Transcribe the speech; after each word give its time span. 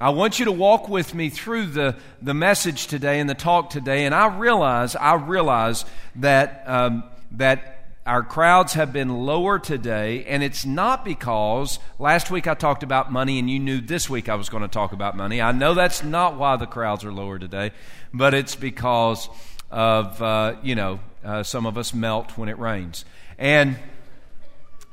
I 0.00 0.08
want 0.08 0.38
you 0.38 0.46
to 0.46 0.52
walk 0.52 0.88
with 0.88 1.14
me 1.14 1.28
through 1.28 1.66
the, 1.66 1.94
the 2.22 2.32
message 2.32 2.86
today 2.86 3.20
and 3.20 3.28
the 3.28 3.34
talk 3.34 3.68
today. 3.68 4.06
And 4.06 4.14
I 4.14 4.34
realize, 4.34 4.96
I 4.96 5.16
realize 5.16 5.84
that, 6.16 6.64
um, 6.66 7.04
that 7.32 7.84
our 8.06 8.22
crowds 8.22 8.72
have 8.72 8.94
been 8.94 9.10
lower 9.10 9.58
today. 9.58 10.24
And 10.24 10.42
it's 10.42 10.64
not 10.64 11.04
because 11.04 11.78
last 11.98 12.30
week 12.30 12.48
I 12.48 12.54
talked 12.54 12.82
about 12.82 13.12
money 13.12 13.38
and 13.38 13.50
you 13.50 13.58
knew 13.58 13.82
this 13.82 14.08
week 14.08 14.30
I 14.30 14.36
was 14.36 14.48
going 14.48 14.62
to 14.62 14.70
talk 14.70 14.92
about 14.92 15.18
money. 15.18 15.42
I 15.42 15.52
know 15.52 15.74
that's 15.74 16.02
not 16.02 16.38
why 16.38 16.56
the 16.56 16.66
crowds 16.66 17.04
are 17.04 17.12
lower 17.12 17.38
today, 17.38 17.72
but 18.14 18.32
it's 18.32 18.56
because 18.56 19.28
of, 19.70 20.22
uh, 20.22 20.56
you 20.62 20.76
know, 20.76 21.00
uh, 21.22 21.42
some 21.42 21.66
of 21.66 21.76
us 21.76 21.92
melt 21.92 22.38
when 22.38 22.48
it 22.48 22.58
rains. 22.58 23.04
And, 23.38 23.76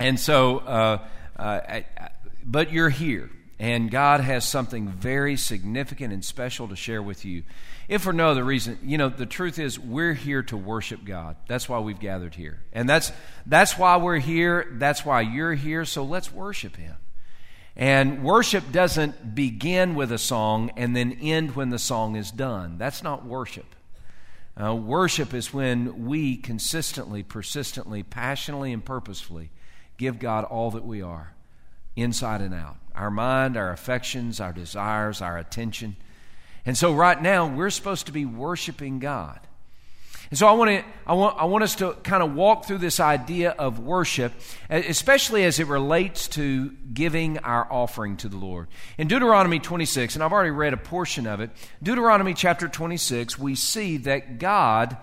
and 0.02 0.20
so, 0.20 0.58
uh, 0.58 1.08
uh 1.38 1.42
I, 1.42 1.86
I, 1.98 2.10
but 2.44 2.74
you're 2.74 2.90
here. 2.90 3.30
And 3.60 3.90
God 3.90 4.20
has 4.20 4.48
something 4.48 4.88
very 4.88 5.36
significant 5.36 6.14
and 6.14 6.24
special 6.24 6.68
to 6.68 6.76
share 6.76 7.02
with 7.02 7.26
you. 7.26 7.44
If 7.88 8.04
for 8.04 8.14
no 8.14 8.30
other 8.30 8.44
reason, 8.44 8.78
you 8.84 9.00
know, 9.00 9.10
the 9.10 9.26
truth 9.26 9.58
is 9.58 9.80
we're 9.80 10.14
here 10.14 10.44
to 10.44 10.58
worship 10.58 11.04
God. 11.04 11.38
That's 11.48 11.68
why 11.68 11.80
we've 11.80 12.00
gathered 12.00 12.36
here. 12.36 12.60
And 12.72 12.88
that's 12.88 13.12
that's 13.48 13.78
why 13.78 13.98
we're 13.98 14.20
here. 14.20 14.68
That's 14.74 15.04
why 15.04 15.22
you're 15.22 15.56
here. 15.56 15.86
So 15.86 16.04
let's 16.04 16.32
worship 16.32 16.76
him. 16.76 16.96
And 17.76 18.24
worship 18.24 18.72
doesn't 18.72 19.34
begin 19.34 19.96
with 19.96 20.12
a 20.12 20.18
song 20.18 20.72
and 20.78 20.96
then 20.96 21.18
end 21.22 21.56
when 21.56 21.70
the 21.70 21.80
song 21.80 22.16
is 22.16 22.30
done. 22.30 22.78
That's 22.78 23.02
not 23.02 23.26
worship. 23.26 23.76
Uh, 24.60 24.76
worship 24.76 25.34
is 25.34 25.54
when 25.54 26.06
we 26.08 26.36
consistently, 26.38 27.22
persistently, 27.22 28.02
passionately, 28.02 28.74
and 28.74 28.84
purposefully 28.84 29.52
give 29.98 30.18
God 30.18 30.44
all 30.44 30.72
that 30.72 30.86
we 30.86 31.02
are, 31.02 31.34
inside 31.96 32.42
and 32.42 32.54
out 32.54 32.78
our 32.98 33.12
mind, 33.12 33.58
our 33.58 33.72
affections, 33.72 34.40
our 34.40 34.52
desires, 34.52 35.22
our 35.22 35.38
attention. 35.38 35.96
And 36.66 36.78
so, 36.78 36.94
right 36.94 37.22
now, 37.22 37.48
we're 37.48 37.70
supposed 37.70 38.08
to 38.08 38.12
be 38.12 38.26
worshiping 38.26 39.00
God. 39.00 39.40
And 40.30 40.38
so 40.38 40.46
I 40.46 40.52
want, 40.52 40.72
to, 40.72 40.84
I, 41.06 41.14
want, 41.14 41.38
I 41.40 41.46
want 41.46 41.64
us 41.64 41.76
to 41.76 41.94
kind 42.04 42.22
of 42.22 42.36
walk 42.36 42.66
through 42.66 42.80
this 42.80 43.00
idea 43.00 43.52
of 43.52 43.80
worship, 43.80 44.34
especially 44.70 45.46
as 45.46 45.60
it 45.60 45.68
relates 45.68 46.28
to 46.30 46.72
giving 46.94 47.38
our 47.40 47.72
offering 47.72 48.18
to 48.18 48.30
the 48.30 48.36
Lord. 48.36 48.68
In 48.98 49.08
Deuteronomy 49.08 49.60
26, 49.60 50.16
and 50.16 50.24
I've 50.24 50.34
already 50.34 50.52
read 50.52 50.74
a 50.74 50.78
portion 50.78 51.28
of 51.28 51.40
it, 51.40 51.52
Deuteronomy 51.82 52.34
chapter 52.34 52.68
26, 52.68 53.40
we 53.40 53.56
see 53.56 53.98
that 53.98 54.38
God 54.38 54.98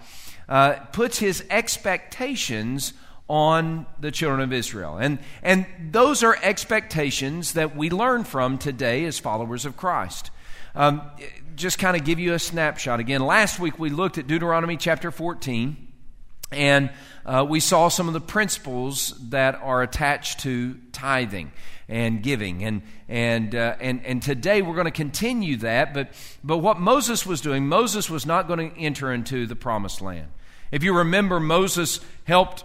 uh, 0.46 0.74
puts 0.92 1.18
his 1.18 1.42
expectations 1.48 2.92
on 3.28 3.86
the 4.00 4.10
children 4.10 4.40
of 4.40 4.52
Israel. 4.52 4.98
And, 4.98 5.18
and 5.42 5.66
those 5.90 6.22
are 6.22 6.36
expectations 6.42 7.54
that 7.54 7.74
we 7.74 7.90
learn 7.90 8.24
from 8.24 8.58
today 8.58 9.04
as 9.06 9.18
followers 9.18 9.64
of 9.64 9.76
Christ. 9.76 10.30
Um, 10.74 11.02
just 11.56 11.78
kind 11.78 11.96
of 11.96 12.04
give 12.04 12.18
you 12.18 12.34
a 12.34 12.38
snapshot. 12.38 13.00
Again, 13.00 13.22
last 13.22 13.58
week 13.58 13.78
we 13.78 13.88
looked 13.88 14.18
at 14.18 14.26
Deuteronomy 14.26 14.76
chapter 14.76 15.10
14, 15.10 15.76
and 16.52 16.90
uh, 17.24 17.46
we 17.48 17.60
saw 17.60 17.88
some 17.88 18.08
of 18.08 18.14
the 18.14 18.20
principles 18.20 19.14
that 19.30 19.54
are 19.54 19.82
attached 19.82 20.40
to 20.40 20.74
tithing 20.92 21.52
and 21.88 22.22
giving. 22.22 22.64
And, 22.64 22.82
and, 23.08 23.54
uh, 23.54 23.76
and, 23.80 24.04
and 24.04 24.22
today 24.22 24.62
we're 24.62 24.74
going 24.74 24.86
to 24.86 24.90
continue 24.90 25.56
that. 25.58 25.94
But, 25.94 26.12
but 26.42 26.58
what 26.58 26.78
Moses 26.78 27.24
was 27.24 27.40
doing, 27.40 27.66
Moses 27.66 28.10
was 28.10 28.26
not 28.26 28.48
going 28.48 28.70
to 28.70 28.78
enter 28.78 29.12
into 29.12 29.46
the 29.46 29.56
promised 29.56 30.02
land. 30.02 30.28
If 30.70 30.82
you 30.82 30.96
remember, 30.96 31.38
Moses 31.40 32.00
helped 32.24 32.64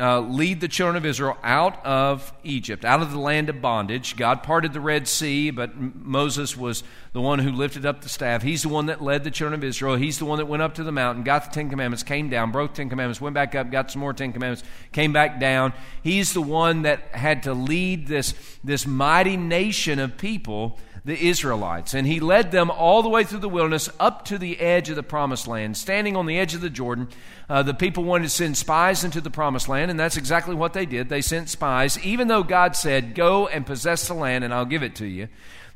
uh, 0.00 0.20
lead 0.20 0.60
the 0.60 0.68
children 0.68 0.96
of 0.96 1.04
Israel 1.04 1.36
out 1.42 1.84
of 1.84 2.32
Egypt, 2.42 2.84
out 2.84 3.02
of 3.02 3.12
the 3.12 3.18
land 3.18 3.48
of 3.50 3.60
bondage. 3.60 4.16
God 4.16 4.42
parted 4.42 4.72
the 4.72 4.80
Red 4.80 5.06
Sea, 5.06 5.50
but 5.50 5.76
Moses 5.76 6.56
was 6.56 6.82
the 7.12 7.20
one 7.20 7.40
who 7.40 7.52
lifted 7.52 7.84
up 7.84 8.00
the 8.00 8.08
staff. 8.08 8.42
He's 8.42 8.62
the 8.62 8.68
one 8.68 8.86
that 8.86 9.02
led 9.02 9.24
the 9.24 9.30
children 9.30 9.60
of 9.60 9.64
Israel. 9.64 9.96
He's 9.96 10.18
the 10.18 10.24
one 10.24 10.38
that 10.38 10.46
went 10.46 10.62
up 10.62 10.74
to 10.74 10.82
the 10.82 10.92
mountain, 10.92 11.22
got 11.22 11.44
the 11.44 11.50
Ten 11.50 11.68
Commandments, 11.68 12.02
came 12.02 12.30
down, 12.30 12.50
broke 12.50 12.72
Ten 12.72 12.88
Commandments, 12.88 13.20
went 13.20 13.34
back 13.34 13.54
up, 13.54 13.70
got 13.70 13.90
some 13.90 14.00
more 14.00 14.12
Ten 14.12 14.32
Commandments, 14.32 14.66
came 14.92 15.12
back 15.12 15.38
down. 15.38 15.72
He's 16.02 16.32
the 16.32 16.42
one 16.42 16.82
that 16.82 17.00
had 17.12 17.42
to 17.44 17.52
lead 17.52 18.06
this, 18.06 18.34
this 18.64 18.86
mighty 18.86 19.36
nation 19.36 19.98
of 19.98 20.16
people 20.16 20.78
the 21.04 21.28
Israelites. 21.28 21.94
And 21.94 22.06
he 22.06 22.20
led 22.20 22.50
them 22.50 22.70
all 22.70 23.02
the 23.02 23.08
way 23.08 23.24
through 23.24 23.40
the 23.40 23.48
wilderness 23.48 23.88
up 23.98 24.24
to 24.26 24.38
the 24.38 24.60
edge 24.60 24.90
of 24.90 24.96
the 24.96 25.02
promised 25.02 25.46
land. 25.46 25.76
Standing 25.76 26.16
on 26.16 26.26
the 26.26 26.38
edge 26.38 26.54
of 26.54 26.60
the 26.60 26.70
Jordan, 26.70 27.08
uh, 27.48 27.62
the 27.62 27.74
people 27.74 28.04
wanted 28.04 28.24
to 28.24 28.30
send 28.30 28.56
spies 28.56 29.04
into 29.04 29.20
the 29.20 29.30
promised 29.30 29.68
land, 29.68 29.90
and 29.90 29.98
that's 29.98 30.16
exactly 30.16 30.54
what 30.54 30.72
they 30.72 30.86
did. 30.86 31.08
They 31.08 31.22
sent 31.22 31.48
spies, 31.48 31.98
even 32.04 32.28
though 32.28 32.42
God 32.42 32.76
said, 32.76 33.14
Go 33.14 33.48
and 33.48 33.66
possess 33.66 34.08
the 34.08 34.14
land, 34.14 34.44
and 34.44 34.52
I'll 34.52 34.64
give 34.64 34.82
it 34.82 34.94
to 34.96 35.06
you. 35.06 35.28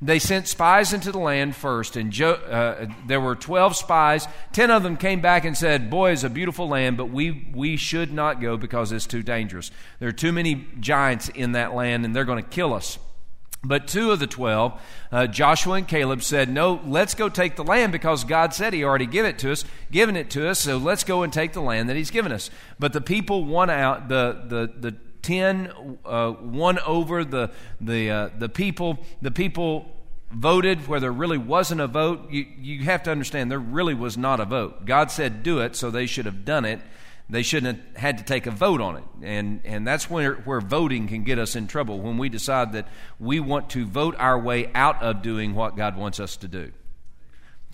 They 0.02 0.18
sent 0.18 0.48
spies 0.48 0.92
into 0.92 1.12
the 1.12 1.18
land 1.18 1.56
first, 1.56 1.96
and 1.96 2.10
jo- 2.10 2.32
uh, 2.32 2.86
there 3.06 3.20
were 3.20 3.34
12 3.34 3.74
spies. 3.76 4.28
Ten 4.52 4.70
of 4.70 4.82
them 4.82 4.98
came 4.98 5.22
back 5.22 5.46
and 5.46 5.56
said, 5.56 5.88
Boy, 5.88 6.10
it's 6.10 6.24
a 6.24 6.30
beautiful 6.30 6.68
land, 6.68 6.98
but 6.98 7.06
we, 7.06 7.48
we 7.54 7.76
should 7.76 8.12
not 8.12 8.41
go 8.41 8.58
because 8.58 8.92
it's 8.92 9.06
too 9.06 9.22
dangerous. 9.22 9.70
There 10.00 10.08
are 10.08 10.12
too 10.12 10.32
many 10.32 10.66
giants 10.78 11.30
in 11.30 11.52
that 11.52 11.74
land, 11.74 12.04
and 12.04 12.14
they're 12.14 12.26
going 12.26 12.42
to 12.42 12.48
kill 12.48 12.74
us. 12.74 12.98
But 13.64 13.88
two 13.88 14.12
of 14.12 14.19
the 14.19 14.26
twelve, 14.26 14.80
uh, 15.10 15.26
Joshua 15.26 15.75
and 15.75 15.88
Caleb, 15.88 16.22
said, 16.22 16.50
No, 16.50 16.80
let's 16.86 17.14
go 17.14 17.28
take 17.28 17.56
the 17.56 17.64
land 17.64 17.92
because 17.92 18.25
God 18.25 18.52
said 18.52 18.72
He 18.72 18.84
already 18.84 19.06
give 19.06 19.25
it 19.25 19.38
to 19.41 19.52
us, 19.52 19.64
given 19.91 20.16
it 20.16 20.30
to 20.30 20.48
us, 20.48 20.60
so 20.60 20.76
let's 20.76 21.04
go 21.04 21.22
and 21.22 21.32
take 21.32 21.52
the 21.54 21.62
land 21.62 21.88
that 21.88 21.97
He's 21.97 22.10
given 22.10 22.30
us. 22.30 22.50
But 22.78 22.92
the 22.92 23.00
people 23.00 23.44
won 23.44 23.70
out, 23.70 24.08
the, 24.08 24.42
the, 24.47 24.91
the 24.91 24.97
ten 25.22 25.98
uh, 26.04 26.34
won 26.41 26.78
over 26.80 27.24
the, 27.24 27.50
the, 27.80 28.10
uh, 28.10 28.30
the 28.38 28.48
people. 28.48 28.98
The 29.22 29.30
people 29.30 29.91
voted 30.30 30.86
where 30.88 31.00
there 31.00 31.12
really 31.12 31.38
wasn't 31.38 31.80
a 31.80 31.86
vote. 31.86 32.30
You, 32.30 32.47
you 32.58 32.84
have 32.84 33.03
to 33.04 33.10
understand, 33.10 33.50
there 33.50 33.58
really 33.58 33.94
was 33.94 34.19
not 34.19 34.41
a 34.41 34.44
vote. 34.44 34.84
God 34.84 35.10
said, 35.10 35.42
Do 35.42 35.60
it, 35.60 35.74
so 35.74 35.91
they 35.91 36.06
should 36.06 36.26
have 36.26 36.44
done 36.44 36.64
it 36.64 36.80
they 37.28 37.42
shouldn't 37.42 37.78
have 37.78 37.96
had 37.96 38.18
to 38.18 38.24
take 38.24 38.46
a 38.46 38.50
vote 38.50 38.80
on 38.80 38.96
it. 38.96 39.04
And, 39.22 39.60
and 39.64 39.86
that's 39.86 40.10
where, 40.10 40.34
where 40.34 40.60
voting 40.60 41.08
can 41.08 41.24
get 41.24 41.38
us 41.38 41.56
in 41.56 41.66
trouble 41.66 42.00
when 42.00 42.18
we 42.18 42.28
decide 42.28 42.72
that 42.72 42.88
we 43.18 43.40
want 43.40 43.70
to 43.70 43.86
vote 43.86 44.14
our 44.18 44.38
way 44.38 44.70
out 44.74 45.02
of 45.02 45.22
doing 45.22 45.54
what 45.54 45.76
God 45.76 45.96
wants 45.96 46.20
us 46.20 46.36
to 46.38 46.48
do. 46.48 46.72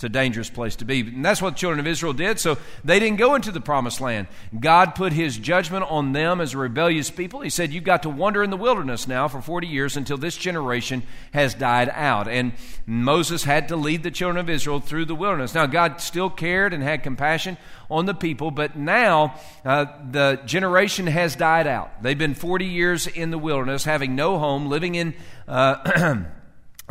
It's 0.01 0.05
a 0.07 0.09
dangerous 0.09 0.49
place 0.49 0.77
to 0.77 0.87
be. 0.87 1.01
And 1.01 1.23
that's 1.23 1.43
what 1.43 1.51
the 1.51 1.59
children 1.59 1.79
of 1.79 1.87
Israel 1.87 2.15
did. 2.15 2.39
So 2.39 2.57
they 2.83 2.99
didn't 2.99 3.19
go 3.19 3.35
into 3.35 3.53
the 3.53 3.61
promised 3.61 4.01
land. 4.01 4.29
God 4.59 4.95
put 4.95 5.13
his 5.13 5.37
judgment 5.37 5.85
on 5.91 6.13
them 6.13 6.41
as 6.41 6.55
a 6.55 6.59
rebellious 6.59 7.11
people. 7.11 7.43
He 7.43 7.51
said, 7.51 7.71
You've 7.71 7.85
got 7.85 8.05
to 8.05 8.09
wander 8.09 8.43
in 8.43 8.49
the 8.49 8.57
wilderness 8.57 9.07
now 9.07 9.29
for 9.29 9.43
40 9.43 9.67
years 9.67 9.99
until 9.99 10.17
this 10.17 10.39
generation 10.39 11.03
has 11.35 11.53
died 11.53 11.91
out. 11.93 12.29
And 12.29 12.55
Moses 12.87 13.45
had 13.45 13.69
to 13.69 13.77
lead 13.77 14.03
the 14.03 14.11
children 14.11 14.39
of 14.39 14.49
Israel 14.49 14.81
through 14.81 15.05
the 15.05 15.15
wilderness. 15.15 15.55
Now, 15.55 15.67
God 15.67 16.01
still 16.01 16.31
cared 16.31 16.73
and 16.73 16.83
had 16.83 17.03
compassion 17.03 17.59
on 17.91 18.07
the 18.07 18.15
people, 18.15 18.51
but 18.51 18.77
now 18.77 19.39
uh, 19.67 19.85
the 20.11 20.41
generation 20.47 21.09
has 21.09 21.37
died 21.37 21.67
out. 21.67 22.03
They've 22.03 22.17
been 22.17 22.33
40 22.33 22.65
years 22.65 23.07
in 23.07 23.31
the 23.31 23.39
wilderness, 23.39 23.85
having 23.85 24.17
no 24.17 24.39
home, 24.39 24.65
living 24.65 24.95
in. 24.95 25.13
Uh, 25.47 26.23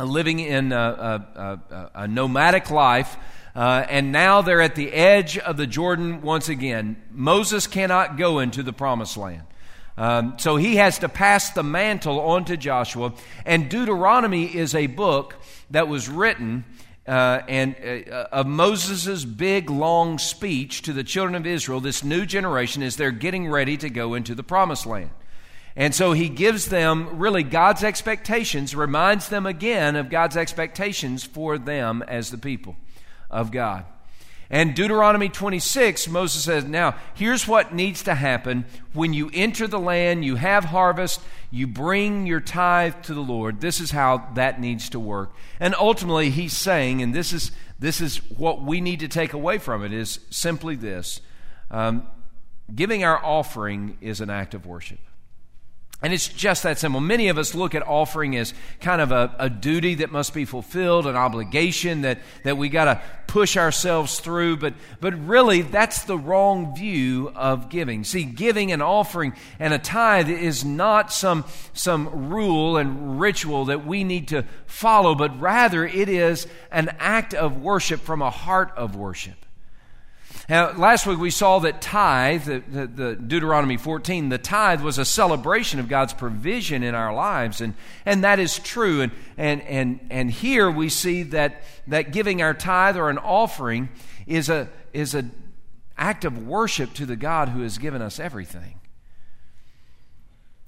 living 0.04 0.40
in 0.40 0.72
a, 0.72 1.26
a, 1.34 1.90
a 1.94 2.08
nomadic 2.08 2.70
life. 2.70 3.16
Uh, 3.54 3.84
and 3.88 4.12
now 4.12 4.42
they're 4.42 4.60
at 4.60 4.76
the 4.76 4.92
edge 4.92 5.36
of 5.38 5.56
the 5.56 5.66
Jordan 5.66 6.22
once 6.22 6.48
again. 6.48 7.02
Moses 7.10 7.66
cannot 7.66 8.16
go 8.16 8.38
into 8.38 8.62
the 8.62 8.72
promised 8.72 9.16
land. 9.16 9.42
Um, 9.96 10.34
so 10.38 10.56
he 10.56 10.76
has 10.76 11.00
to 11.00 11.08
pass 11.08 11.50
the 11.50 11.62
mantle 11.62 12.20
on 12.20 12.44
to 12.46 12.56
Joshua. 12.56 13.12
And 13.44 13.68
Deuteronomy 13.68 14.44
is 14.44 14.74
a 14.74 14.86
book 14.86 15.34
that 15.70 15.88
was 15.88 16.08
written 16.08 16.64
uh, 17.06 17.42
and 17.48 17.74
uh, 17.82 18.26
of 18.30 18.46
Moses' 18.46 19.24
big 19.24 19.68
long 19.68 20.18
speech 20.18 20.82
to 20.82 20.92
the 20.92 21.02
children 21.02 21.34
of 21.34 21.46
Israel, 21.46 21.80
this 21.80 22.04
new 22.04 22.24
generation, 22.24 22.82
as 22.82 22.96
they're 22.96 23.10
getting 23.10 23.48
ready 23.48 23.76
to 23.78 23.90
go 23.90 24.14
into 24.14 24.34
the 24.34 24.42
promised 24.44 24.86
land. 24.86 25.10
And 25.76 25.94
so 25.94 26.12
he 26.12 26.28
gives 26.28 26.66
them 26.66 27.18
really 27.18 27.42
God's 27.42 27.84
expectations, 27.84 28.74
reminds 28.74 29.28
them 29.28 29.46
again 29.46 29.96
of 29.96 30.10
God's 30.10 30.36
expectations 30.36 31.24
for 31.24 31.58
them 31.58 32.02
as 32.02 32.30
the 32.30 32.38
people 32.38 32.76
of 33.30 33.50
God. 33.50 33.84
And 34.52 34.74
Deuteronomy 34.74 35.28
26, 35.28 36.08
Moses 36.08 36.42
says, 36.42 36.64
Now, 36.64 36.96
here's 37.14 37.46
what 37.46 37.72
needs 37.72 38.02
to 38.02 38.16
happen. 38.16 38.64
When 38.92 39.14
you 39.14 39.30
enter 39.32 39.68
the 39.68 39.78
land, 39.78 40.24
you 40.24 40.34
have 40.34 40.64
harvest, 40.64 41.20
you 41.52 41.68
bring 41.68 42.26
your 42.26 42.40
tithe 42.40 43.00
to 43.04 43.14
the 43.14 43.20
Lord. 43.20 43.60
This 43.60 43.80
is 43.80 43.92
how 43.92 44.28
that 44.34 44.60
needs 44.60 44.88
to 44.90 44.98
work. 44.98 45.32
And 45.60 45.72
ultimately, 45.76 46.30
he's 46.30 46.56
saying, 46.56 47.00
and 47.00 47.14
this 47.14 47.32
is, 47.32 47.52
this 47.78 48.00
is 48.00 48.16
what 48.30 48.60
we 48.60 48.80
need 48.80 49.00
to 49.00 49.08
take 49.08 49.34
away 49.34 49.58
from 49.58 49.84
it, 49.84 49.92
is 49.92 50.18
simply 50.30 50.74
this 50.74 51.20
um, 51.70 52.08
giving 52.74 53.04
our 53.04 53.24
offering 53.24 53.98
is 54.00 54.20
an 54.20 54.30
act 54.30 54.54
of 54.54 54.66
worship. 54.66 54.98
And 56.02 56.14
it's 56.14 56.28
just 56.28 56.62
that 56.62 56.78
simple. 56.78 57.00
Many 57.00 57.28
of 57.28 57.36
us 57.36 57.54
look 57.54 57.74
at 57.74 57.86
offering 57.86 58.34
as 58.34 58.54
kind 58.80 59.02
of 59.02 59.12
a, 59.12 59.34
a 59.38 59.50
duty 59.50 59.96
that 59.96 60.10
must 60.10 60.32
be 60.32 60.46
fulfilled, 60.46 61.06
an 61.06 61.14
obligation 61.14 62.02
that, 62.02 62.20
that 62.42 62.56
we 62.56 62.70
got 62.70 62.86
to 62.86 63.02
push 63.26 63.58
ourselves 63.58 64.18
through. 64.18 64.56
But, 64.56 64.72
but 65.00 65.12
really, 65.26 65.60
that's 65.60 66.04
the 66.04 66.16
wrong 66.16 66.74
view 66.74 67.30
of 67.36 67.68
giving. 67.68 68.04
See, 68.04 68.24
giving 68.24 68.72
an 68.72 68.80
offering 68.80 69.34
and 69.58 69.74
a 69.74 69.78
tithe 69.78 70.30
is 70.30 70.64
not 70.64 71.12
some, 71.12 71.44
some 71.74 72.30
rule 72.30 72.78
and 72.78 73.20
ritual 73.20 73.66
that 73.66 73.84
we 73.84 74.02
need 74.02 74.28
to 74.28 74.46
follow, 74.66 75.14
but 75.14 75.38
rather 75.38 75.84
it 75.84 76.08
is 76.08 76.46
an 76.72 76.96
act 76.98 77.34
of 77.34 77.60
worship 77.60 78.00
from 78.00 78.22
a 78.22 78.30
heart 78.30 78.72
of 78.74 78.96
worship. 78.96 79.36
Now, 80.50 80.72
last 80.72 81.06
week 81.06 81.20
we 81.20 81.30
saw 81.30 81.60
that 81.60 81.80
tithe, 81.80 82.42
the, 82.42 82.58
the, 82.58 82.86
the, 82.88 83.14
Deuteronomy 83.14 83.76
14, 83.76 84.30
the 84.30 84.36
tithe 84.36 84.80
was 84.80 84.98
a 84.98 85.04
celebration 85.04 85.78
of 85.78 85.86
God's 85.86 86.12
provision 86.12 86.82
in 86.82 86.92
our 86.92 87.14
lives, 87.14 87.60
and, 87.60 87.74
and 88.04 88.24
that 88.24 88.40
is 88.40 88.58
true. 88.58 89.00
And, 89.00 89.12
and, 89.38 89.62
and, 89.62 90.00
and 90.10 90.28
here 90.28 90.68
we 90.68 90.88
see 90.88 91.22
that, 91.22 91.62
that 91.86 92.10
giving 92.10 92.42
our 92.42 92.52
tithe 92.52 92.96
or 92.96 93.10
an 93.10 93.18
offering 93.18 93.90
is 94.26 94.48
a 94.48 94.68
is 94.92 95.14
an 95.14 95.30
act 95.96 96.24
of 96.24 96.44
worship 96.44 96.94
to 96.94 97.06
the 97.06 97.14
God 97.14 97.50
who 97.50 97.62
has 97.62 97.78
given 97.78 98.02
us 98.02 98.18
everything. 98.18 98.80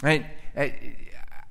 Right? 0.00 0.26
Eh, 0.54 0.70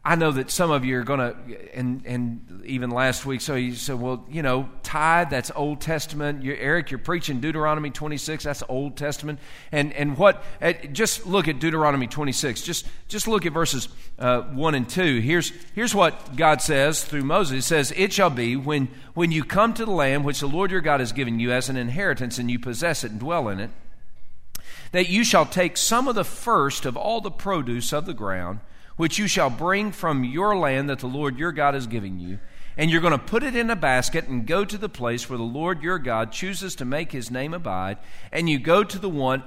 I 0.04 0.16
know 0.16 0.32
that 0.32 0.50
some 0.50 0.72
of 0.72 0.84
you 0.84 0.98
are 0.98 1.04
going 1.04 1.20
to, 1.20 1.76
and, 1.76 2.04
and 2.08 2.64
even 2.66 2.90
last 2.90 3.24
week, 3.24 3.40
so 3.40 3.54
you 3.54 3.76
said, 3.76 4.02
well, 4.02 4.26
you 4.32 4.42
know, 4.42 4.68
tithe, 4.82 5.30
that's 5.30 5.52
Old 5.56 5.80
Testament. 5.80 6.42
You're, 6.42 6.58
Eric, 6.58 6.90
you're 6.90 6.98
preaching 6.98 7.40
Deuteronomy 7.40 7.92
26, 7.92 8.44
that's 8.44 8.64
Old 8.68 8.98
Testament. 8.98 9.38
And, 9.72 9.94
and 9.94 10.18
what, 10.18 10.44
uh, 10.60 10.74
just 10.92 11.28
look 11.28 11.48
at 11.48 11.60
Deuteronomy 11.60 12.08
26. 12.08 12.64
Just, 12.64 12.88
just 13.10 13.28
look 13.28 13.46
at 13.46 13.54
verses 13.54 13.90
uh, 14.18 14.42
1 14.42 14.74
and 14.74 14.90
2. 14.90 15.20
Here's, 15.20 15.52
here's 15.76 15.94
what 15.94 16.36
God 16.36 16.64
says 16.64 17.04
through 17.04 17.24
Moses. 17.24 17.54
He 17.54 17.62
says, 17.62 17.94
It 17.96 18.12
shall 18.12 18.32
be 18.32 18.56
when, 18.56 18.88
when 19.14 19.32
you 19.32 19.44
come 19.44 19.72
to 19.76 19.86
the 19.86 19.92
land 19.92 20.26
which 20.26 20.40
the 20.40 20.48
Lord 20.48 20.72
your 20.72 20.82
God 20.82 21.00
has 21.00 21.12
given 21.12 21.40
you 21.40 21.52
as 21.52 21.70
an 21.70 21.78
inheritance 21.78 22.40
and 22.40 22.50
you 22.50 22.58
possess 22.58 23.04
it 23.04 23.12
and 23.12 23.20
dwell 23.20 23.48
in 23.50 23.60
it, 23.60 23.70
that 24.94 25.10
you 25.10 25.24
shall 25.24 25.46
take 25.46 25.78
some 25.78 26.08
of 26.08 26.16
the 26.16 26.26
first 26.26 26.88
of 26.88 26.98
all 26.98 27.22
the 27.22 27.30
produce 27.30 27.94
of 27.94 28.08
the 28.08 28.16
ground 28.16 28.62
which 29.02 29.18
you 29.18 29.26
shall 29.26 29.50
bring 29.50 29.92
from 29.92 30.24
your 30.24 30.56
land 30.56 30.88
that 30.88 31.00
the 31.00 31.08
Lord 31.08 31.36
your 31.40 31.52
God 31.52 31.74
is 31.74 31.88
giving 31.88 32.20
you. 32.20 32.38
And 32.78 32.92
you're 32.92 33.02
going 33.02 33.18
to 33.18 33.18
put 33.18 33.42
it 33.42 33.56
in 33.56 33.72
a 33.72 33.76
basket 33.76 34.28
and 34.28 34.46
go 34.46 34.64
to 34.64 34.78
the 34.78 34.88
place 34.88 35.28
where 35.28 35.40
the 35.40 35.44
Lord 35.44 35.82
your 35.82 35.98
God 35.98 36.32
chooses 36.32 36.76
to 36.76 36.86
make 36.86 37.12
his 37.12 37.32
name 37.32 37.56
abide. 37.56 37.98
And 38.32 38.48
you 38.48 38.60
go 38.60 38.84
to 38.84 39.00
the 39.00 39.10
one, 39.10 39.42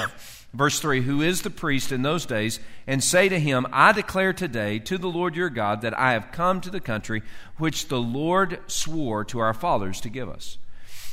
verse 0.54 0.80
3, 0.80 1.02
who 1.02 1.20
is 1.20 1.42
the 1.42 1.50
priest 1.50 1.92
in 1.92 2.00
those 2.00 2.24
days, 2.24 2.60
and 2.86 3.04
say 3.04 3.28
to 3.28 3.38
him, 3.38 3.66
I 3.74 3.92
declare 3.92 4.32
today 4.32 4.78
to 4.78 4.96
the 4.96 5.10
Lord 5.10 5.36
your 5.36 5.50
God 5.50 5.82
that 5.82 5.98
I 5.98 6.12
have 6.12 6.32
come 6.32 6.62
to 6.62 6.70
the 6.70 6.80
country 6.80 7.22
which 7.58 7.88
the 7.88 8.00
Lord 8.00 8.58
swore 8.68 9.22
to 9.26 9.38
our 9.38 9.52
fathers 9.52 10.00
to 10.00 10.08
give 10.08 10.30
us. 10.30 10.56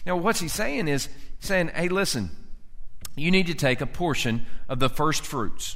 Now, 0.05 0.15
what's 0.15 0.39
he 0.39 0.47
saying 0.47 0.87
is 0.87 1.09
saying, 1.41 1.71
hey, 1.75 1.89
listen, 1.89 2.29
you 3.17 3.31
need 3.31 3.47
to 3.47 3.53
take 3.53 3.81
a 3.81 3.85
portion 3.85 4.45
of 4.69 4.79
the 4.79 4.87
first 4.87 5.25
fruits 5.25 5.75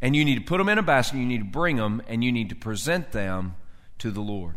and 0.00 0.14
you 0.14 0.24
need 0.24 0.36
to 0.36 0.44
put 0.44 0.58
them 0.58 0.68
in 0.68 0.78
a 0.78 0.82
basket, 0.82 1.18
you 1.18 1.26
need 1.26 1.38
to 1.38 1.44
bring 1.44 1.76
them, 1.76 2.02
and 2.08 2.22
you 2.22 2.32
need 2.32 2.48
to 2.50 2.54
present 2.54 3.12
them 3.12 3.56
to 3.98 4.10
the 4.10 4.20
Lord. 4.20 4.56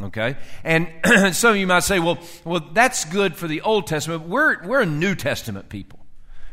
Okay? 0.00 0.36
And 0.64 0.88
some 1.32 1.52
of 1.52 1.56
you 1.56 1.66
might 1.66 1.84
say, 1.84 2.00
well, 2.00 2.18
well, 2.44 2.60
that's 2.72 3.04
good 3.04 3.36
for 3.36 3.46
the 3.46 3.60
Old 3.60 3.86
Testament. 3.86 4.28
We're, 4.28 4.64
we're 4.66 4.80
a 4.80 4.86
New 4.86 5.14
Testament 5.14 5.68
people. 5.68 6.01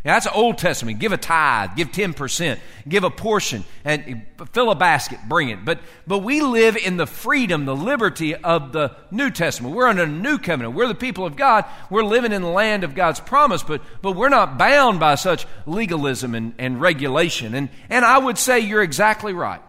Yeah, 0.06 0.13
that's 0.13 0.28
Old 0.28 0.57
Testament. 0.57 1.00
Give 1.00 1.12
a 1.12 1.18
tithe, 1.18 1.75
give 1.75 1.92
10%, 1.92 2.60
give 2.88 3.04
a 3.04 3.10
portion, 3.10 3.66
and 3.84 4.25
fill 4.54 4.72
a 4.72 4.75
basket, 4.75 5.19
bring 5.28 5.50
it. 5.50 5.66
But, 5.66 5.81
but 6.07 6.19
we 6.19 6.40
live 6.40 6.78
in 6.78 6.96
the 6.96 7.06
freedom, 7.06 7.66
the 7.66 7.75
liberty 7.75 8.34
of 8.34 8.72
the 8.72 8.96
New 9.12 9.30
Testament. 9.30 9.75
We're 9.75 9.88
under 9.88 10.04
a 10.04 10.07
new 10.07 10.38
covenant. 10.38 10.74
We're 10.74 10.88
the 10.88 10.96
people 10.96 11.25
of 11.25 11.36
God. 11.36 11.66
We're 11.90 12.06
living 12.06 12.31
in 12.31 12.42
the 12.42 12.50
land 12.50 12.86
of 12.86 12.96
God's 12.96 13.19
promise, 13.19 13.62
but, 13.62 13.81
but 14.01 14.13
we're 14.13 14.30
not 14.30 14.57
bound 14.57 15.01
by 15.01 15.16
such 15.16 15.46
legalism 15.66 16.34
and, 16.34 16.54
and 16.57 16.80
regulation. 16.80 17.54
And, 17.54 17.68
and 17.90 18.06
I 18.06 18.19
would 18.19 18.38
say 18.38 18.62
you're 18.62 18.84
exactly 18.84 19.34
right. 19.34 19.62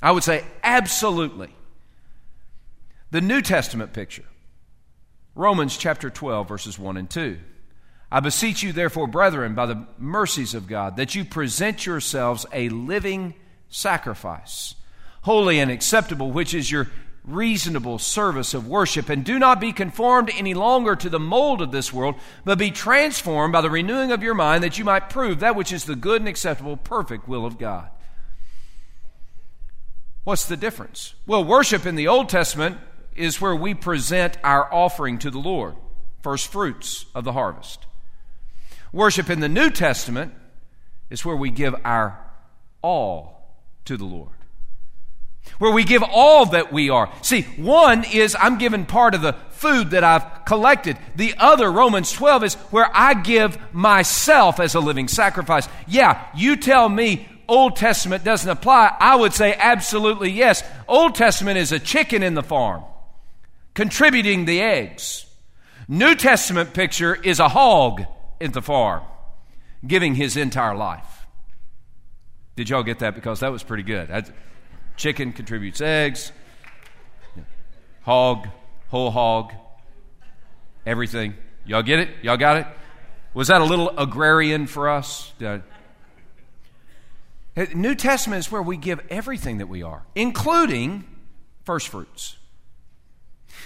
I 0.00 0.12
would 0.12 0.24
say 0.24 0.42
absolutely. 0.62 1.54
The 3.10 3.20
New 3.20 3.42
Testament 3.42 3.92
picture 3.92 4.24
Romans 5.34 5.76
chapter 5.76 6.08
12, 6.08 6.48
verses 6.48 6.78
1 6.78 6.96
and 6.96 7.10
2. 7.10 7.38
I 8.12 8.20
beseech 8.20 8.62
you, 8.62 8.74
therefore, 8.74 9.06
brethren, 9.06 9.54
by 9.54 9.64
the 9.64 9.86
mercies 9.96 10.52
of 10.52 10.66
God, 10.66 10.96
that 10.98 11.14
you 11.14 11.24
present 11.24 11.86
yourselves 11.86 12.44
a 12.52 12.68
living 12.68 13.32
sacrifice, 13.70 14.74
holy 15.22 15.58
and 15.58 15.70
acceptable, 15.70 16.30
which 16.30 16.52
is 16.52 16.70
your 16.70 16.90
reasonable 17.24 17.98
service 17.98 18.52
of 18.52 18.68
worship. 18.68 19.08
And 19.08 19.24
do 19.24 19.38
not 19.38 19.62
be 19.62 19.72
conformed 19.72 20.30
any 20.36 20.52
longer 20.52 20.94
to 20.94 21.08
the 21.08 21.18
mold 21.18 21.62
of 21.62 21.72
this 21.72 21.90
world, 21.90 22.16
but 22.44 22.58
be 22.58 22.70
transformed 22.70 23.54
by 23.54 23.62
the 23.62 23.70
renewing 23.70 24.12
of 24.12 24.22
your 24.22 24.34
mind, 24.34 24.62
that 24.62 24.78
you 24.78 24.84
might 24.84 25.08
prove 25.08 25.40
that 25.40 25.56
which 25.56 25.72
is 25.72 25.86
the 25.86 25.96
good 25.96 26.20
and 26.20 26.28
acceptable, 26.28 26.76
perfect 26.76 27.26
will 27.26 27.46
of 27.46 27.56
God. 27.56 27.88
What's 30.24 30.44
the 30.44 30.58
difference? 30.58 31.14
Well, 31.26 31.44
worship 31.44 31.86
in 31.86 31.96
the 31.96 32.08
Old 32.08 32.28
Testament 32.28 32.76
is 33.16 33.40
where 33.40 33.56
we 33.56 33.72
present 33.72 34.36
our 34.44 34.70
offering 34.70 35.18
to 35.20 35.30
the 35.30 35.38
Lord, 35.38 35.76
first 36.22 36.52
fruits 36.52 37.06
of 37.14 37.24
the 37.24 37.32
harvest. 37.32 37.86
Worship 38.92 39.30
in 39.30 39.40
the 39.40 39.48
New 39.48 39.70
Testament 39.70 40.32
is 41.08 41.24
where 41.24 41.36
we 41.36 41.50
give 41.50 41.74
our 41.84 42.18
all 42.82 43.56
to 43.86 43.96
the 43.96 44.04
Lord. 44.04 44.30
Where 45.58 45.72
we 45.72 45.84
give 45.84 46.02
all 46.02 46.46
that 46.46 46.72
we 46.72 46.90
are. 46.90 47.12
See, 47.22 47.42
one 47.42 48.04
is 48.04 48.36
I'm 48.38 48.58
giving 48.58 48.86
part 48.86 49.14
of 49.14 49.22
the 49.22 49.34
food 49.50 49.90
that 49.90 50.04
I've 50.04 50.44
collected. 50.44 50.98
The 51.16 51.34
other, 51.38 51.70
Romans 51.70 52.12
12, 52.12 52.44
is 52.44 52.54
where 52.70 52.88
I 52.92 53.14
give 53.14 53.58
myself 53.72 54.60
as 54.60 54.74
a 54.74 54.80
living 54.80 55.08
sacrifice. 55.08 55.68
Yeah, 55.86 56.24
you 56.34 56.56
tell 56.56 56.88
me 56.88 57.28
Old 57.48 57.76
Testament 57.76 58.24
doesn't 58.24 58.48
apply. 58.48 58.96
I 58.98 59.16
would 59.16 59.32
say 59.32 59.54
absolutely 59.54 60.30
yes. 60.30 60.62
Old 60.86 61.14
Testament 61.14 61.58
is 61.58 61.72
a 61.72 61.80
chicken 61.80 62.22
in 62.22 62.34
the 62.34 62.42
farm, 62.42 62.84
contributing 63.74 64.44
the 64.44 64.60
eggs. 64.60 65.26
New 65.88 66.14
Testament 66.14 66.72
picture 66.72 67.14
is 67.14 67.40
a 67.40 67.48
hog 67.48 68.04
in 68.42 68.50
the 68.50 68.60
farm, 68.60 69.04
giving 69.86 70.16
his 70.16 70.36
entire 70.36 70.74
life. 70.74 71.26
Did 72.56 72.68
y'all 72.68 72.82
get 72.82 72.98
that? 72.98 73.14
Because 73.14 73.40
that 73.40 73.52
was 73.52 73.62
pretty 73.62 73.84
good. 73.84 74.10
chicken 74.96 75.32
contributes 75.32 75.80
eggs, 75.80 76.32
hog, 78.02 78.48
whole 78.88 79.10
hog, 79.12 79.52
everything. 80.84 81.34
Y'all 81.64 81.82
get 81.82 82.00
it? 82.00 82.08
Y'all 82.22 82.36
got 82.36 82.56
it? 82.56 82.66
Was 83.32 83.48
that 83.48 83.60
a 83.60 83.64
little 83.64 83.90
agrarian 83.96 84.66
for 84.66 84.90
us? 84.90 85.32
New 87.74 87.94
Testament 87.94 88.40
is 88.40 88.50
where 88.50 88.60
we 88.60 88.76
give 88.76 89.00
everything 89.08 89.58
that 89.58 89.68
we 89.68 89.82
are, 89.82 90.02
including 90.14 91.04
first 91.64 91.88
fruits. 91.88 92.36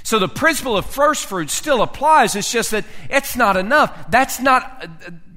So 0.07 0.21
the 0.21 0.29
principle 0.29 0.77
of 0.77 0.87
first 0.87 1.27
fruits 1.27 1.53
still 1.53 1.83
applies. 1.83 2.37
It's 2.37 2.53
just 2.53 2.71
that 2.71 2.85
it's 3.11 3.35
not 3.35 3.57
enough. 3.57 4.09
That's 4.09 4.39
not 4.39 4.89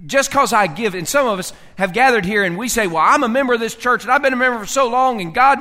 just 0.06 0.30
because 0.30 0.54
I 0.54 0.68
give. 0.68 0.94
And 0.94 1.08
some 1.08 1.28
of 1.28 1.40
us 1.40 1.54
have 1.80 1.92
gathered 1.92 2.24
here 2.24 2.44
and 2.44 2.56
we 2.56 2.70
say, 2.70 2.86
Well, 2.86 3.04
I'm 3.04 3.24
a 3.24 3.28
member 3.28 3.56
of 3.56 3.60
this 3.60 3.74
church 3.74 4.04
and 4.04 4.12
I've 4.12 4.22
been 4.22 4.32
a 4.32 4.36
member 4.36 4.60
for 4.60 4.68
so 4.68 4.88
long 4.88 5.22
and 5.22 5.34
God 5.34 5.58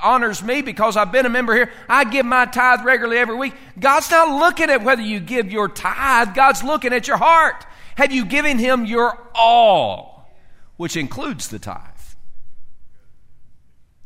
honors 0.00 0.44
me 0.44 0.62
because 0.62 0.96
I've 0.96 1.10
been 1.10 1.26
a 1.26 1.28
member 1.28 1.56
here. 1.56 1.72
I 1.88 2.04
give 2.04 2.24
my 2.24 2.46
tithe 2.46 2.84
regularly 2.84 3.18
every 3.18 3.34
week. 3.34 3.52
God's 3.80 4.08
not 4.12 4.28
looking 4.28 4.70
at 4.70 4.84
whether 4.84 5.02
you 5.02 5.18
give 5.18 5.50
your 5.50 5.66
tithe, 5.66 6.32
God's 6.32 6.62
looking 6.62 6.92
at 6.92 7.08
your 7.08 7.16
heart. 7.16 7.66
Have 7.96 8.12
you 8.12 8.24
given 8.24 8.60
Him 8.60 8.84
your 8.84 9.18
all, 9.34 10.32
which 10.76 10.96
includes 10.96 11.48
the 11.48 11.58
tithe? 11.58 11.89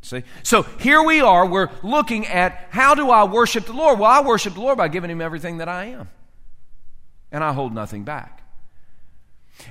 See? 0.04 0.22
So 0.42 0.62
here 0.80 1.02
we 1.02 1.22
are, 1.22 1.46
we're 1.46 1.70
looking 1.82 2.26
at 2.26 2.68
how 2.70 2.94
do 2.94 3.10
I 3.10 3.24
worship 3.24 3.64
the 3.64 3.72
Lord? 3.72 3.98
Well, 3.98 4.10
I 4.10 4.20
worship 4.20 4.52
the 4.52 4.60
Lord 4.60 4.76
by 4.76 4.88
giving 4.88 5.10
Him 5.10 5.22
everything 5.22 5.58
that 5.58 5.68
I 5.68 5.86
am. 5.86 6.10
And 7.32 7.42
I 7.42 7.54
hold 7.54 7.74
nothing 7.74 8.04
back. 8.04 8.42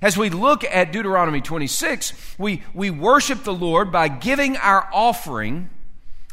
As 0.01 0.17
we 0.17 0.31
look 0.31 0.63
at 0.63 0.91
Deuteronomy 0.91 1.39
26, 1.39 2.37
we, 2.39 2.63
we 2.73 2.89
worship 2.89 3.43
the 3.43 3.53
Lord 3.53 3.91
by 3.91 4.07
giving 4.07 4.57
our 4.57 4.89
offering 4.91 5.69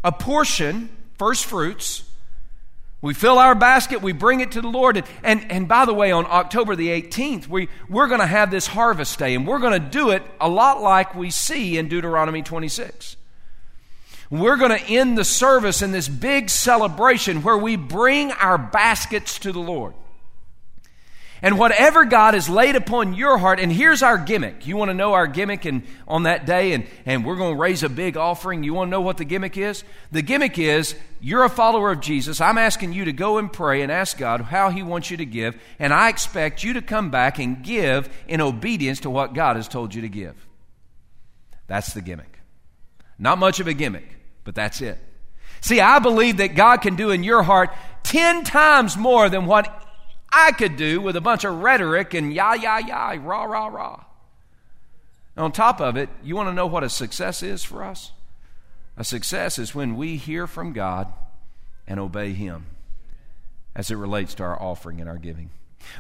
a 0.03 0.13
portion, 0.13 0.89
first 1.19 1.45
fruits. 1.45 2.05
We 3.03 3.13
fill 3.13 3.39
our 3.39 3.55
basket, 3.55 4.01
we 4.01 4.13
bring 4.13 4.41
it 4.41 4.53
to 4.53 4.63
the 4.63 4.69
Lord. 4.69 4.97
And, 4.97 5.07
and, 5.23 5.53
and 5.53 5.69
by 5.69 5.85
the 5.85 5.95
way, 5.95 6.11
on 6.11 6.25
October 6.27 6.75
the 6.75 6.89
18th, 6.89 7.49
we, 7.49 7.69
we're 7.89 8.09
going 8.09 8.21
to 8.21 8.27
have 8.27 8.51
this 8.51 8.67
harvest 8.67 9.19
day, 9.19 9.35
and 9.35 9.47
we're 9.47 9.59
going 9.59 9.79
to 9.79 9.89
do 9.91 10.09
it 10.09 10.23
a 10.41 10.49
lot 10.49 10.81
like 10.81 11.15
we 11.15 11.31
see 11.31 11.77
in 11.77 11.89
Deuteronomy 11.89 12.41
26. 12.41 13.17
We're 14.31 14.57
going 14.57 14.71
to 14.71 14.87
end 14.87 15.19
the 15.19 15.25
service 15.25 15.83
in 15.83 15.91
this 15.91 16.09
big 16.09 16.51
celebration 16.51 17.43
where 17.43 17.59
we 17.59 17.75
bring 17.77 18.31
our 18.33 18.59
baskets 18.59 19.41
to 19.41 19.53
the 19.53 19.59
Lord. 19.59 19.95
And 21.43 21.59
whatever 21.59 22.05
God 22.05 22.35
has 22.35 22.51
laid 22.51 22.77
upon 22.77 23.15
your 23.15 23.39
heart, 23.39 23.61
and 23.61 23.73
here's 23.73 24.03
our 24.03 24.19
gimmick. 24.19 24.67
You 24.67 24.77
want 24.77 24.91
to 24.91 24.95
know 24.95 25.15
our 25.15 25.27
gimmick 25.27 25.65
and 25.65 25.85
on 26.07 26.25
that 26.25 26.45
day, 26.45 26.73
and, 26.73 26.87
and 27.07 27.25
we're 27.25 27.37
going 27.37 27.55
to 27.55 27.61
raise 27.61 27.83
a 27.83 27.89
big 27.89 28.19
offering. 28.19 28.63
You 28.63 28.75
want 28.75 28.89
to 28.89 28.91
know 28.91 29.01
what 29.01 29.17
the 29.17 29.25
gimmick 29.25 29.57
is? 29.57 29.83
The 30.13 30.21
gimmick 30.21 30.59
is 30.59 30.95
you're 31.19 31.45
a 31.45 31.49
follower 31.49 31.93
of 31.93 32.01
Jesus. 32.01 32.43
I'm 32.43 32.59
asking 32.59 32.93
you 32.93 33.07
to 33.07 33.13
go 33.13 33.39
and 33.39 33.51
pray 33.51 33.81
and 33.81 33.91
ask 33.91 34.19
God 34.19 34.43
how 34.43 34.69
He 34.69 34.83
wants 34.83 35.11
you 35.11 35.17
to 35.17 35.27
give, 35.27 35.59
and 35.79 35.95
I 35.95 36.11
expect 36.11 36.63
you 36.63 36.75
to 36.75 36.83
come 36.83 37.11
back 37.11 37.39
and 37.39 37.63
give 37.63 38.11
in 38.29 38.43
obedience 38.43 39.01
to 39.01 39.11
what 39.11 39.33
God 39.33 39.57
has 39.57 39.67
told 39.67 39.95
you 39.95 40.03
to 40.03 40.11
give. 40.11 40.35
That's 41.69 41.95
the 41.95 42.03
gimmick. 42.03 42.39
Not 43.19 43.39
much 43.39 43.61
of 43.61 43.67
a 43.67 43.75
gimmick, 43.75 44.20
but 44.45 44.55
that's 44.55 44.81
it. 44.81 44.99
See, 45.61 45.81
I 45.81 45.99
believe 45.99 46.39
that 46.39 46.55
God 46.55 46.79
can 46.79 46.97
do 46.97 47.11
in 47.11 47.23
your 47.23 47.43
heart 47.43 47.71
10 48.05 48.45
times 48.45 48.97
more 48.97 49.29
than 49.29 49.47
what 49.47 49.87
I 50.33 50.53
could 50.53 50.77
do 50.77 51.01
with 51.01 51.17
a 51.17 51.21
bunch 51.21 51.45
of 51.45 51.61
rhetoric 51.61 52.15
and 52.15 52.33
yah, 52.33 52.55
yah, 52.55 52.79
yah, 52.79 53.17
rah, 53.21 53.45
rah, 53.45 53.67
rah. 53.67 54.05
And 55.37 55.45
on 55.45 55.53
top 55.53 55.81
of 55.81 55.97
it, 55.97 56.09
you 56.23 56.37
want 56.37 56.49
to 56.49 56.55
know 56.55 56.67
what 56.67 56.85
a 56.85 56.89
success 56.89 57.43
is 57.43 57.63
for 57.65 57.83
us? 57.85 58.13
A 58.97 59.05
success 59.05 59.59
is 59.59 59.75
when 59.75 59.97
we 59.97 60.17
hear 60.17 60.47
from 60.47 60.73
God 60.73 61.13
and 61.87 61.99
obey 61.99 62.33
Him 62.33 62.67
as 63.75 63.91
it 63.91 63.97
relates 63.97 64.35
to 64.35 64.43
our 64.43 64.61
offering 64.61 65.01
and 65.01 65.09
our 65.09 65.19
giving. 65.19 65.51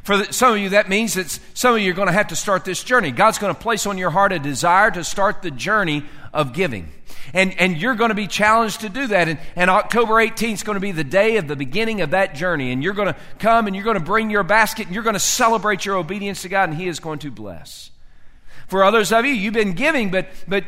For 0.02 0.25
some 0.32 0.54
of 0.54 0.58
you, 0.58 0.70
that 0.70 0.88
means 0.88 1.14
that 1.14 1.38
some 1.54 1.75
of 1.75 1.80
you 1.80 1.90
are 1.90 1.94
going 1.94 2.08
to 2.08 2.12
have 2.12 2.28
to 2.28 2.37
start 2.37 2.64
this 2.64 2.82
journey. 2.82 3.10
God's 3.10 3.38
going 3.38 3.54
to 3.54 3.60
place 3.60 3.87
on 3.87 3.99
your 3.99 4.10
heart 4.10 4.32
a 4.32 4.38
desire 4.38 4.90
to 4.90 5.04
start 5.04 5.42
the 5.42 5.50
journey 5.50 6.04
of 6.32 6.52
giving. 6.52 6.88
And, 7.32 7.58
and 7.60 7.76
you're 7.76 7.94
going 7.94 8.08
to 8.08 8.14
be 8.14 8.26
challenged 8.26 8.80
to 8.80 8.88
do 8.88 9.06
that. 9.08 9.28
And, 9.28 9.38
and 9.56 9.70
October 9.70 10.14
18th 10.14 10.52
is 10.52 10.62
going 10.62 10.76
to 10.76 10.80
be 10.80 10.92
the 10.92 11.04
day 11.04 11.37
of 11.37 11.49
the 11.49 11.56
beginning 11.56 12.00
of 12.00 12.10
that 12.10 12.34
journey. 12.34 12.72
And 12.72 12.82
you're 12.82 12.94
going 12.94 13.12
to 13.12 13.16
come 13.38 13.66
and 13.66 13.76
you're 13.76 13.84
going 13.84 13.99
to 13.99 14.04
bring 14.04 14.30
your 14.30 14.42
basket 14.42 14.87
and 14.87 14.94
you're 14.94 15.04
going 15.04 15.14
to 15.14 15.20
celebrate 15.20 15.84
your 15.84 15.96
obedience 15.96 16.42
to 16.42 16.49
God, 16.49 16.70
and 16.70 16.78
He 16.78 16.88
is 16.88 17.00
going 17.00 17.18
to 17.20 17.30
bless. 17.30 17.90
For 18.68 18.84
others 18.84 19.12
of 19.12 19.25
you, 19.25 19.32
you've 19.32 19.52
been 19.52 19.72
giving, 19.72 20.12
but, 20.12 20.28
but 20.46 20.64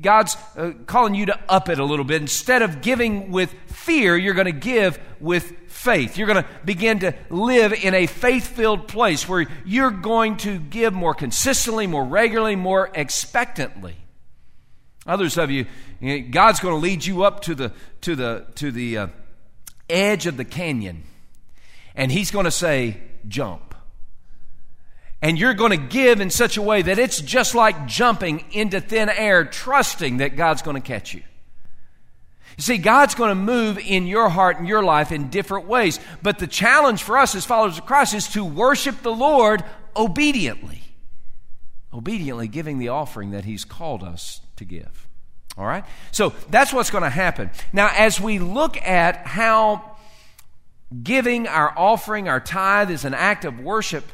God's 0.00 0.36
uh, 0.56 0.72
calling 0.86 1.14
you 1.14 1.26
to 1.26 1.38
up 1.48 1.68
it 1.68 1.78
a 1.78 1.84
little 1.84 2.04
bit. 2.04 2.20
Instead 2.20 2.62
of 2.62 2.80
giving 2.80 3.30
with 3.30 3.54
fear, 3.68 4.16
you're 4.16 4.34
going 4.34 4.46
to 4.46 4.52
give 4.52 4.98
with 5.20 5.52
faith. 5.84 6.16
You're 6.16 6.26
going 6.26 6.42
to 6.42 6.48
begin 6.64 7.00
to 7.00 7.14
live 7.28 7.74
in 7.74 7.92
a 7.94 8.06
faith 8.06 8.46
filled 8.46 8.88
place 8.88 9.28
where 9.28 9.46
you're 9.66 9.90
going 9.90 10.38
to 10.38 10.58
give 10.58 10.94
more 10.94 11.14
consistently, 11.14 11.86
more 11.86 12.04
regularly, 12.04 12.56
more 12.56 12.90
expectantly. 12.94 13.94
Others 15.06 15.36
of 15.36 15.50
you, 15.50 15.66
God's 16.30 16.60
going 16.60 16.74
to 16.74 16.80
lead 16.80 17.04
you 17.04 17.24
up 17.24 17.42
to 17.42 17.54
the, 17.54 17.72
to 18.00 18.16
the, 18.16 18.46
to 18.54 18.72
the 18.72 18.98
uh, 18.98 19.06
edge 19.90 20.26
of 20.26 20.38
the 20.38 20.44
canyon, 20.44 21.02
and 21.94 22.10
He's 22.10 22.30
going 22.30 22.46
to 22.46 22.50
say, 22.50 22.96
jump. 23.28 23.74
And 25.20 25.38
you're 25.38 25.54
going 25.54 25.70
to 25.70 25.76
give 25.76 26.20
in 26.20 26.30
such 26.30 26.56
a 26.56 26.62
way 26.62 26.80
that 26.82 26.98
it's 26.98 27.20
just 27.20 27.54
like 27.54 27.86
jumping 27.86 28.44
into 28.52 28.80
thin 28.80 29.10
air, 29.10 29.44
trusting 29.44 30.18
that 30.18 30.36
God's 30.36 30.62
going 30.62 30.80
to 30.80 30.86
catch 30.86 31.12
you. 31.14 31.22
You 32.56 32.62
see, 32.62 32.78
God's 32.78 33.14
going 33.14 33.30
to 33.30 33.34
move 33.34 33.78
in 33.78 34.06
your 34.06 34.28
heart 34.28 34.58
and 34.58 34.68
your 34.68 34.82
life 34.82 35.10
in 35.10 35.28
different 35.28 35.66
ways. 35.66 35.98
But 36.22 36.38
the 36.38 36.46
challenge 36.46 37.02
for 37.02 37.18
us 37.18 37.34
as 37.34 37.44
followers 37.44 37.78
of 37.78 37.86
Christ 37.86 38.14
is 38.14 38.28
to 38.28 38.44
worship 38.44 39.02
the 39.02 39.12
Lord 39.12 39.64
obediently. 39.96 40.82
Obediently 41.92 42.48
giving 42.48 42.78
the 42.78 42.88
offering 42.88 43.32
that 43.32 43.44
He's 43.44 43.64
called 43.64 44.04
us 44.04 44.40
to 44.56 44.64
give. 44.64 45.08
All 45.58 45.66
right? 45.66 45.84
So 46.12 46.32
that's 46.50 46.72
what's 46.72 46.90
going 46.90 47.02
to 47.02 47.10
happen. 47.10 47.50
Now, 47.72 47.90
as 47.96 48.20
we 48.20 48.38
look 48.38 48.80
at 48.82 49.26
how 49.26 49.96
giving 51.02 51.48
our 51.48 51.76
offering, 51.76 52.28
our 52.28 52.40
tithe, 52.40 52.90
is 52.90 53.04
an 53.04 53.14
act 53.14 53.44
of 53.44 53.58
worship, 53.60 54.04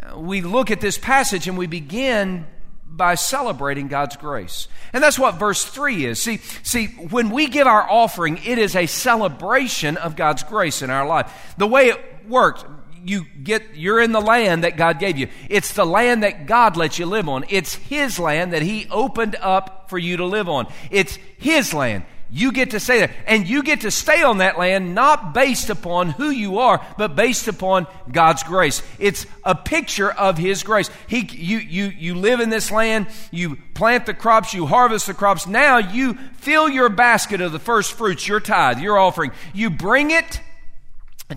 uh, 0.00 0.18
we 0.18 0.40
look 0.40 0.70
at 0.70 0.80
this 0.80 0.98
passage 0.98 1.46
and 1.48 1.56
we 1.56 1.66
begin 1.66 2.46
by 2.96 3.14
celebrating 3.14 3.88
God's 3.88 4.16
grace. 4.16 4.68
And 4.92 5.02
that's 5.02 5.18
what 5.18 5.34
verse 5.36 5.64
3 5.64 6.06
is. 6.06 6.20
See, 6.20 6.38
see, 6.62 6.86
when 6.86 7.30
we 7.30 7.48
give 7.48 7.66
our 7.66 7.88
offering, 7.88 8.38
it 8.44 8.58
is 8.58 8.76
a 8.76 8.86
celebration 8.86 9.96
of 9.96 10.16
God's 10.16 10.42
grace 10.42 10.82
in 10.82 10.90
our 10.90 11.06
life. 11.06 11.54
The 11.58 11.66
way 11.66 11.88
it 11.88 12.00
works, 12.28 12.64
you 13.04 13.26
get 13.42 13.74
you're 13.74 14.00
in 14.00 14.12
the 14.12 14.20
land 14.20 14.64
that 14.64 14.76
God 14.76 14.98
gave 14.98 15.18
you. 15.18 15.28
It's 15.50 15.72
the 15.74 15.84
land 15.84 16.22
that 16.22 16.46
God 16.46 16.76
lets 16.76 16.98
you 16.98 17.06
live 17.06 17.28
on. 17.28 17.44
It's 17.48 17.74
his 17.74 18.18
land 18.18 18.52
that 18.52 18.62
he 18.62 18.86
opened 18.90 19.36
up 19.40 19.90
for 19.90 19.98
you 19.98 20.16
to 20.18 20.24
live 20.24 20.48
on. 20.48 20.66
It's 20.90 21.18
his 21.38 21.74
land. 21.74 22.04
You 22.36 22.50
get 22.50 22.72
to 22.72 22.80
stay 22.80 22.98
there. 22.98 23.14
And 23.28 23.48
you 23.48 23.62
get 23.62 23.82
to 23.82 23.92
stay 23.92 24.24
on 24.24 24.38
that 24.38 24.58
land 24.58 24.92
not 24.92 25.34
based 25.34 25.70
upon 25.70 26.10
who 26.10 26.30
you 26.30 26.58
are, 26.58 26.84
but 26.98 27.14
based 27.14 27.46
upon 27.46 27.86
God's 28.10 28.42
grace. 28.42 28.82
It's 28.98 29.24
a 29.44 29.54
picture 29.54 30.10
of 30.10 30.36
His 30.36 30.64
grace. 30.64 30.90
He, 31.06 31.20
you, 31.20 31.58
you, 31.58 31.84
you 31.84 32.16
live 32.16 32.40
in 32.40 32.50
this 32.50 32.72
land, 32.72 33.06
you 33.30 33.54
plant 33.74 34.06
the 34.06 34.14
crops, 34.14 34.52
you 34.52 34.66
harvest 34.66 35.06
the 35.06 35.14
crops. 35.14 35.46
Now 35.46 35.78
you 35.78 36.14
fill 36.38 36.68
your 36.68 36.88
basket 36.88 37.40
of 37.40 37.52
the 37.52 37.60
first 37.60 37.92
fruits, 37.92 38.26
your 38.26 38.40
tithe, 38.40 38.80
your 38.80 38.98
offering. 38.98 39.30
You 39.52 39.70
bring 39.70 40.10
it 40.10 40.40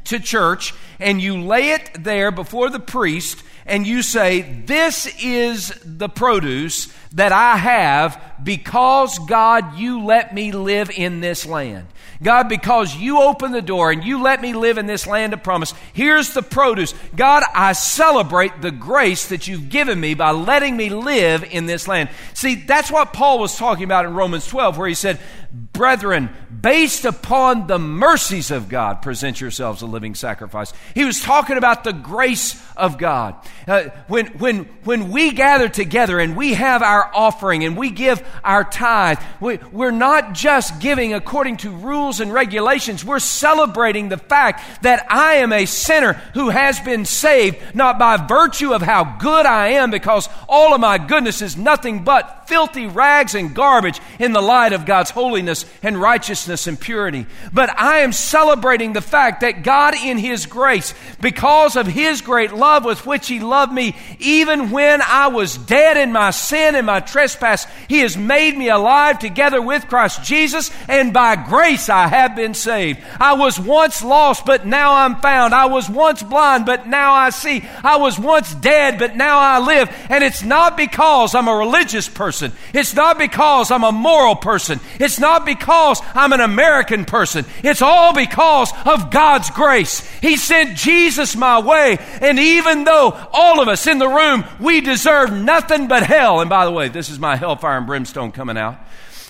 to 0.06 0.20
church 0.20 0.74
and 1.00 1.22
you 1.22 1.42
lay 1.42 1.72
it 1.72 2.04
there 2.04 2.32
before 2.32 2.70
the 2.70 2.80
priest 2.80 3.42
and 3.66 3.86
you 3.86 4.02
say, 4.02 4.42
This 4.42 5.08
is 5.22 5.70
the 5.84 6.10
produce 6.10 6.92
that 7.14 7.32
I 7.32 7.58
have 7.58 8.22
because, 8.44 9.20
God, 9.20 9.78
you 9.78 10.04
let 10.06 10.34
me 10.34 10.52
live 10.52 10.90
in 10.90 11.20
this 11.20 11.46
land. 11.46 11.88
God, 12.22 12.50
because 12.50 12.96
you 12.96 13.22
opened 13.22 13.54
the 13.54 13.62
door 13.62 13.92
and 13.92 14.04
you 14.04 14.22
let 14.22 14.42
me 14.42 14.54
live 14.54 14.78
in 14.78 14.88
this 14.88 15.06
land 15.06 15.34
of 15.34 15.44
promise, 15.44 15.74
here's 15.94 16.34
the 16.34 16.42
produce. 16.42 16.94
God, 17.16 17.44
I 17.54 17.74
celebrate 17.74 18.62
the 18.62 18.72
grace 18.72 19.28
that 19.30 19.48
you've 19.48 19.70
given 19.70 20.00
me 20.00 20.16
by 20.16 20.32
letting 20.32 20.76
me 20.76 20.90
live 20.90 21.44
in 21.44 21.68
this 21.68 21.88
land. 21.88 22.10
See, 22.34 22.56
that's 22.56 22.92
what 22.92 23.14
Paul 23.14 23.40
was 23.40 23.56
talking 23.56 23.84
about 23.84 24.06
in 24.06 24.16
Romans 24.16 24.48
12, 24.48 24.78
where 24.78 24.88
he 24.88 24.96
said, 24.96 25.20
Brethren, 25.58 26.30
based 26.62 27.06
upon 27.06 27.66
the 27.66 27.80
mercies 27.80 28.52
of 28.52 28.70
God, 28.70 29.02
present 29.02 29.42
yourselves 29.42 29.82
a 29.82 29.88
living 29.88 30.14
sacrifice. 30.14 30.72
He 30.94 31.04
was 31.04 31.20
talking 31.20 31.58
about 31.58 31.84
the 31.84 31.94
grace 31.94 32.62
of 32.76 32.98
God. 32.98 33.36
Uh, 33.68 33.86
when, 34.08 34.28
when, 34.38 34.66
when 34.84 35.10
we 35.10 35.32
gather 35.32 35.68
together 35.68 36.20
and 36.20 36.38
we 36.38 36.54
have 36.54 36.84
our 36.84 37.10
offering 37.14 37.64
and 37.64 37.76
we 37.76 37.90
give 37.90 38.28
our 38.44 38.64
tithe, 38.64 39.20
we, 39.40 39.58
we're 39.72 39.90
not 39.90 40.34
just 40.34 40.80
giving 40.80 41.14
according 41.14 41.58
to 41.58 41.72
rules 41.72 42.20
and 42.20 42.32
regulations. 42.32 43.04
We're 43.04 43.20
celebrating 43.20 44.10
the 44.10 44.18
fact 44.18 44.84
that 44.84 45.08
I 45.10 45.36
am 45.36 45.52
a 45.54 45.66
sinner 45.66 46.14
who 46.34 46.50
has 46.50 46.80
been 46.80 47.06
saved, 47.06 47.58
not 47.74 47.98
by 47.98 48.18
virtue 48.18 48.74
of 48.74 48.84
how 48.84 49.18
good 49.20 49.46
I 49.48 49.70
am, 49.70 49.90
because 49.90 50.30
all 50.48 50.76
of 50.76 50.82
my 50.82 51.00
goodness 51.00 51.42
is 51.42 51.58
nothing 51.58 52.04
but 52.04 52.37
filthy 52.48 52.88
rags 52.88 53.36
and 53.36 53.54
garbage 53.54 54.00
in 54.20 54.34
the 54.34 54.42
light 54.42 54.74
of 54.74 54.86
God's 54.86 55.12
holiness 55.12 55.66
and 55.84 56.00
righteousness 56.00 56.68
and 56.68 56.80
purity. 56.80 57.26
But 57.54 57.70
I 57.78 58.00
am 58.00 58.14
celebrating 58.14 58.94
the 58.94 59.02
fact 59.02 59.42
that 59.42 59.64
God, 59.64 59.96
in 59.96 60.18
His 60.18 60.46
grace, 60.46 60.94
because 61.22 61.76
of 61.76 61.88
His 61.88 62.22
great 62.22 62.54
love 62.54 62.86
with 62.86 63.06
which 63.06 63.28
He 63.28 63.40
loved 63.40 63.74
me, 63.74 63.96
even 64.20 64.72
when 64.72 65.02
I 65.02 65.28
was 65.28 65.58
dead 65.58 65.98
in 65.98 66.12
my 66.12 66.32
sin 66.32 66.76
and 66.76 66.86
my 66.86 67.00
trespass, 67.00 67.68
He 67.88 68.00
has 68.00 68.16
made 68.18 68.58
me 68.58 68.70
alive 68.70 69.20
together 69.20 69.62
with 69.62 69.88
Christ 69.88 70.24
Jesus, 70.24 70.72
and 70.88 71.14
by 71.14 71.36
grace 71.36 71.90
I 71.90 72.08
have 72.08 72.36
been 72.36 72.54
saved. 72.54 73.00
I 73.20 73.34
was 73.34 73.60
once 73.60 74.04
lost, 74.04 74.46
but 74.46 74.66
now 74.66 74.94
I'm 74.96 75.18
found. 75.18 75.54
I 75.54 75.66
was 75.66 75.90
once 75.90 76.24
blind, 76.24 76.66
but 76.66 76.88
now 76.88 77.14
I 77.14 77.32
see. 77.32 77.68
I 77.84 77.98
was 77.98 78.18
once 78.18 78.54
dead, 78.54 79.00
but 79.00 79.16
now 79.16 79.40
I 79.40 79.60
live. 79.60 79.90
And 80.10 80.24
it's 80.24 80.44
not 80.44 80.78
because 80.78 81.36
I'm 81.36 81.48
a 81.48 81.56
religious 81.56 82.08
person. 82.08 82.37
It's 82.74 82.94
not 82.94 83.18
because 83.18 83.72
I'm 83.72 83.84
a 83.84 83.92
moral 83.92 84.36
person. 84.36 84.80
It's 85.00 85.20
not 85.20 85.46
because 85.46 86.02
I'm 86.14 86.34
an 86.34 86.42
American 86.42 87.06
person. 87.06 87.46
It's 87.64 87.82
all 87.82 88.14
because 88.14 88.72
of 88.86 89.12
God's 89.12 89.50
grace. 89.50 90.08
He 90.20 90.38
sent 90.38 90.78
Jesus 90.78 91.36
my 91.36 91.60
way. 91.60 91.98
And 92.22 92.40
even 92.40 92.84
though 92.84 93.12
all 93.32 93.62
of 93.62 93.68
us 93.68 93.88
in 93.88 94.00
the 94.00 94.08
room, 94.08 94.46
we 94.60 94.82
deserve 94.82 95.32
nothing 95.32 95.88
but 95.88 96.04
hell. 96.04 96.42
And 96.42 96.50
by 96.50 96.66
the 96.66 96.72
way, 96.72 96.90
this 96.90 97.10
is 97.10 97.20
my 97.20 97.36
hellfire 97.36 97.78
and 97.78 97.88
brimstone 97.88 98.32
coming 98.32 98.58
out. 98.58 98.78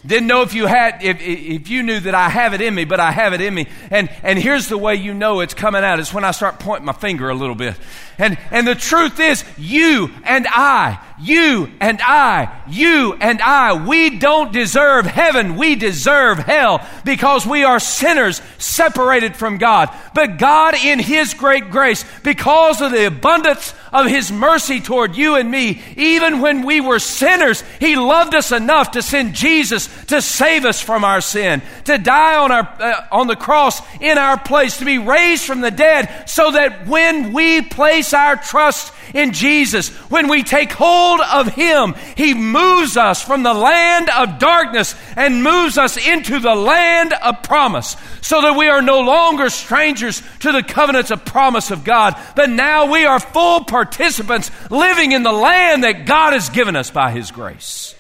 Didn't 0.05 0.27
know 0.27 0.43
if 0.43 0.53
you 0.53 0.67
had, 0.67 1.03
if, 1.03 1.19
if 1.19 1.69
you 1.69 1.81
knew 1.83 1.99
that 1.99 2.13
I 2.13 2.29
have 2.29 2.53
it 2.53 2.61
in 2.61 2.73
me, 2.73 2.85
but 2.85 2.99
I 2.99 3.11
have 3.11 3.33
it 3.33 3.41
in 3.41 3.53
me. 3.53 3.67
And, 3.89 4.09
and 4.23 4.37
here's 4.37 4.67
the 4.67 4.77
way 4.77 4.95
you 4.95 5.13
know 5.13 5.41
it's 5.41 5.53
coming 5.53 5.83
out 5.83 5.99
is 5.99 6.13
when 6.13 6.23
I 6.23 6.31
start 6.31 6.59
pointing 6.59 6.85
my 6.85 6.93
finger 6.93 7.29
a 7.29 7.33
little 7.33 7.55
bit. 7.55 7.75
And, 8.17 8.37
and 8.51 8.67
the 8.67 8.75
truth 8.75 9.19
is, 9.19 9.43
you 9.57 10.09
and 10.23 10.47
I, 10.49 11.03
you 11.19 11.71
and 11.79 11.99
I, 12.01 12.61
you 12.67 13.13
and 13.19 13.41
I, 13.41 13.87
we 13.87 14.19
don't 14.19 14.53
deserve 14.53 15.05
heaven. 15.05 15.55
We 15.55 15.75
deserve 15.75 16.37
hell 16.37 16.85
because 17.05 17.45
we 17.45 17.63
are 17.63 17.79
sinners 17.79 18.41
separated 18.59 19.35
from 19.35 19.57
God. 19.57 19.89
But 20.13 20.37
God, 20.37 20.75
in 20.75 20.99
His 20.99 21.33
great 21.33 21.71
grace, 21.71 22.05
because 22.23 22.81
of 22.81 22.91
the 22.91 23.07
abundance 23.07 23.73
of 23.91 24.05
His 24.05 24.31
mercy 24.31 24.79
toward 24.79 25.15
you 25.15 25.35
and 25.35 25.49
me, 25.49 25.81
even 25.95 26.39
when 26.39 26.65
we 26.65 26.81
were 26.81 26.99
sinners, 26.99 27.63
He 27.79 27.95
loved 27.95 28.35
us 28.35 28.51
enough 28.51 28.91
to 28.91 29.01
send 29.01 29.33
Jesus 29.33 29.87
to 30.07 30.21
save 30.21 30.65
us 30.65 30.81
from 30.81 31.03
our 31.03 31.21
sin, 31.21 31.63
to 31.85 31.97
die 31.97 32.37
on, 32.37 32.51
our, 32.51 32.67
uh, 32.79 33.07
on 33.11 33.27
the 33.27 33.35
cross 33.35 33.81
in 33.99 34.17
our 34.17 34.37
place, 34.37 34.77
to 34.77 34.85
be 34.85 34.99
raised 34.99 35.45
from 35.45 35.61
the 35.61 35.71
dead, 35.71 36.29
so 36.29 36.51
that 36.51 36.85
when 36.87 37.33
we 37.33 37.61
place 37.61 38.13
our 38.13 38.35
trust 38.35 38.93
in 39.13 39.33
Jesus, 39.33 39.89
when 40.09 40.27
we 40.27 40.43
take 40.43 40.71
hold 40.71 41.21
of 41.21 41.53
Him, 41.53 41.95
He 42.15 42.33
moves 42.33 42.97
us 42.97 43.21
from 43.21 43.43
the 43.43 43.53
land 43.53 44.09
of 44.09 44.39
darkness 44.39 44.95
and 45.15 45.43
moves 45.43 45.77
us 45.77 45.97
into 45.97 46.39
the 46.39 46.55
land 46.55 47.13
of 47.13 47.43
promise, 47.43 47.95
so 48.21 48.41
that 48.41 48.57
we 48.57 48.67
are 48.67 48.81
no 48.81 49.01
longer 49.01 49.49
strangers 49.49 50.21
to 50.39 50.51
the 50.51 50.63
covenants 50.63 51.11
of 51.11 51.25
promise 51.25 51.71
of 51.71 51.83
God, 51.83 52.19
but 52.35 52.49
now 52.49 52.91
we 52.91 53.05
are 53.05 53.19
full 53.19 53.63
participants 53.65 54.51
living 54.69 55.11
in 55.11 55.23
the 55.23 55.31
land 55.31 55.83
that 55.83 56.05
God 56.05 56.33
has 56.33 56.49
given 56.49 56.75
us 56.75 56.89
by 56.89 57.11
His 57.11 57.31
grace. 57.31 57.95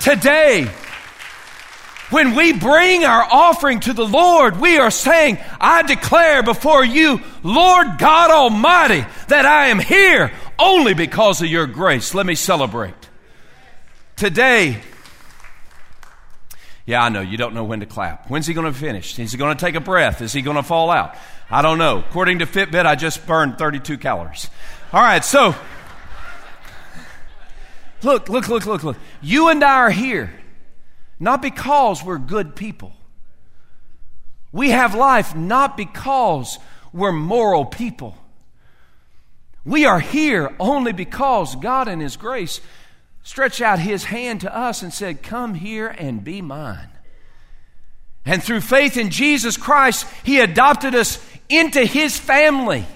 Today, 0.00 0.68
when 2.10 2.34
we 2.36 2.52
bring 2.52 3.04
our 3.04 3.22
offering 3.22 3.80
to 3.80 3.92
the 3.92 4.06
Lord, 4.06 4.60
we 4.60 4.78
are 4.78 4.90
saying, 4.90 5.38
I 5.60 5.82
declare 5.82 6.42
before 6.42 6.84
you, 6.84 7.20
Lord 7.42 7.98
God 7.98 8.30
Almighty, 8.30 9.04
that 9.28 9.44
I 9.44 9.66
am 9.66 9.80
here 9.80 10.32
only 10.58 10.94
because 10.94 11.42
of 11.42 11.48
your 11.48 11.66
grace. 11.66 12.14
Let 12.14 12.26
me 12.26 12.36
celebrate. 12.36 12.94
Today, 14.14 14.80
yeah, 16.86 17.02
I 17.02 17.08
know, 17.08 17.20
you 17.20 17.36
don't 17.36 17.54
know 17.54 17.64
when 17.64 17.80
to 17.80 17.86
clap. 17.86 18.30
When's 18.30 18.46
he 18.46 18.54
going 18.54 18.72
to 18.72 18.78
finish? 18.78 19.18
Is 19.18 19.32
he 19.32 19.38
going 19.38 19.56
to 19.56 19.60
take 19.60 19.74
a 19.74 19.80
breath? 19.80 20.22
Is 20.22 20.32
he 20.32 20.42
going 20.42 20.56
to 20.56 20.62
fall 20.62 20.90
out? 20.90 21.16
I 21.50 21.60
don't 21.60 21.78
know. 21.78 21.98
According 21.98 22.38
to 22.38 22.46
Fitbit, 22.46 22.86
I 22.86 22.94
just 22.94 23.26
burned 23.26 23.58
32 23.58 23.98
calories. 23.98 24.48
All 24.92 25.02
right, 25.02 25.24
so 25.24 25.56
look, 28.02 28.28
look, 28.28 28.48
look, 28.48 28.64
look, 28.64 28.84
look. 28.84 28.96
You 29.20 29.48
and 29.48 29.64
I 29.64 29.74
are 29.74 29.90
here 29.90 30.32
not 31.18 31.42
because 31.42 32.04
we're 32.04 32.18
good 32.18 32.56
people. 32.56 32.92
We 34.52 34.70
have 34.70 34.94
life 34.94 35.34
not 35.34 35.76
because 35.76 36.58
we're 36.92 37.12
moral 37.12 37.64
people. 37.64 38.16
We 39.64 39.84
are 39.84 40.00
here 40.00 40.54
only 40.60 40.92
because 40.92 41.56
God, 41.56 41.88
in 41.88 42.00
His 42.00 42.16
grace, 42.16 42.60
stretched 43.22 43.60
out 43.60 43.78
His 43.78 44.04
hand 44.04 44.42
to 44.42 44.56
us 44.56 44.82
and 44.82 44.94
said, 44.94 45.22
Come 45.22 45.54
here 45.54 45.88
and 45.88 46.22
be 46.22 46.40
mine. 46.40 46.88
And 48.24 48.42
through 48.42 48.60
faith 48.60 48.96
in 48.96 49.10
Jesus 49.10 49.56
Christ, 49.56 50.06
He 50.24 50.40
adopted 50.40 50.94
us 50.94 51.24
into 51.48 51.84
His 51.84 52.16
family. 52.16 52.86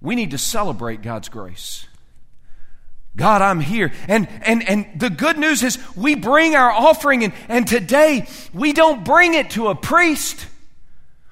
We 0.00 0.14
need 0.14 0.30
to 0.32 0.38
celebrate 0.38 1.02
God's 1.02 1.28
grace. 1.28 1.86
God, 3.16 3.40
I'm 3.40 3.60
here. 3.60 3.92
And, 4.08 4.28
and, 4.42 4.68
and 4.68 4.86
the 4.94 5.08
good 5.08 5.38
news 5.38 5.62
is 5.62 5.78
we 5.96 6.14
bring 6.14 6.54
our 6.54 6.70
offering, 6.70 7.24
and, 7.24 7.32
and 7.48 7.66
today 7.66 8.28
we 8.52 8.72
don't 8.74 9.04
bring 9.04 9.34
it 9.34 9.50
to 9.50 9.68
a 9.68 9.74
priest 9.74 10.46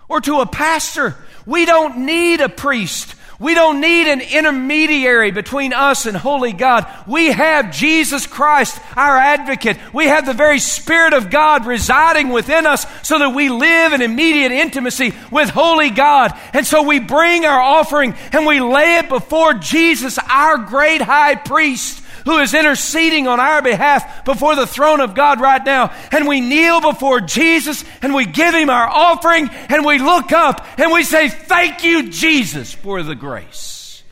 or 0.08 0.20
to 0.22 0.40
a 0.40 0.46
pastor. 0.46 1.16
We 1.44 1.66
don't 1.66 2.06
need 2.06 2.40
a 2.40 2.48
priest 2.48 3.14
we 3.38 3.54
don't 3.54 3.80
need 3.80 4.10
an 4.10 4.20
intermediary 4.20 5.30
between 5.30 5.72
us 5.72 6.06
and 6.06 6.16
holy 6.16 6.52
God. 6.52 6.86
We 7.06 7.32
have 7.32 7.72
Jesus 7.72 8.26
Christ, 8.26 8.78
our 8.96 9.16
advocate. 9.16 9.78
We 9.92 10.06
have 10.06 10.26
the 10.26 10.32
very 10.32 10.58
Spirit 10.58 11.12
of 11.14 11.30
God 11.30 11.66
residing 11.66 12.28
within 12.28 12.66
us 12.66 12.86
so 13.02 13.18
that 13.18 13.34
we 13.34 13.48
live 13.48 13.92
in 13.92 14.02
immediate 14.02 14.52
intimacy 14.52 15.14
with 15.30 15.50
holy 15.50 15.90
God. 15.90 16.32
And 16.52 16.66
so 16.66 16.82
we 16.82 17.00
bring 17.00 17.44
our 17.44 17.60
offering 17.60 18.14
and 18.32 18.46
we 18.46 18.60
lay 18.60 18.98
it 18.98 19.08
before 19.08 19.54
Jesus, 19.54 20.18
our 20.30 20.58
great 20.58 21.00
high 21.00 21.34
priest 21.34 22.03
who 22.24 22.38
is 22.38 22.54
interceding 22.54 23.26
on 23.26 23.40
our 23.40 23.62
behalf 23.62 24.24
before 24.24 24.56
the 24.56 24.66
throne 24.66 25.00
of 25.00 25.14
God 25.14 25.40
right 25.40 25.64
now. 25.64 25.94
And 26.10 26.26
we 26.26 26.40
kneel 26.40 26.80
before 26.80 27.20
Jesus 27.20 27.84
and 28.02 28.14
we 28.14 28.26
give 28.26 28.54
him 28.54 28.70
our 28.70 28.88
offering 28.88 29.48
and 29.50 29.84
we 29.84 29.98
look 29.98 30.32
up 30.32 30.66
and 30.78 30.92
we 30.92 31.04
say, 31.04 31.28
Thank 31.28 31.84
you, 31.84 32.10
Jesus, 32.10 32.72
for 32.72 33.02
the 33.02 33.14
grace. 33.14 34.02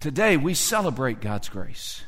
Today 0.00 0.36
we 0.36 0.54
celebrate 0.54 1.20
God's 1.20 1.48
grace. 1.48 2.02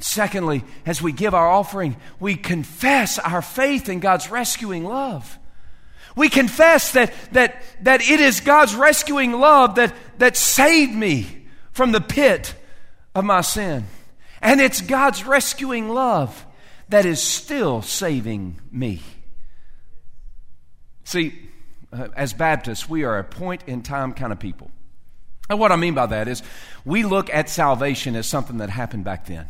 secondly, 0.00 0.64
as 0.86 1.02
we 1.02 1.12
give 1.12 1.34
our 1.34 1.48
offering, 1.48 1.96
we 2.18 2.34
confess 2.36 3.18
our 3.18 3.42
faith 3.42 3.88
in 3.88 4.00
God's 4.00 4.30
rescuing 4.30 4.84
love. 4.84 5.38
We 6.16 6.28
confess 6.28 6.92
that, 6.92 7.12
that, 7.32 7.62
that 7.82 8.00
it 8.02 8.20
is 8.20 8.40
God's 8.40 8.74
rescuing 8.74 9.32
love 9.32 9.76
that, 9.76 9.94
that 10.18 10.36
saved 10.36 10.94
me 10.94 11.46
from 11.72 11.92
the 11.92 12.00
pit 12.00 12.54
of 13.14 13.24
my 13.24 13.40
sin. 13.40 13.86
And 14.42 14.60
it's 14.60 14.80
God's 14.80 15.24
rescuing 15.24 15.88
love 15.88 16.46
that 16.88 17.06
is 17.06 17.22
still 17.22 17.82
saving 17.82 18.60
me. 18.72 19.00
See, 21.04 21.50
uh, 21.92 22.08
as 22.16 22.32
Baptists, 22.32 22.88
we 22.88 23.04
are 23.04 23.18
a 23.18 23.24
point 23.24 23.64
in 23.66 23.82
time 23.82 24.12
kind 24.14 24.32
of 24.32 24.38
people. 24.38 24.70
And 25.48 25.58
what 25.58 25.72
I 25.72 25.76
mean 25.76 25.94
by 25.94 26.06
that 26.06 26.28
is 26.28 26.42
we 26.84 27.02
look 27.02 27.28
at 27.34 27.48
salvation 27.48 28.14
as 28.14 28.26
something 28.26 28.58
that 28.58 28.70
happened 28.70 29.04
back 29.04 29.26
then. 29.26 29.48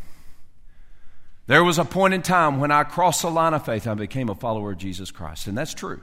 There 1.47 1.63
was 1.63 1.77
a 1.77 1.85
point 1.85 2.13
in 2.13 2.21
time 2.21 2.59
when 2.59 2.71
I 2.71 2.83
crossed 2.83 3.21
the 3.21 3.29
line 3.29 3.53
of 3.53 3.65
faith, 3.65 3.85
I 3.85 3.93
became 3.93 4.29
a 4.29 4.35
follower 4.35 4.71
of 4.71 4.77
Jesus 4.77 5.11
Christ. 5.11 5.47
And 5.47 5.57
that's 5.57 5.73
true. 5.73 6.01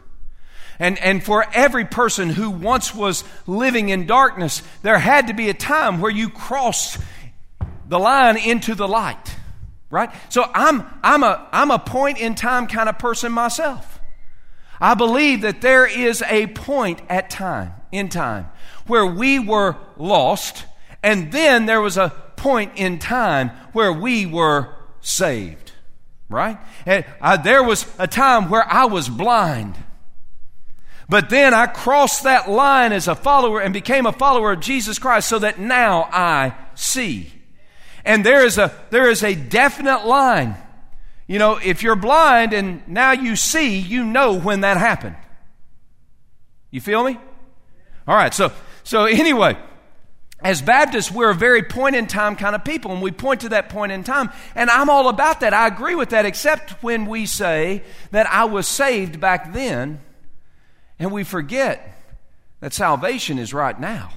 And, 0.79 0.99
and 0.99 1.25
for 1.25 1.45
every 1.53 1.85
person 1.85 2.31
who 2.31 2.51
once 2.51 2.95
was 2.95 3.25
living 3.47 3.89
in 3.89 4.07
darkness, 4.07 4.63
there 4.83 4.99
had 4.99 5.27
to 5.27 5.35
be 5.35 5.49
a 5.49 5.55
time 5.55 6.01
where 6.01 6.11
you 6.11 6.29
crossed 6.29 7.01
the 7.89 7.99
line 7.99 8.37
into 8.37 8.75
the 8.75 8.87
light, 8.87 9.37
right? 9.91 10.11
So 10.29 10.45
I'm, 10.55 10.85
I'm, 11.03 11.23
a, 11.23 11.49
I'm 11.53 11.71
a 11.71 11.79
point 11.79 12.19
in 12.19 12.35
time 12.35 12.67
kind 12.67 12.89
of 12.89 12.99
person 12.99 13.33
myself. 13.33 14.01
I 14.81 14.95
believe 14.95 15.41
that 15.41 15.61
there 15.61 15.87
is 15.87 16.23
a 16.23 16.47
point 16.49 17.01
at 17.09 17.31
time, 17.31 17.73
in 17.91 18.09
time, 18.09 18.49
where 18.87 19.07
we 19.07 19.39
were 19.39 19.77
lost, 19.97 20.65
and 21.03 21.33
then 21.33 21.67
there 21.67 21.81
was 21.81 21.97
a 21.97 22.11
point 22.37 22.73
in 22.77 22.99
time 22.99 23.51
where 23.73 23.93
we 23.93 24.25
were 24.25 24.75
saved, 25.01 25.73
right? 26.29 26.59
And 26.87 27.05
I, 27.21 27.37
there 27.37 27.63
was 27.63 27.87
a 27.99 28.07
time 28.07 28.51
where 28.51 28.65
I 28.71 28.85
was 28.85 29.09
blind. 29.09 29.77
But 31.09 31.31
then 31.31 31.55
I 31.55 31.67
crossed 31.67 32.25
that 32.25 32.51
line 32.51 32.93
as 32.93 33.09
a 33.09 33.15
follower 33.15 33.61
and 33.61 33.73
became 33.73 34.05
a 34.07 34.13
follower 34.13 34.53
of 34.53 34.61
Jesus 34.61 34.99
Christ 34.99 35.29
so 35.29 35.39
that 35.39 35.59
now 35.59 36.09
I 36.13 36.55
see. 36.75 37.33
And 38.09 38.25
there 38.25 38.43
is 38.43 38.57
a, 38.57 38.73
there 38.89 39.11
is 39.11 39.23
a 39.23 39.35
definite 39.35 40.07
line. 40.07 40.57
You 41.27 41.39
know, 41.39 41.61
if 41.63 41.83
you're 41.83 41.95
blind 41.95 42.55
and 42.55 42.89
now 42.89 43.13
you 43.13 43.37
see, 43.37 43.79
you 43.79 44.03
know 44.03 44.33
when 44.41 44.63
that 44.63 44.79
happened. 44.79 45.17
You 46.71 46.81
feel 46.81 47.05
me? 47.05 47.19
All 48.07 48.17
right, 48.17 48.33
so, 48.33 48.51
so 48.83 49.05
anyway, 49.05 49.59
as 50.41 50.63
Baptists, 50.63 51.11
we're 51.11 51.29
a 51.29 51.35
very 51.35 51.63
point 51.63 51.97
in 51.97 52.07
time 52.07 52.35
kind 52.35 52.55
of 52.55 52.65
people, 52.65 52.93
and 52.93 53.03
we 53.03 53.11
point 53.11 53.43
to 53.43 53.51
that 53.51 53.69
point 53.69 53.93
in 53.93 54.05
time. 54.05 54.31
And 54.55 54.71
I'm 54.71 54.89
all 54.89 55.11
about 55.11 55.41
that. 55.41 55.53
I 55.53 55.67
agree 55.67 55.95
with 55.95 56.09
that, 56.09 56.25
except 56.25 56.83
when 56.83 57.05
we 57.05 57.27
say 57.27 57.83
that 58.11 58.27
I 58.27 58.47
was 58.47 58.67
saved 58.67 59.21
back 59.21 59.53
then, 59.53 60.01
and 60.99 61.13
we 61.13 61.25
forget 61.25 62.01
that 62.61 62.73
salvation 62.73 63.39
is 63.39 63.53
right 63.53 63.79
now. 63.79 64.13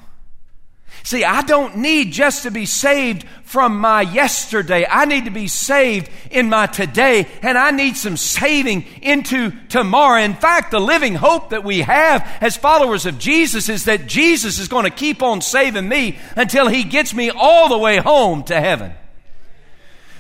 See, 1.04 1.24
I 1.24 1.42
don't 1.42 1.78
need 1.78 2.12
just 2.12 2.44
to 2.44 2.52
be 2.52 2.66
saved 2.66 3.26
from 3.44 3.80
my 3.80 4.02
yesterday. 4.02 4.86
I 4.90 5.06
need 5.06 5.26
to 5.26 5.32
be 5.32 5.48
saved 5.48 6.10
in 6.30 6.48
my 6.48 6.68
today, 6.68 7.28
and 7.42 7.58
I 7.58 7.72
need 7.72 7.98
some 7.98 8.18
saving 8.18 8.86
into 9.02 9.52
tomorrow. 9.68 10.22
In 10.22 10.36
fact, 10.36 10.72
the 10.72 10.80
living 10.80 11.16
hope 11.16 11.50
that 11.50 11.64
we 11.64 11.80
have 11.82 12.26
as 12.40 12.56
followers 12.56 13.06
of 13.06 13.18
Jesus 13.18 13.68
is 13.68 13.86
that 13.86 14.08
Jesus 14.08 14.60
is 14.60 14.68
going 14.68 14.86
to 14.86 14.92
keep 14.92 15.24
on 15.24 15.42
saving 15.42 15.90
me 15.90 16.18
until 16.36 16.68
He 16.68 16.84
gets 16.84 17.14
me 17.14 17.30
all 17.30 17.68
the 17.68 17.78
way 17.78 17.98
home 17.98 18.44
to 18.44 18.60
heaven. 18.60 18.94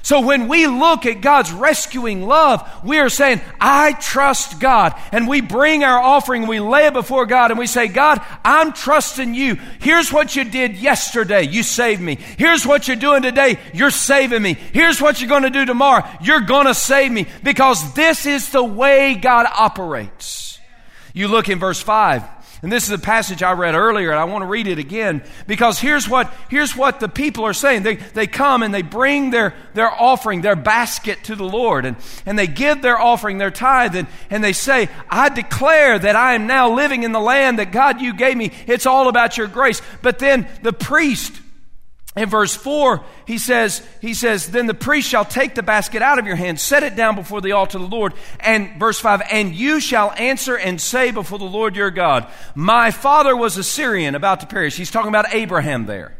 So 0.04 0.22
when 0.22 0.48
we 0.48 0.66
look 0.66 1.06
at 1.06 1.22
God's 1.22 1.52
rescuing 1.52 2.26
love, 2.26 2.68
we 2.84 2.98
are 3.00 3.10
saying, 3.10 3.42
I 3.60 3.94
trust 3.94 4.60
God. 4.60 4.94
And 5.12 5.28
we 5.28 5.42
bring 5.42 5.84
our 5.84 6.00
offering, 6.00 6.48
we 6.48 6.60
lay 6.60 6.88
it 6.88 6.94
before 6.94 7.26
God, 7.26 7.52
and 7.52 7.60
we 7.60 7.68
say, 7.68 7.88
God, 7.88 8.20
I'm 8.44 8.74
trusting 8.74 9.36
you. 9.36 9.56
Here's 9.80 10.12
what 10.12 10.36
you 10.36 10.44
did 10.44 10.78
yesterday. 10.78 11.44
You 11.44 11.62
saved 11.62 12.02
me. 12.02 12.16
Here's 12.16 12.66
what 12.66 12.88
you're 12.88 12.98
doing 12.98 13.22
today. 13.22 13.60
You're 13.74 13.92
saving 13.92 14.42
me. 14.42 14.54
Here's 14.54 15.02
what 15.02 15.22
you're 15.22 15.30
going 15.30 15.44
to 15.44 15.50
do 15.52 15.66
tomorrow. 15.66 16.08
You're 16.22 16.42
going 16.42 16.68
to 16.68 16.74
save 16.74 17.12
me. 17.12 17.28
Because 17.44 17.94
this 17.94 18.26
is 18.26 18.50
the 18.50 18.64
way 18.64 19.16
God 19.16 19.46
operates. 19.56 20.60
You 21.14 21.28
look 21.28 21.50
in 21.50 21.60
verse 21.60 21.82
5. 21.82 22.24
And 22.64 22.72
this 22.72 22.84
is 22.84 22.92
a 22.92 23.00
passage 23.00 23.42
I 23.42 23.54
read 23.54 23.74
earlier, 23.74 24.12
and 24.12 24.20
I 24.20 24.26
want 24.26 24.44
to 24.44 24.48
read 24.48 24.68
it 24.68 24.78
again 24.78 25.24
because 25.48 25.80
here's 25.80 26.08
what, 26.08 26.32
here's 26.48 26.76
what 26.76 27.00
the 27.00 27.10
people 27.10 27.44
are 27.46 27.54
saying. 27.54 27.82
They, 27.82 27.96
they 27.96 28.28
come 28.28 28.62
and 28.62 28.72
they 28.72 28.84
bring 28.84 29.32
their, 29.32 29.56
their 29.74 29.90
offering, 29.90 30.42
their 30.42 30.56
basket 30.56 31.24
to 31.24 31.36
the 31.36 31.44
Lord, 31.44 31.86
and, 31.86 31.98
and 32.24 32.38
they 32.38 32.46
give 32.46 32.84
their 32.84 33.00
offering, 33.00 33.40
their 33.40 33.50
tithe, 33.50 33.96
and, 33.96 34.08
and 34.30 34.44
they 34.44 34.54
say, 34.54 34.90
I 35.10 35.30
declare 35.30 35.98
that 35.98 36.16
I 36.16 36.36
am 36.36 36.46
now 36.46 36.72
living 36.72 37.02
in 37.02 37.14
the 37.14 37.20
land 37.20 37.58
that 37.58 37.72
God 37.72 38.00
you 38.00 38.14
gave 38.14 38.38
me. 38.38 38.52
It's 38.68 38.86
all 38.86 39.08
about 39.08 39.38
your 39.38 39.48
grace. 39.48 39.82
But 40.04 40.20
then 40.20 40.48
the 40.62 40.74
priest 40.74 41.42
in 42.16 42.30
verse 42.30 42.54
4 42.54 43.04
he 43.26 43.38
says 43.38 43.82
he 44.02 44.14
says 44.14 44.48
then 44.48 44.68
the 44.68 44.74
priest 44.74 45.08
shall 45.08 45.24
take 45.24 45.56
the 45.56 45.64
basket 45.64 46.02
out 46.02 46.20
of 46.20 46.28
your 46.28 46.36
hand 46.36 46.60
set 46.60 46.84
it 46.84 46.96
down 46.96 47.16
before 47.16 47.40
the 47.40 47.54
altar 47.54 47.78
of 47.78 47.90
the 47.90 47.96
lord 47.96 48.14
and 48.40 48.78
verse 48.78 49.00
5 49.00 49.22
and 49.32 49.56
you 49.56 49.80
shall 49.80 50.12
answer 50.18 50.58
and 50.58 50.82
say 50.82 51.12
before 51.12 51.40
the 51.40 51.46
lord 51.46 51.76
your 51.76 51.92
god 51.92 52.28
my 52.54 52.92
father 52.92 53.36
was 53.36 53.58
a 53.58 53.64
syrian 53.64 54.14
about 54.16 54.42
to 54.42 54.46
perish 54.46 54.76
he's 54.76 54.92
talking 54.92 55.10
about 55.10 55.34
abraham 55.34 55.86
there. 55.86 56.16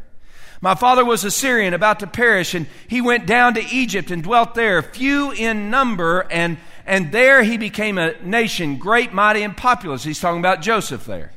My 0.64 0.76
father 0.76 1.04
was 1.04 1.24
a 1.24 1.32
syrian 1.32 1.74
about 1.74 2.02
to 2.02 2.08
perish 2.08 2.54
and 2.54 2.68
he 2.88 3.02
went 3.02 3.26
down 3.26 3.56
to 3.56 3.62
egypt 3.62 4.12
and 4.12 4.24
dwelt 4.24 4.56
there 4.56 4.82
few 4.82 5.32
in 5.32 5.70
number 5.70 6.22
and 6.32 6.58
and 6.86 7.12
there 7.12 7.44
he 7.44 7.58
became 7.58 7.98
a 7.98 8.14
nation 8.22 8.78
great 8.78 9.12
mighty 9.12 9.42
and 9.44 9.58
populous. 9.58 10.04
He's 10.04 10.20
talking 10.22 10.40
about 10.40 10.62
joseph 10.62 11.06
there 11.06 11.34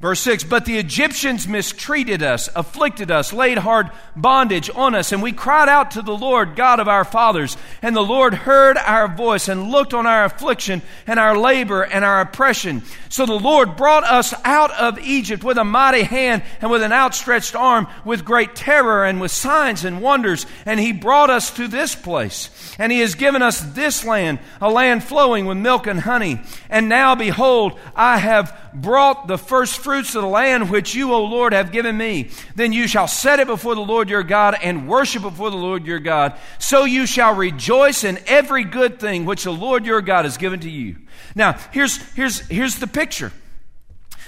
Verse 0.00 0.20
6 0.20 0.44
But 0.44 0.64
the 0.64 0.78
Egyptians 0.78 1.46
mistreated 1.46 2.22
us, 2.22 2.48
afflicted 2.56 3.10
us, 3.10 3.34
laid 3.34 3.58
hard 3.58 3.90
bondage 4.16 4.70
on 4.74 4.94
us, 4.94 5.12
and 5.12 5.22
we 5.22 5.32
cried 5.32 5.68
out 5.68 5.90
to 5.92 6.02
the 6.02 6.16
Lord, 6.16 6.56
God 6.56 6.80
of 6.80 6.88
our 6.88 7.04
fathers. 7.04 7.56
And 7.82 7.94
the 7.94 8.00
Lord 8.00 8.32
heard 8.32 8.78
our 8.78 9.14
voice 9.14 9.48
and 9.48 9.70
looked 9.70 9.92
on 9.92 10.06
our 10.06 10.24
affliction 10.24 10.80
and 11.06 11.20
our 11.20 11.36
labor 11.36 11.82
and 11.82 12.02
our 12.02 12.22
oppression. 12.22 12.82
So 13.10 13.26
the 13.26 13.34
Lord 13.34 13.76
brought 13.76 14.04
us 14.04 14.32
out 14.44 14.70
of 14.72 14.98
Egypt 15.00 15.44
with 15.44 15.58
a 15.58 15.64
mighty 15.64 16.02
hand 16.02 16.44
and 16.62 16.70
with 16.70 16.82
an 16.82 16.92
outstretched 16.92 17.54
arm, 17.54 17.86
with 18.04 18.24
great 18.24 18.54
terror 18.54 19.04
and 19.04 19.20
with 19.20 19.32
signs 19.32 19.84
and 19.84 20.00
wonders. 20.00 20.46
And 20.64 20.80
he 20.80 20.92
brought 20.92 21.28
us 21.28 21.50
to 21.56 21.68
this 21.68 21.94
place. 21.94 22.48
And 22.78 22.90
he 22.90 23.00
has 23.00 23.14
given 23.14 23.42
us 23.42 23.60
this 23.60 24.02
land, 24.02 24.38
a 24.62 24.70
land 24.70 25.04
flowing 25.04 25.44
with 25.44 25.58
milk 25.58 25.86
and 25.86 26.00
honey. 26.00 26.40
And 26.70 26.88
now 26.88 27.14
behold, 27.14 27.78
I 27.94 28.16
have 28.18 28.69
brought 28.72 29.26
the 29.26 29.38
first 29.38 29.78
fruits 29.78 30.14
of 30.14 30.22
the 30.22 30.28
land 30.28 30.70
which 30.70 30.94
you, 30.94 31.12
O 31.12 31.24
Lord, 31.24 31.52
have 31.52 31.72
given 31.72 31.96
me. 31.96 32.30
Then 32.54 32.72
you 32.72 32.86
shall 32.86 33.08
set 33.08 33.40
it 33.40 33.46
before 33.46 33.74
the 33.74 33.80
Lord 33.80 34.08
your 34.08 34.22
God 34.22 34.56
and 34.62 34.88
worship 34.88 35.22
before 35.22 35.50
the 35.50 35.56
Lord 35.56 35.86
your 35.86 35.98
God. 35.98 36.36
So 36.58 36.84
you 36.84 37.06
shall 37.06 37.34
rejoice 37.34 38.04
in 38.04 38.18
every 38.26 38.64
good 38.64 39.00
thing 39.00 39.24
which 39.24 39.44
the 39.44 39.52
Lord 39.52 39.84
your 39.84 40.00
God 40.00 40.24
has 40.24 40.36
given 40.36 40.60
to 40.60 40.70
you. 40.70 40.96
Now, 41.34 41.58
here's, 41.72 41.96
here's, 42.14 42.40
here's 42.40 42.76
the 42.76 42.86
picture. 42.86 43.32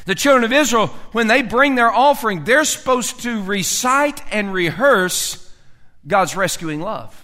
The 0.05 0.15
children 0.15 0.45
of 0.45 0.53
Israel, 0.53 0.89
when 1.13 1.29
they 1.29 1.43
bring 1.43 1.77
their 1.77 1.91
offering, 1.91 2.45
they're 2.45 2.65
supposed 2.65 3.21
to 3.21 3.43
recite 3.45 4.21
and 4.33 4.53
rehearse 4.53 5.53
God's 6.07 6.35
rescuing 6.35 6.81
love. 6.81 7.22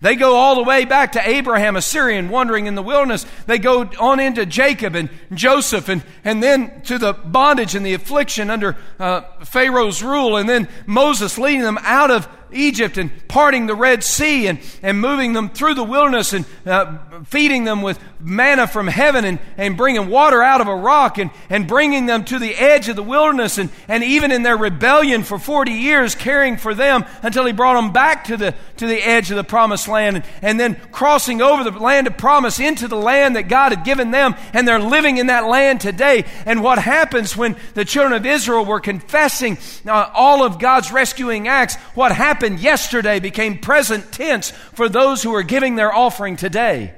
They 0.00 0.16
go 0.16 0.36
all 0.36 0.54
the 0.56 0.62
way 0.62 0.84
back 0.84 1.12
to 1.12 1.28
Abraham, 1.28 1.76
a 1.76 1.82
Syrian, 1.82 2.28
wandering 2.28 2.66
in 2.66 2.74
the 2.74 2.82
wilderness. 2.82 3.26
They 3.46 3.58
go 3.58 3.88
on 3.98 4.20
into 4.20 4.46
Jacob 4.46 4.94
and 4.94 5.08
Joseph, 5.32 5.88
and, 5.88 6.04
and 6.24 6.42
then 6.42 6.82
to 6.82 6.98
the 6.98 7.12
bondage 7.12 7.74
and 7.74 7.84
the 7.84 7.94
affliction 7.94 8.50
under 8.50 8.76
uh, 8.98 9.22
Pharaoh's 9.44 10.02
rule, 10.02 10.36
and 10.36 10.48
then 10.48 10.68
Moses 10.86 11.38
leading 11.38 11.62
them 11.62 11.78
out 11.82 12.10
of 12.10 12.28
Egypt 12.52 12.96
and 12.98 13.10
parting 13.28 13.66
the 13.66 13.74
Red 13.74 14.04
Sea 14.04 14.46
and, 14.46 14.60
and 14.82 15.00
moving 15.00 15.32
them 15.32 15.48
through 15.48 15.74
the 15.74 15.84
wilderness 15.84 16.32
and 16.32 16.44
uh, 16.64 16.98
feeding 17.24 17.64
them 17.64 17.82
with 17.82 17.98
manna 18.20 18.66
from 18.66 18.86
heaven 18.86 19.24
and, 19.24 19.38
and 19.56 19.76
bringing 19.76 20.08
water 20.08 20.42
out 20.42 20.60
of 20.60 20.68
a 20.68 20.74
rock 20.74 21.18
and, 21.18 21.30
and 21.50 21.66
bringing 21.66 22.06
them 22.06 22.24
to 22.24 22.38
the 22.38 22.54
edge 22.54 22.88
of 22.88 22.96
the 22.96 23.02
wilderness 23.02 23.58
and, 23.58 23.70
and 23.88 24.04
even 24.04 24.32
in 24.32 24.42
their 24.42 24.56
rebellion 24.56 25.22
for 25.22 25.38
40 25.38 25.72
years 25.72 26.14
caring 26.14 26.56
for 26.56 26.74
them 26.74 27.04
until 27.22 27.44
he 27.44 27.52
brought 27.52 27.74
them 27.74 27.92
back 27.92 28.24
to 28.24 28.36
the, 28.36 28.54
to 28.76 28.86
the 28.86 29.00
edge 29.04 29.30
of 29.30 29.36
the 29.36 29.44
promised 29.44 29.88
land 29.88 30.16
and, 30.16 30.24
and 30.40 30.60
then 30.60 30.76
crossing 30.92 31.42
over 31.42 31.68
the 31.68 31.78
land 31.78 32.06
of 32.06 32.16
promise 32.16 32.60
into 32.60 32.88
the 32.88 32.96
land 32.96 33.36
that 33.36 33.48
God 33.48 33.72
had 33.72 33.84
given 33.84 34.10
them 34.12 34.34
and 34.52 34.66
they're 34.66 34.78
living 34.78 35.16
in 35.16 35.26
that 35.26 35.46
land 35.46 35.80
today. 35.80 36.24
And 36.44 36.62
what 36.62 36.78
happens 36.78 37.36
when 37.36 37.56
the 37.74 37.84
children 37.84 38.14
of 38.14 38.24
Israel 38.24 38.64
were 38.64 38.80
confessing 38.80 39.58
uh, 39.86 40.10
all 40.14 40.44
of 40.44 40.58
God's 40.58 40.92
rescuing 40.92 41.48
acts, 41.48 41.76
what 41.94 42.12
happened 42.12 42.35
happened 42.36 42.60
yesterday 42.60 43.18
became 43.18 43.56
present 43.56 44.12
tense 44.12 44.50
for 44.50 44.90
those 44.90 45.22
who 45.22 45.34
are 45.34 45.42
giving 45.42 45.74
their 45.74 45.90
offering 45.90 46.36
today. 46.36 46.92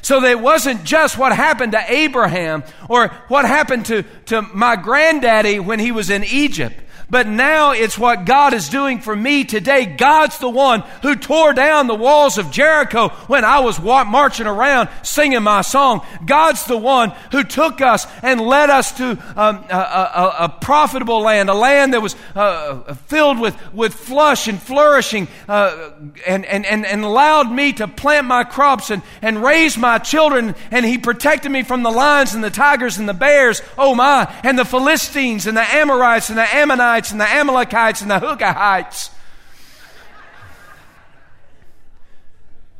So 0.00 0.18
that 0.20 0.30
it 0.30 0.40
wasn't 0.40 0.82
just 0.84 1.18
what 1.18 1.36
happened 1.36 1.72
to 1.72 1.92
Abraham 1.92 2.64
or 2.88 3.08
what 3.28 3.44
happened 3.44 3.84
to, 3.86 4.04
to 4.26 4.40
my 4.40 4.76
granddaddy 4.76 5.58
when 5.58 5.78
he 5.78 5.92
was 5.92 6.08
in 6.08 6.24
Egypt. 6.24 6.74
But 7.10 7.26
now 7.26 7.72
it's 7.72 7.98
what 7.98 8.26
God 8.26 8.52
is 8.52 8.68
doing 8.68 9.00
for 9.00 9.16
me 9.16 9.44
today. 9.44 9.86
God's 9.86 10.38
the 10.38 10.48
one 10.48 10.82
who 11.00 11.16
tore 11.16 11.54
down 11.54 11.86
the 11.86 11.94
walls 11.94 12.36
of 12.36 12.50
Jericho 12.50 13.08
when 13.28 13.44
I 13.46 13.60
was 13.60 13.80
marching 13.80 14.46
around 14.46 14.90
singing 15.02 15.42
my 15.42 15.62
song. 15.62 16.06
God's 16.26 16.64
the 16.66 16.76
one 16.76 17.10
who 17.32 17.44
took 17.44 17.80
us 17.80 18.06
and 18.22 18.40
led 18.40 18.68
us 18.68 18.92
to 18.98 19.12
um, 19.36 19.64
a, 19.70 19.74
a, 19.74 20.36
a, 20.40 20.48
profitable 20.60 21.20
land, 21.20 21.48
a 21.48 21.54
land 21.54 21.94
that 21.94 22.02
was 22.02 22.14
uh, 22.34 22.94
filled 23.06 23.40
with, 23.40 23.56
with 23.72 23.94
flush 23.94 24.46
and 24.46 24.60
flourishing, 24.60 25.28
uh, 25.48 25.90
and, 26.26 26.44
and, 26.44 26.66
and, 26.66 26.84
and 26.84 27.04
allowed 27.04 27.50
me 27.50 27.72
to 27.72 27.88
plant 27.88 28.26
my 28.26 28.44
crops 28.44 28.90
and, 28.90 29.02
and 29.22 29.42
raise 29.42 29.78
my 29.78 29.98
children. 29.98 30.54
And 30.70 30.84
He 30.84 30.98
protected 30.98 31.50
me 31.50 31.62
from 31.62 31.82
the 31.82 31.90
lions 31.90 32.34
and 32.34 32.44
the 32.44 32.50
tigers 32.50 32.98
and 32.98 33.08
the 33.08 33.14
bears. 33.14 33.62
Oh 33.78 33.94
my. 33.94 34.30
And 34.42 34.58
the 34.58 34.66
Philistines 34.66 35.46
and 35.46 35.56
the 35.56 35.62
Amorites 35.62 36.28
and 36.28 36.36
the 36.36 36.54
Ammonites 36.54 36.97
and 36.98 37.20
the 37.20 37.28
Amalekites 37.28 38.02
and 38.02 38.10
the 38.10 38.18
Hugahites. 38.18 39.10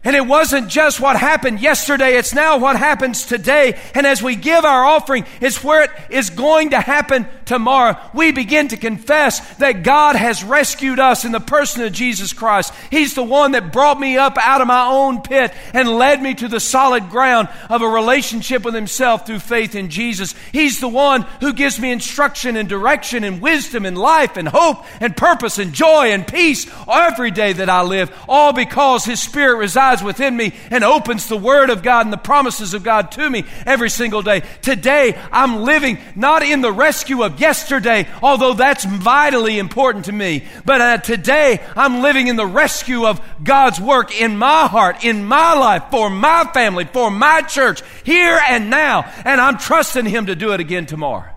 And 0.09 0.17
it 0.17 0.27
wasn't 0.27 0.69
just 0.69 1.01
what 1.01 1.19
happened 1.19 1.61
yesterday, 1.61 2.17
it's 2.17 2.33
now 2.33 2.57
what 2.57 2.77
happens 2.77 3.27
today. 3.27 3.79
And 3.95 4.07
as 4.07 4.23
we 4.23 4.37
give 4.37 4.65
our 4.65 4.83
offering, 4.83 5.27
it's 5.39 5.63
where 5.63 5.83
it 5.83 5.91
is 6.09 6.31
going 6.31 6.71
to 6.71 6.81
happen 6.81 7.27
tomorrow. 7.45 7.95
We 8.15 8.33
begin 8.33 8.69
to 8.69 8.79
confess 8.79 9.41
that 9.57 9.83
God 9.83 10.17
has 10.17 10.43
rescued 10.43 10.99
us 10.99 11.27
in 11.27 11.33
the 11.33 11.41
person 11.41 11.83
of 11.83 11.93
Jesus 11.93 12.33
Christ. 12.33 12.73
He's 12.91 13.15
the 13.15 13.23
one 13.23 13.53
that 13.53 13.71
brought 13.71 14.01
me 14.01 14.17
up 14.17 14.39
out 14.39 14.63
of 14.63 14.67
my 14.67 14.87
own 14.87 15.21
pit 15.21 15.53
and 15.75 15.99
led 15.99 16.23
me 16.23 16.33
to 16.37 16.49
the 16.49 16.59
solid 16.59 17.11
ground 17.11 17.51
of 17.69 17.83
a 17.83 17.89
relationship 17.89 18.65
with 18.65 18.75
Himself 18.75 19.27
through 19.27 19.41
faith 19.41 19.75
in 19.75 19.91
Jesus. 19.91 20.35
He's 20.53 20.81
the 20.81 20.89
one 20.89 21.23
who 21.41 21.53
gives 21.53 21.79
me 21.79 21.93
instruction 21.93 22.57
and 22.57 22.67
direction 22.67 23.25
and 23.25 23.43
wisdom 23.43 23.85
and 23.85 23.99
life 23.99 24.39
and 24.39 24.49
hope 24.49 24.87
and 25.03 25.15
purpose 25.15 25.59
and 25.59 25.75
joy 25.75 26.13
and 26.13 26.27
peace 26.27 26.67
every 26.91 27.31
day 27.31 27.53
that 27.53 27.69
I 27.69 27.83
live, 27.83 28.11
all 28.27 28.55
because 28.55 29.05
His 29.05 29.21
Spirit 29.21 29.57
resides 29.57 29.98
within 30.03 30.37
me 30.37 30.55
and 30.71 30.85
opens 30.85 31.27
the 31.27 31.37
Word 31.37 31.71
of 31.71 31.83
God 31.83 32.07
and 32.07 32.13
the 32.13 32.17
promises 32.17 32.75
of 32.75 32.83
God 32.83 33.13
to 33.13 33.31
me 33.31 33.45
every 33.67 33.91
single 33.91 34.23
day. 34.23 34.43
Today, 34.63 35.19
I'm 35.33 35.63
living 35.63 35.99
not 36.15 36.43
in 36.43 36.61
the 36.61 36.73
rescue 36.73 37.23
of 37.23 37.41
yesterday, 37.41 38.09
although 38.23 38.55
that's 38.55 38.85
vitally 38.85 39.59
important 39.59 40.07
to 40.07 40.13
me, 40.13 40.45
but 40.65 40.81
uh, 40.81 40.99
today, 40.99 41.61
I'm 41.77 42.03
living 42.03 42.29
in 42.29 42.37
the 42.37 42.47
rescue 42.47 43.07
of 43.07 43.21
God's 43.43 43.81
work 43.81 44.19
in 44.19 44.37
my 44.37 44.67
heart, 44.67 45.05
in 45.05 45.25
my 45.25 45.55
life, 45.55 45.85
for 45.91 46.11
my 46.11 46.45
family, 46.53 46.85
for 46.85 47.11
my 47.11 47.43
church, 47.43 47.83
here 48.05 48.39
and 48.49 48.71
now, 48.71 49.11
and 49.25 49.41
I'm 49.41 49.59
trusting 49.59 50.07
Him 50.07 50.27
to 50.27 50.37
do 50.37 50.53
it 50.53 50.61
again 50.61 50.87
tomorrow. 50.87 51.33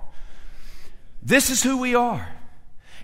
This 1.24 1.50
is 1.50 1.62
who 1.62 1.78
we 1.78 1.96
are. 1.96 2.28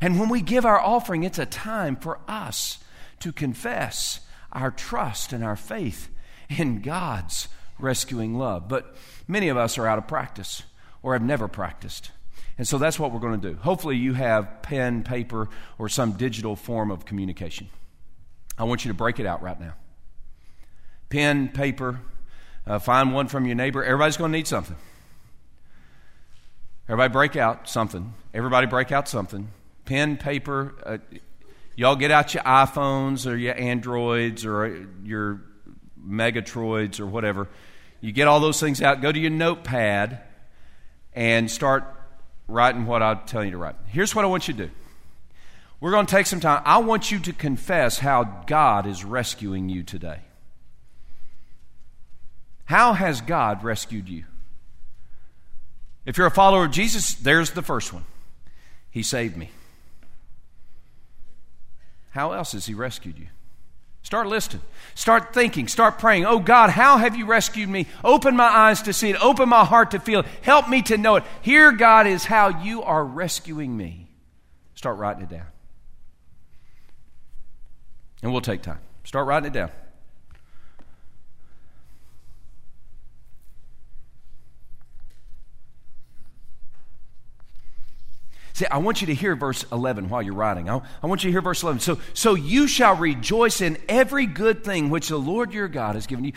And 0.01 0.19
when 0.19 0.29
we 0.29 0.41
give 0.41 0.65
our 0.65 0.79
offering, 0.79 1.23
it's 1.23 1.39
a 1.39 1.45
time 1.45 1.95
for 1.95 2.19
us 2.27 2.79
to 3.19 3.31
confess 3.31 4.19
our 4.51 4.71
trust 4.71 5.33
and 5.33 5.43
our 5.43 5.55
faith 5.55 6.09
in 6.49 6.81
God's 6.81 7.47
rescuing 7.79 8.35
love. 8.35 8.67
But 8.67 8.95
many 9.27 9.49
of 9.49 9.57
us 9.57 9.77
are 9.77 9.87
out 9.87 9.97
of 9.97 10.07
practice 10.07 10.63
or 11.03 11.13
have 11.13 11.21
never 11.21 11.47
practiced. 11.47 12.11
And 12.57 12.67
so 12.67 12.77
that's 12.77 12.99
what 12.99 13.11
we're 13.11 13.19
going 13.19 13.39
to 13.39 13.53
do. 13.53 13.59
Hopefully, 13.59 13.97
you 13.97 14.13
have 14.13 14.61
pen, 14.63 15.03
paper, 15.03 15.47
or 15.77 15.89
some 15.89 16.13
digital 16.13 16.55
form 16.55 16.89
of 16.89 17.05
communication. 17.05 17.69
I 18.57 18.63
want 18.63 18.83
you 18.83 18.89
to 18.89 18.97
break 18.97 19.19
it 19.19 19.27
out 19.27 19.43
right 19.43 19.59
now. 19.59 19.73
Pen, 21.09 21.49
paper, 21.49 22.01
uh, 22.65 22.79
find 22.79 23.13
one 23.13 23.27
from 23.27 23.45
your 23.45 23.55
neighbor. 23.55 23.83
Everybody's 23.83 24.17
going 24.17 24.31
to 24.31 24.37
need 24.37 24.47
something. 24.47 24.75
Everybody 26.89 27.11
break 27.11 27.35
out 27.35 27.69
something. 27.69 28.13
Everybody 28.33 28.65
break 28.65 28.91
out 28.91 29.07
something. 29.07 29.49
Pen, 29.85 30.17
paper, 30.17 30.73
uh, 30.85 30.97
Y'all 31.77 31.95
get 31.95 32.09
out 32.09 32.33
your 32.33 32.41
iPhones 32.41 33.29
or 33.29 33.35
your 33.35 33.55
Androids 33.55 34.45
or 34.45 34.87
your 35.03 35.43
Megatroids 36.03 36.99
or 36.99 37.05
whatever. 37.05 37.47
You 38.01 38.11
get 38.11 38.27
all 38.27 38.39
those 38.39 38.59
things 38.59 38.81
out, 38.81 38.99
go 38.99 39.11
to 39.11 39.19
your 39.19 39.29
notepad, 39.29 40.19
and 41.13 41.49
start 41.49 41.85
writing 42.47 42.87
what 42.87 43.03
I'm 43.03 43.19
telling 43.27 43.49
you 43.49 43.51
to 43.51 43.57
write. 43.57 43.75
Here's 43.85 44.15
what 44.15 44.25
I 44.25 44.27
want 44.27 44.47
you 44.47 44.55
to 44.55 44.65
do. 44.65 44.71
We're 45.79 45.91
going 45.91 46.07
to 46.07 46.11
take 46.11 46.25
some 46.25 46.39
time. 46.39 46.63
I 46.65 46.79
want 46.79 47.11
you 47.11 47.19
to 47.19 47.31
confess 47.31 47.99
how 47.99 48.23
God 48.47 48.87
is 48.87 49.05
rescuing 49.05 49.69
you 49.69 49.83
today. 49.83 50.21
How 52.65 52.93
has 52.93 53.21
God 53.21 53.63
rescued 53.63 54.09
you? 54.09 54.25
If 56.07 56.17
you're 56.17 56.25
a 56.25 56.31
follower 56.31 56.65
of 56.65 56.71
Jesus, 56.71 57.13
there's 57.13 57.51
the 57.51 57.61
first 57.61 57.93
one 57.93 58.05
He 58.89 59.03
saved 59.03 59.37
me. 59.37 59.51
How 62.17 62.31
else 62.31 62.53
has 62.53 62.65
He 62.65 62.73
rescued 62.73 63.19
you? 63.19 63.27
Start 64.01 64.25
listening. 64.25 64.63
Start 64.95 65.35
thinking. 65.35 65.67
Start 65.67 65.99
praying. 65.99 66.25
Oh 66.25 66.39
God, 66.39 66.71
how 66.71 66.97
have 66.97 67.15
you 67.15 67.27
rescued 67.27 67.69
me? 67.69 67.85
Open 68.03 68.35
my 68.35 68.47
eyes 68.47 68.81
to 68.83 68.93
see 68.93 69.11
it. 69.11 69.23
Open 69.23 69.47
my 69.47 69.63
heart 69.63 69.91
to 69.91 69.99
feel 69.99 70.21
it. 70.21 70.25
Help 70.41 70.67
me 70.67 70.81
to 70.81 70.97
know 70.97 71.17
it. 71.17 71.23
Here, 71.43 71.71
God, 71.71 72.07
is 72.07 72.25
how 72.25 72.63
you 72.63 72.81
are 72.81 73.05
rescuing 73.05 73.77
me. 73.77 74.07
Start 74.73 74.97
writing 74.97 75.21
it 75.21 75.29
down. 75.29 75.45
And 78.23 78.31
we'll 78.31 78.41
take 78.41 78.63
time. 78.63 78.79
Start 79.03 79.27
writing 79.27 79.51
it 79.51 79.53
down. 79.53 79.69
See, 88.57 88.65
I 88.65 88.79
want 88.79 89.01
you 89.01 89.07
to 89.07 89.13
hear 89.13 89.35
verse 89.35 89.63
11 89.71 90.09
while 90.09 90.23
you're 90.23 90.33
writing. 90.33 90.67
I, 90.67 90.81
I 91.03 91.05
want 91.05 91.23
you 91.23 91.27
to 91.27 91.31
hear 91.31 91.43
verse 91.43 91.61
11. 91.61 91.79
So, 91.79 91.99
so 92.15 92.33
you 92.33 92.67
shall 92.67 92.95
rejoice 92.95 93.61
in 93.61 93.77
every 93.87 94.25
good 94.25 94.63
thing 94.63 94.89
which 94.89 95.09
the 95.09 95.17
Lord 95.17 95.53
your 95.53 95.67
God 95.67 95.93
has 95.93 96.07
given 96.07 96.25
you. 96.25 96.31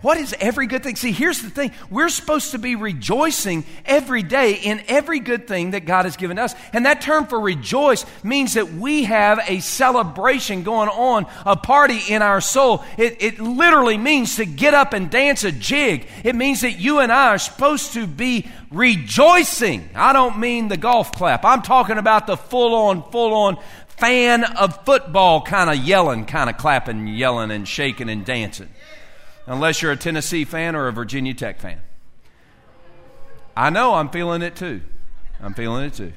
What 0.00 0.16
is 0.16 0.32
every 0.38 0.68
good 0.68 0.84
thing? 0.84 0.94
See, 0.94 1.10
here's 1.10 1.42
the 1.42 1.50
thing. 1.50 1.72
We're 1.90 2.08
supposed 2.08 2.52
to 2.52 2.58
be 2.58 2.76
rejoicing 2.76 3.64
every 3.84 4.22
day 4.22 4.52
in 4.52 4.80
every 4.86 5.18
good 5.18 5.48
thing 5.48 5.72
that 5.72 5.86
God 5.86 6.04
has 6.04 6.16
given 6.16 6.38
us. 6.38 6.54
And 6.72 6.86
that 6.86 7.00
term 7.00 7.26
for 7.26 7.40
rejoice 7.40 8.06
means 8.22 8.54
that 8.54 8.72
we 8.72 9.02
have 9.02 9.40
a 9.48 9.58
celebration 9.58 10.62
going 10.62 10.88
on, 10.88 11.26
a 11.44 11.56
party 11.56 11.98
in 12.08 12.22
our 12.22 12.40
soul. 12.40 12.84
It, 12.96 13.20
it 13.20 13.40
literally 13.40 13.98
means 13.98 14.36
to 14.36 14.46
get 14.46 14.72
up 14.72 14.92
and 14.92 15.10
dance 15.10 15.42
a 15.42 15.50
jig. 15.50 16.06
It 16.22 16.36
means 16.36 16.60
that 16.60 16.78
you 16.78 17.00
and 17.00 17.10
I 17.10 17.30
are 17.30 17.38
supposed 17.38 17.94
to 17.94 18.06
be 18.06 18.46
rejoicing. 18.70 19.88
I 19.94 20.12
don't 20.12 20.38
mean 20.38 20.68
the 20.68 20.76
golf 20.76 21.12
clap. 21.12 21.44
I'm 21.44 21.62
talking 21.62 21.98
about 21.98 22.26
the 22.26 22.36
full 22.36 22.74
on, 22.74 23.10
full 23.10 23.34
on 23.34 23.58
fan 23.88 24.44
of 24.44 24.84
football 24.84 25.42
kind 25.42 25.70
of 25.70 25.76
yelling, 25.76 26.26
kind 26.26 26.50
of 26.50 26.56
clapping, 26.56 27.06
yelling, 27.06 27.50
and 27.50 27.66
shaking 27.66 28.08
and 28.08 28.24
dancing. 28.24 28.68
Unless 29.46 29.82
you're 29.82 29.92
a 29.92 29.96
Tennessee 29.96 30.44
fan 30.44 30.74
or 30.74 30.88
a 30.88 30.92
Virginia 30.92 31.34
Tech 31.34 31.60
fan. 31.60 31.80
I 33.56 33.70
know 33.70 33.94
I'm 33.94 34.10
feeling 34.10 34.42
it 34.42 34.56
too. 34.56 34.82
I'm 35.40 35.54
feeling 35.54 35.84
it 35.84 35.94
too. 35.94 36.12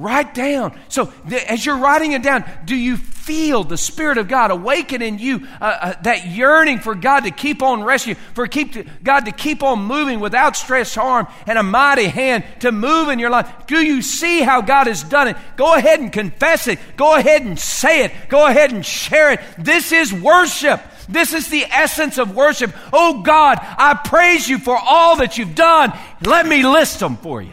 Write 0.00 0.32
down. 0.32 0.80
So, 0.88 1.12
as 1.46 1.66
you're 1.66 1.76
writing 1.76 2.12
it 2.12 2.22
down, 2.22 2.50
do 2.64 2.74
you 2.74 2.96
feel 2.96 3.64
the 3.64 3.76
Spirit 3.76 4.16
of 4.16 4.28
God 4.28 4.50
awaken 4.50 5.02
in 5.02 5.18
you 5.18 5.46
uh, 5.60 5.64
uh, 5.64 6.02
that 6.04 6.28
yearning 6.28 6.78
for 6.78 6.94
God 6.94 7.24
to 7.24 7.30
keep 7.30 7.62
on 7.62 7.84
rescuing, 7.84 8.16
for 8.32 8.46
keep 8.46 8.72
to, 8.72 8.84
God 9.04 9.26
to 9.26 9.32
keep 9.32 9.62
on 9.62 9.82
moving 9.82 10.18
with 10.18 10.34
outstretched 10.34 10.96
arm 10.96 11.28
and 11.46 11.58
a 11.58 11.62
mighty 11.62 12.06
hand 12.06 12.44
to 12.60 12.72
move 12.72 13.10
in 13.10 13.18
your 13.18 13.28
life? 13.28 13.66
Do 13.66 13.76
you 13.76 14.00
see 14.00 14.40
how 14.40 14.62
God 14.62 14.86
has 14.86 15.02
done 15.04 15.28
it? 15.28 15.36
Go 15.58 15.74
ahead 15.74 16.00
and 16.00 16.10
confess 16.10 16.66
it. 16.66 16.78
Go 16.96 17.14
ahead 17.14 17.42
and 17.42 17.58
say 17.58 18.04
it. 18.04 18.12
Go 18.30 18.46
ahead 18.46 18.72
and 18.72 18.86
share 18.86 19.32
it. 19.32 19.40
This 19.58 19.92
is 19.92 20.14
worship. 20.14 20.80
This 21.10 21.34
is 21.34 21.48
the 21.48 21.64
essence 21.64 22.16
of 22.16 22.34
worship. 22.34 22.72
Oh 22.90 23.20
God, 23.20 23.58
I 23.60 24.00
praise 24.02 24.48
you 24.48 24.58
for 24.58 24.78
all 24.78 25.16
that 25.16 25.36
you've 25.36 25.54
done. 25.54 25.92
Let 26.24 26.46
me 26.46 26.62
list 26.62 27.00
them 27.00 27.18
for 27.18 27.42
you. 27.42 27.52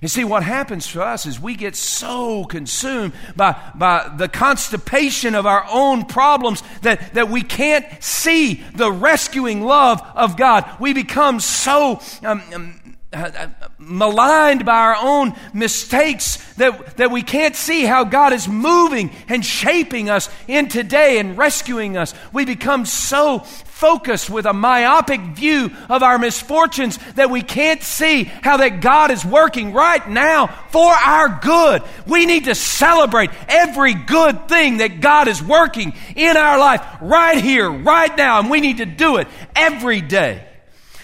You 0.00 0.08
see, 0.08 0.24
what 0.24 0.42
happens 0.42 0.88
to 0.92 1.02
us 1.02 1.26
is 1.26 1.38
we 1.38 1.54
get 1.54 1.76
so 1.76 2.44
consumed 2.44 3.12
by, 3.36 3.54
by 3.74 4.10
the 4.16 4.28
constipation 4.28 5.34
of 5.34 5.44
our 5.44 5.66
own 5.70 6.06
problems 6.06 6.62
that, 6.80 7.12
that 7.12 7.28
we 7.28 7.42
can't 7.42 7.84
see 8.02 8.64
the 8.74 8.90
rescuing 8.90 9.62
love 9.62 10.00
of 10.14 10.38
God. 10.38 10.64
We 10.80 10.94
become 10.94 11.38
so 11.38 12.00
um, 12.24 12.42
um, 12.54 12.79
uh, 13.12 13.30
uh, 13.36 13.68
maligned 13.76 14.64
by 14.64 14.78
our 14.78 14.96
own 14.96 15.34
mistakes 15.52 16.36
that, 16.54 16.96
that 16.96 17.10
we 17.10 17.22
can't 17.22 17.56
see 17.56 17.84
how 17.84 18.04
God 18.04 18.32
is 18.32 18.46
moving 18.46 19.10
and 19.26 19.44
shaping 19.44 20.08
us 20.08 20.30
in 20.46 20.68
today 20.68 21.18
and 21.18 21.36
rescuing 21.36 21.96
us. 21.96 22.14
We 22.32 22.44
become 22.44 22.86
so 22.86 23.40
focused 23.40 24.30
with 24.30 24.46
a 24.46 24.52
myopic 24.52 25.20
view 25.34 25.72
of 25.88 26.04
our 26.04 26.18
misfortunes 26.18 26.98
that 27.14 27.30
we 27.30 27.42
can't 27.42 27.82
see 27.82 28.24
how 28.24 28.58
that 28.58 28.80
God 28.80 29.10
is 29.10 29.24
working 29.24 29.72
right 29.72 30.08
now 30.08 30.46
for 30.68 30.92
our 30.92 31.40
good. 31.42 31.82
We 32.06 32.26
need 32.26 32.44
to 32.44 32.54
celebrate 32.54 33.30
every 33.48 33.94
good 33.94 34.48
thing 34.48 34.76
that 34.76 35.00
God 35.00 35.26
is 35.26 35.42
working 35.42 35.94
in 36.14 36.36
our 36.36 36.60
life 36.60 36.86
right 37.00 37.42
here, 37.42 37.68
right 37.68 38.16
now, 38.16 38.38
and 38.38 38.48
we 38.48 38.60
need 38.60 38.76
to 38.76 38.86
do 38.86 39.16
it 39.16 39.26
every 39.56 40.00
day. 40.00 40.46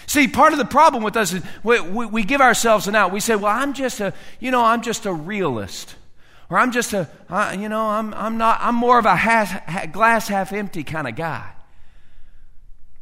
See, 0.07 0.29
part 0.29 0.53
of 0.53 0.57
the 0.57 0.65
problem 0.65 1.03
with 1.03 1.17
us 1.17 1.33
is 1.33 1.43
we, 1.63 1.79
we, 1.81 2.05
we 2.05 2.23
give 2.23 2.39
ourselves 2.39 2.87
an 2.87 2.95
out. 2.95 3.11
We 3.11 3.19
say, 3.19 3.35
well, 3.35 3.53
I'm 3.53 3.73
just 3.73 3.99
a, 3.99 4.13
you 4.39 4.51
know, 4.51 4.63
I'm 4.63 4.81
just 4.81 5.05
a 5.05 5.13
realist. 5.13 5.95
Or 6.49 6.57
I'm 6.57 6.71
just 6.71 6.93
a, 6.93 7.09
uh, 7.29 7.55
you 7.59 7.67
know, 7.67 7.87
I'm, 7.87 8.13
I'm 8.13 8.37
not, 8.37 8.59
I'm 8.61 8.75
more 8.75 8.97
of 8.97 9.05
a 9.05 9.15
half, 9.15 9.91
glass 9.91 10.29
half 10.29 10.53
empty 10.53 10.85
kind 10.85 11.09
of 11.09 11.17
guy. 11.17 11.51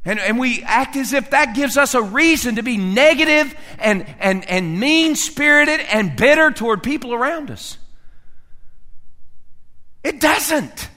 And, 0.03 0.19
and 0.19 0.39
we 0.39 0.63
act 0.63 0.95
as 0.95 1.13
if 1.13 1.29
that 1.29 1.55
gives 1.55 1.77
us 1.77 1.93
a 1.93 2.01
reason 2.01 2.55
to 2.55 2.63
be 2.63 2.77
negative 2.77 3.55
and, 3.77 4.05
and, 4.19 4.47
and 4.49 4.79
mean 4.79 5.15
spirited 5.15 5.81
and 5.81 6.15
bitter 6.15 6.49
toward 6.49 6.81
people 6.81 7.13
around 7.13 7.51
us. 7.51 7.77
It 10.03 10.19
doesn't. 10.19 10.89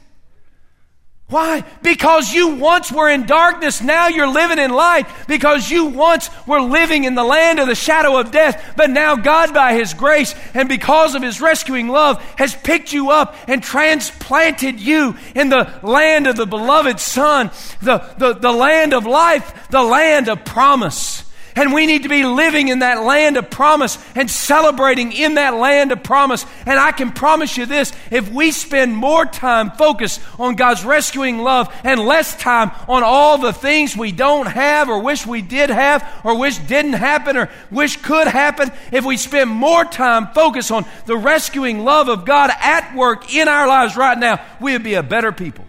Why? 1.31 1.63
Because 1.83 2.33
you 2.33 2.55
once 2.55 2.91
were 2.91 3.11
in 3.11 3.27
darkness, 3.27 3.83
now 3.83 4.09
you're 4.09 4.33
living 4.33 4.59
in 4.59 4.71
light. 4.71 5.07
Because 5.27 5.71
you 5.71 5.85
once 5.85 6.31
were 6.47 6.61
living 6.61 7.05
in 7.05 7.15
the 7.15 7.25
land 7.25 7.59
of 7.59 7.69
the 7.69 7.75
shadow 7.75 8.19
of 8.19 8.31
death, 8.31 8.73
but 8.79 8.89
now 8.89 9.15
God, 9.15 9.53
by 9.53 9.75
His 9.75 9.93
grace 9.93 10.35
and 10.55 10.71
because 10.71 11.15
of 11.15 11.23
His 11.23 11.43
rescuing 11.43 11.89
love, 11.89 12.23
has 12.37 12.55
picked 12.55 12.95
you 12.95 13.11
up 13.11 13.37
and 13.47 13.63
transplanted 13.63 14.81
you 14.81 15.17
in 15.35 15.51
the 15.51 15.79
land 15.83 16.27
of 16.27 16.37
the 16.37 16.47
beloved 16.47 16.99
Son, 16.99 17.51
the, 17.83 17.99
the, 18.17 18.33
the 18.33 18.53
land 18.53 18.95
of 18.95 19.05
life, 19.05 19.69
the 19.69 19.83
land 19.83 20.31
of 20.31 20.47
promise. 20.47 21.28
And 21.59 21.73
we 21.73 21.87
need 21.87 22.05
to 22.05 22.09
be 22.09 22.25
living 22.25 22.69
in 22.69 22.79
that 22.79 23.03
land 23.03 23.37
of 23.37 23.51
promise 23.51 23.99
and 24.15 24.31
celebrating 24.31 25.11
in 25.11 25.35
that 25.35 25.55
land 25.55 25.91
of 25.91 26.05
promise. 26.05 26.47
And 26.65 26.79
I 26.79 26.93
can 26.93 27.11
promise 27.11 27.57
you 27.57 27.67
this 27.67 27.93
if 28.13 28.31
we 28.31 28.53
spend 28.53 28.97
more 28.97 29.27
time 29.27 29.73
focused 29.73 30.21
on 30.39 30.55
God's 30.55 30.85
rescuing 30.85 31.39
love 31.39 31.75
and 31.83 31.99
less 31.99 32.37
time 32.37 32.71
on 32.87 33.03
all 33.03 33.39
the 33.39 33.53
things 33.53 33.97
we 33.97 34.13
don't 34.13 34.47
have 34.47 34.89
or 34.89 35.03
wish 35.03 35.27
we 35.27 35.43
did 35.43 35.69
have 35.69 36.09
or 36.23 36.39
wish 36.39 36.59
didn't 36.59 36.93
happen 36.93 37.37
or 37.37 37.51
wish 37.73 37.97
could 37.97 38.29
happen, 38.29 38.71
if 38.93 39.05
we 39.05 39.17
spend 39.17 39.51
more 39.51 39.85
time 39.85 40.29
focused 40.29 40.71
on 40.71 40.85
the 41.07 41.17
rescuing 41.17 41.81
love 41.81 42.09
of 42.09 42.25
God 42.25 42.53
at 42.61 42.95
work 42.95 43.35
in 43.35 43.49
our 43.49 43.67
lives 43.67 43.97
right 43.97 44.17
now, 44.17 44.41
we 44.61 44.75
would 44.75 44.85
be 44.85 44.95
a 44.95 45.03
better 45.03 45.33
people. 45.33 45.65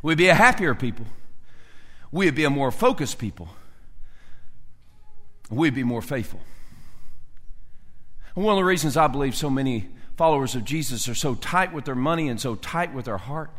We'd 0.00 0.16
be 0.16 0.28
a 0.28 0.34
happier 0.34 0.74
people. 0.74 1.04
We'd 2.10 2.34
be 2.34 2.44
a 2.44 2.50
more 2.50 2.70
focused 2.70 3.18
people 3.18 3.50
we'd 5.56 5.74
be 5.74 5.84
more 5.84 6.02
faithful. 6.02 6.40
And 8.34 8.44
one 8.44 8.54
of 8.54 8.58
the 8.58 8.64
reasons 8.64 8.96
I 8.96 9.06
believe 9.06 9.36
so 9.36 9.50
many 9.50 9.88
followers 10.16 10.54
of 10.54 10.64
Jesus 10.64 11.08
are 11.08 11.14
so 11.14 11.34
tight 11.34 11.72
with 11.72 11.84
their 11.84 11.94
money 11.94 12.28
and 12.28 12.40
so 12.40 12.54
tight 12.54 12.94
with 12.94 13.04
their 13.04 13.18
heart 13.18 13.50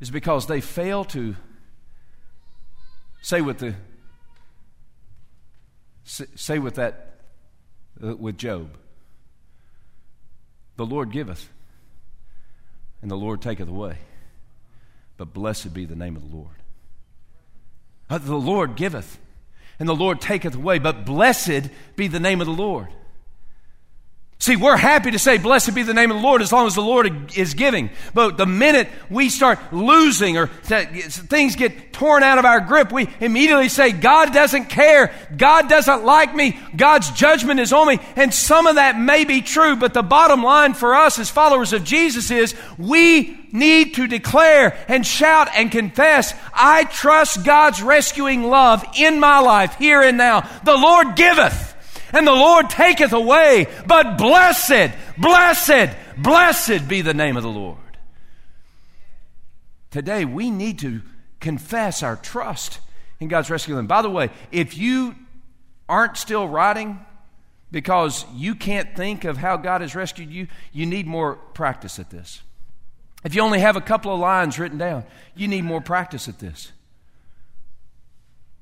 is 0.00 0.10
because 0.10 0.46
they 0.46 0.60
fail 0.60 1.04
to 1.04 1.36
say 3.22 3.40
with 3.40 3.58
the 3.58 3.74
say 6.04 6.58
with 6.58 6.74
that 6.76 7.20
uh, 8.02 8.16
with 8.16 8.38
Job 8.38 8.76
the 10.76 10.86
Lord 10.86 11.12
giveth 11.12 11.50
and 13.02 13.10
the 13.10 13.16
Lord 13.16 13.42
taketh 13.42 13.68
away 13.68 13.98
but 15.16 15.34
blessed 15.34 15.74
be 15.74 15.84
the 15.84 15.94
name 15.94 16.16
of 16.16 16.28
the 16.28 16.36
Lord 16.36 16.56
uh, 18.08 18.18
the 18.18 18.36
Lord 18.36 18.76
giveth 18.76 19.18
and 19.80 19.88
the 19.88 19.96
Lord 19.96 20.20
taketh 20.20 20.54
away. 20.54 20.78
But 20.78 21.04
blessed 21.04 21.70
be 21.96 22.06
the 22.06 22.20
name 22.20 22.40
of 22.40 22.46
the 22.46 22.52
Lord. 22.52 22.88
See, 24.40 24.56
we're 24.56 24.78
happy 24.78 25.10
to 25.10 25.18
say, 25.18 25.36
Blessed 25.36 25.74
be 25.74 25.82
the 25.82 25.92
name 25.92 26.10
of 26.10 26.16
the 26.16 26.22
Lord 26.22 26.40
as 26.40 26.50
long 26.50 26.66
as 26.66 26.74
the 26.74 26.80
Lord 26.80 27.36
is 27.36 27.52
giving. 27.52 27.90
But 28.14 28.38
the 28.38 28.46
minute 28.46 28.88
we 29.10 29.28
start 29.28 29.58
losing 29.70 30.38
or 30.38 30.46
things 30.46 31.56
get 31.56 31.92
torn 31.92 32.22
out 32.22 32.38
of 32.38 32.46
our 32.46 32.60
grip, 32.60 32.90
we 32.90 33.10
immediately 33.20 33.68
say, 33.68 33.92
God 33.92 34.32
doesn't 34.32 34.70
care. 34.70 35.12
God 35.36 35.68
doesn't 35.68 36.06
like 36.06 36.34
me. 36.34 36.58
God's 36.74 37.10
judgment 37.10 37.60
is 37.60 37.70
on 37.74 37.86
me. 37.86 37.98
And 38.16 38.32
some 38.32 38.66
of 38.66 38.76
that 38.76 38.98
may 38.98 39.26
be 39.26 39.42
true, 39.42 39.76
but 39.76 39.92
the 39.92 40.02
bottom 40.02 40.42
line 40.42 40.72
for 40.72 40.94
us 40.94 41.18
as 41.18 41.28
followers 41.28 41.74
of 41.74 41.84
Jesus 41.84 42.30
is 42.30 42.54
we 42.78 43.38
need 43.52 43.96
to 43.96 44.06
declare 44.06 44.74
and 44.88 45.06
shout 45.06 45.48
and 45.54 45.70
confess, 45.70 46.32
I 46.54 46.84
trust 46.84 47.44
God's 47.44 47.82
rescuing 47.82 48.44
love 48.44 48.86
in 48.96 49.20
my 49.20 49.40
life 49.40 49.74
here 49.74 50.00
and 50.00 50.16
now. 50.16 50.48
The 50.64 50.78
Lord 50.78 51.14
giveth 51.14 51.70
and 52.12 52.26
the 52.26 52.32
Lord 52.32 52.70
taketh 52.70 53.12
away. 53.12 53.66
But 53.86 54.18
blessed, 54.18 54.96
blessed, 55.18 55.96
blessed 56.18 56.88
be 56.88 57.02
the 57.02 57.14
name 57.14 57.36
of 57.36 57.42
the 57.42 57.48
Lord. 57.48 57.78
Today, 59.90 60.24
we 60.24 60.50
need 60.50 60.78
to 60.80 61.02
confess 61.40 62.02
our 62.02 62.16
trust 62.16 62.80
in 63.18 63.28
God's 63.28 63.50
rescue. 63.50 63.78
And 63.78 63.88
by 63.88 64.02
the 64.02 64.10
way, 64.10 64.30
if 64.52 64.76
you 64.76 65.14
aren't 65.88 66.16
still 66.16 66.46
writing 66.46 67.00
because 67.72 68.24
you 68.34 68.54
can't 68.54 68.94
think 68.96 69.24
of 69.24 69.36
how 69.36 69.56
God 69.56 69.80
has 69.80 69.94
rescued 69.94 70.30
you, 70.30 70.48
you 70.72 70.86
need 70.86 71.06
more 71.06 71.34
practice 71.34 71.98
at 71.98 72.10
this. 72.10 72.42
If 73.24 73.34
you 73.34 73.42
only 73.42 73.60
have 73.60 73.76
a 73.76 73.80
couple 73.80 74.12
of 74.12 74.20
lines 74.20 74.58
written 74.58 74.78
down, 74.78 75.04
you 75.34 75.48
need 75.48 75.62
more 75.62 75.80
practice 75.80 76.28
at 76.28 76.38
this. 76.38 76.72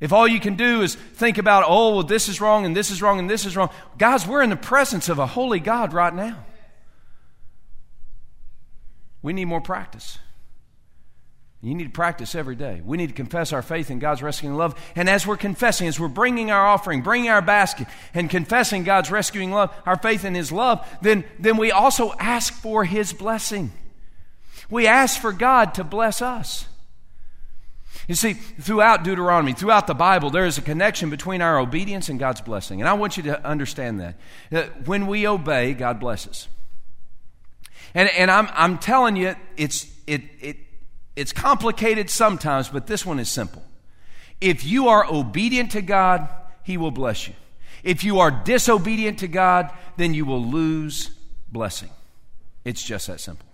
If 0.00 0.12
all 0.12 0.28
you 0.28 0.38
can 0.38 0.54
do 0.54 0.82
is 0.82 0.94
think 0.94 1.38
about, 1.38 1.64
oh, 1.66 1.94
well, 1.94 2.02
this 2.04 2.28
is 2.28 2.40
wrong 2.40 2.64
and 2.64 2.76
this 2.76 2.90
is 2.90 3.02
wrong 3.02 3.18
and 3.18 3.28
this 3.28 3.44
is 3.44 3.56
wrong, 3.56 3.70
guys, 3.98 4.26
we're 4.26 4.42
in 4.42 4.50
the 4.50 4.56
presence 4.56 5.08
of 5.08 5.18
a 5.18 5.26
holy 5.26 5.58
God 5.58 5.92
right 5.92 6.14
now. 6.14 6.44
We 9.22 9.32
need 9.32 9.46
more 9.46 9.60
practice. 9.60 10.18
You 11.60 11.74
need 11.74 11.84
to 11.84 11.90
practice 11.90 12.36
every 12.36 12.54
day. 12.54 12.80
We 12.84 12.96
need 12.96 13.08
to 13.08 13.14
confess 13.14 13.52
our 13.52 13.62
faith 13.62 13.90
in 13.90 13.98
God's 13.98 14.22
rescuing 14.22 14.56
love. 14.56 14.80
And 14.94 15.10
as 15.10 15.26
we're 15.26 15.36
confessing, 15.36 15.88
as 15.88 15.98
we're 15.98 16.06
bringing 16.06 16.52
our 16.52 16.64
offering, 16.64 17.02
bringing 17.02 17.30
our 17.30 17.42
basket, 17.42 17.88
and 18.14 18.30
confessing 18.30 18.84
God's 18.84 19.10
rescuing 19.10 19.50
love, 19.50 19.74
our 19.84 19.96
faith 19.96 20.24
in 20.24 20.36
His 20.36 20.52
love, 20.52 20.86
then, 21.02 21.24
then 21.40 21.56
we 21.56 21.72
also 21.72 22.12
ask 22.20 22.54
for 22.54 22.84
His 22.84 23.12
blessing. 23.12 23.72
We 24.70 24.86
ask 24.86 25.20
for 25.20 25.32
God 25.32 25.74
to 25.74 25.82
bless 25.82 26.22
us. 26.22 26.68
You 28.08 28.14
see, 28.14 28.32
throughout 28.32 29.04
Deuteronomy, 29.04 29.52
throughout 29.52 29.86
the 29.86 29.94
Bible, 29.94 30.30
there 30.30 30.46
is 30.46 30.56
a 30.56 30.62
connection 30.62 31.10
between 31.10 31.42
our 31.42 31.58
obedience 31.58 32.08
and 32.08 32.18
God's 32.18 32.40
blessing. 32.40 32.80
And 32.80 32.88
I 32.88 32.94
want 32.94 33.18
you 33.18 33.22
to 33.24 33.46
understand 33.46 34.00
that. 34.00 34.16
that 34.50 34.88
when 34.88 35.06
we 35.06 35.28
obey, 35.28 35.74
God 35.74 36.00
blesses. 36.00 36.48
And, 37.94 38.08
and 38.16 38.30
I'm, 38.30 38.48
I'm 38.52 38.78
telling 38.78 39.16
you, 39.16 39.36
it's, 39.58 39.86
it, 40.06 40.22
it, 40.40 40.56
it's 41.16 41.32
complicated 41.32 42.08
sometimes, 42.08 42.68
but 42.68 42.86
this 42.86 43.04
one 43.04 43.18
is 43.18 43.28
simple. 43.28 43.62
If 44.40 44.64
you 44.64 44.88
are 44.88 45.04
obedient 45.04 45.72
to 45.72 45.82
God, 45.82 46.28
He 46.62 46.78
will 46.78 46.90
bless 46.90 47.28
you. 47.28 47.34
If 47.84 48.04
you 48.04 48.20
are 48.20 48.30
disobedient 48.30 49.18
to 49.18 49.28
God, 49.28 49.70
then 49.98 50.14
you 50.14 50.24
will 50.24 50.42
lose 50.42 51.10
blessing. 51.52 51.90
It's 52.64 52.82
just 52.82 53.06
that 53.08 53.20
simple. 53.20 53.47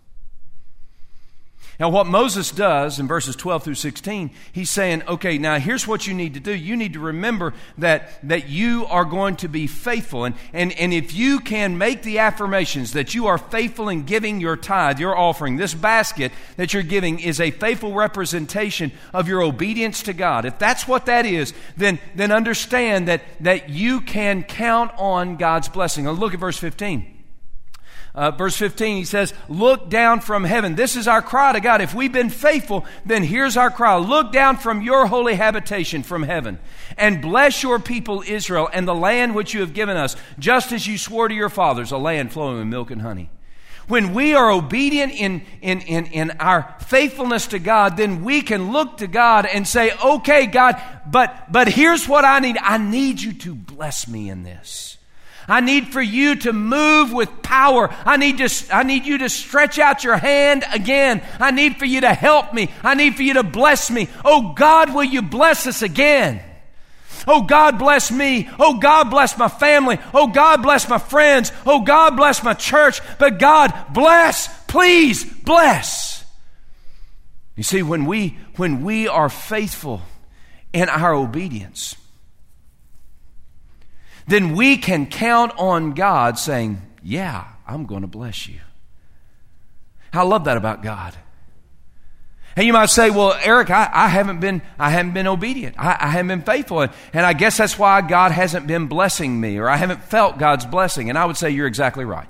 Now, 1.81 1.89
what 1.89 2.07
Moses 2.07 2.53
does 2.53 3.01
in 3.01 3.09
verses 3.09 3.35
12 3.35 3.65
through 3.65 3.75
16, 3.75 4.31
he's 4.53 4.71
saying, 4.71 5.03
okay, 5.09 5.39
now 5.39 5.59
here's 5.59 5.89
what 5.89 6.07
you 6.07 6.15
need 6.15 6.35
to 6.35 6.41
do. 6.41 6.55
You 6.55 6.77
need 6.77 6.93
to 6.93 7.01
remember 7.01 7.53
that, 7.79 8.11
that 8.29 8.49
you 8.49 8.87
are 8.87 9.05
going 9.05 9.37
to 9.37 9.49
be 9.49 9.67
faithful. 9.67 10.25
And, 10.25 10.37
and, 10.53 10.73
and 10.73 10.93
if 10.93 11.15
you 11.15 11.41
can 11.41 11.77
make 11.77 12.03
the 12.03 12.21
affirmations 12.21 12.93
that 12.93 13.15
you 13.15 13.27
are 13.27 13.39
faithful 13.39 13.89
in 13.89 14.05
giving 14.05 14.41
your 14.41 14.57
tithe, 14.57 15.01
your 15.01 15.17
offering, 15.17 15.57
this 15.57 15.75
basket 15.75 16.31
that 16.57 16.73
you're 16.73 16.85
giving 16.85 17.19
is 17.19 17.41
a 17.41 17.51
faithful 17.51 17.93
representation 17.93 18.93
of 19.13 19.27
your 19.27 19.43
obedience 19.43 20.03
to 20.05 20.13
God. 20.13 20.45
If 20.45 20.61
that's 20.61 20.87
what 20.87 21.07
that 21.07 21.27
is, 21.27 21.55
then, 21.77 21.99
then 22.15 22.31
understand 22.31 23.09
that, 23.09 23.23
that 23.41 23.69
you 23.69 24.01
can 24.01 24.45
count 24.45 24.93
on 24.97 25.37
God's 25.37 25.69
blessing. 25.69 26.05
Now 26.05 26.13
look 26.13 26.35
at 26.35 26.41
verse 26.41 26.59
15. 26.59 27.14
Uh, 28.15 28.31
verse 28.31 28.57
15, 28.57 28.97
he 28.97 29.05
says, 29.05 29.35
Look 29.49 29.91
down 29.91 30.21
from 30.21 30.45
heaven. 30.45 30.77
This 30.77 30.95
is 30.95 31.09
our 31.09 31.21
cry 31.21 31.53
to 31.53 31.61
God. 31.61 31.81
If 31.81 31.95
we've 31.95 32.13
been 32.13 32.31
faithful, 32.31 32.87
then 33.05 33.25
here's 33.25 33.57
our 33.57 33.73
cry. 33.73 33.97
Look 33.97 34.31
down 34.31 34.57
from 34.57 34.83
your 34.83 35.07
holy 35.07 35.35
habitation 35.35 36.05
from 36.05 36.23
heaven 36.23 36.61
and 36.97 37.21
bless 37.21 37.65
your 37.65 37.81
people 37.81 38.23
Israel 38.25 38.69
and 38.73 38.87
the 38.87 38.95
land 38.95 39.35
which 39.35 39.53
you 39.53 39.61
have 39.61 39.75
given 39.75 39.97
us, 39.97 40.15
just 40.39 40.71
as 40.71 40.87
you 40.87 40.97
swore 40.97 41.27
to 41.27 41.35
your 41.35 41.49
fathers, 41.49 41.91
a 41.91 41.99
land 41.99 42.33
flowing 42.33 42.59
with 42.59 42.69
milk 42.69 42.93
and 42.93 43.03
honey. 43.03 43.31
When 43.89 44.15
we 44.15 44.35
are 44.35 44.51
obedient 44.51 45.13
in, 45.13 45.43
in, 45.61 45.81
in, 45.81 46.07
in 46.07 46.31
our 46.39 46.77
faithfulness 46.87 47.49
to 47.49 47.59
God, 47.59 47.97
then 47.97 48.23
we 48.23 48.43
can 48.43 48.71
look 48.71 48.99
to 48.99 49.09
God 49.09 49.45
and 49.45 49.67
say, 49.67 49.93
okay, 50.03 50.47
God, 50.47 50.81
but, 51.07 51.53
but 51.53 51.69
here's 51.69 52.09
what 52.09 52.25
I 52.25 52.39
need. 52.39 52.57
I 52.59 52.79
need 52.79 53.21
you 53.21 53.35
to 53.35 53.55
bless 53.55 54.09
me 54.09 54.31
in 54.31 54.45
this. 54.45 54.99
I 55.47 55.61
need 55.61 55.89
for 55.89 56.01
you 56.01 56.37
to 56.37 56.53
move 56.53 57.13
with 57.13 57.43
power. 57.43 57.89
I 58.05 58.17
need 58.17 58.39
to, 58.39 58.51
I 58.73 58.83
need 58.83 59.07
you 59.07 59.19
to 59.19 59.29
stretch 59.29 59.79
out 59.79 60.05
your 60.05 60.17
hand 60.17 60.65
again. 60.73 61.23
I 61.39 61.51
need 61.51 61.77
for 61.77 61.85
you 61.85 62.01
to 62.03 62.15
help 62.15 62.55
me. 62.55 62.71
I 62.83 62.95
need 62.95 63.17
for 63.17 63.23
you 63.23 63.35
to 63.35 63.43
bless 63.43 63.91
me. 63.91 64.09
Oh 64.25 64.53
God, 64.55 64.95
will 64.95 65.05
you 65.05 65.23
bless 65.23 65.67
us 65.67 65.83
again? 65.83 66.41
Oh 67.27 67.43
God, 67.43 67.79
bless 67.79 68.11
me. 68.11 68.49
Oh 68.59 68.79
God, 68.79 69.11
bless 69.11 69.39
my 69.39 69.49
family. 69.49 69.99
Oh 70.13 70.27
God, 70.27 70.63
bless 70.63 70.89
my 70.89 70.99
friends. 70.99 71.53
Oh 71.65 71.81
God, 71.81 72.17
bless 72.17 72.43
my 72.43 72.55
church. 72.55 73.01
But 73.19 73.39
God, 73.39 73.73
bless, 73.93 74.49
please 74.67 75.25
bless. 75.25 76.25
You 77.57 77.63
see, 77.63 77.83
when 77.83 78.05
we, 78.05 78.39
when 78.57 78.83
we 78.83 79.09
are 79.09 79.29
faithful 79.29 80.03
in 80.73 80.89
our 80.89 81.15
obedience, 81.15 81.95
then 84.27 84.55
we 84.55 84.77
can 84.77 85.07
count 85.07 85.53
on 85.59 85.93
God 85.93 86.39
saying, 86.39 86.81
Yeah, 87.03 87.47
I'm 87.67 87.87
going 87.87 88.03
to 88.03 88.09
bless 88.09 88.49
you. 88.49 88.61
I 90.13 90.23
love 90.23 90.45
that 90.45 90.57
about 90.57 90.83
God. 90.83 91.15
And 92.57 92.67
you 92.67 92.73
might 92.73 92.87
say, 92.87 93.11
well, 93.11 93.37
Eric, 93.43 93.71
I, 93.71 93.91
I 93.93 94.09
haven't 94.09 94.39
been, 94.39 94.63
I 94.79 94.91
haven't 94.91 95.13
been 95.13 95.27
obedient. 95.27 95.75
I, 95.77 95.97
I 95.99 96.09
haven't 96.09 96.29
been 96.29 96.43
faithful. 96.43 96.83
And, 96.83 96.93
and 97.13 97.27
I 97.27 97.33
guess 97.33 97.57
that's 97.57 97.77
why 97.79 98.01
God 98.01 98.31
hasn't 98.31 98.69
been 98.69 98.87
blessing 98.87 99.41
me 99.41 99.59
or 99.59 99.69
I 99.69 99.77
haven't 99.77 100.05
felt 100.05 100.39
God's 100.39 100.65
blessing. 100.65 101.09
And 101.09 101.19
I 101.19 101.25
would 101.25 101.37
say 101.37 101.51
you're 101.51 101.67
exactly 101.67 102.05
right. 102.05 102.29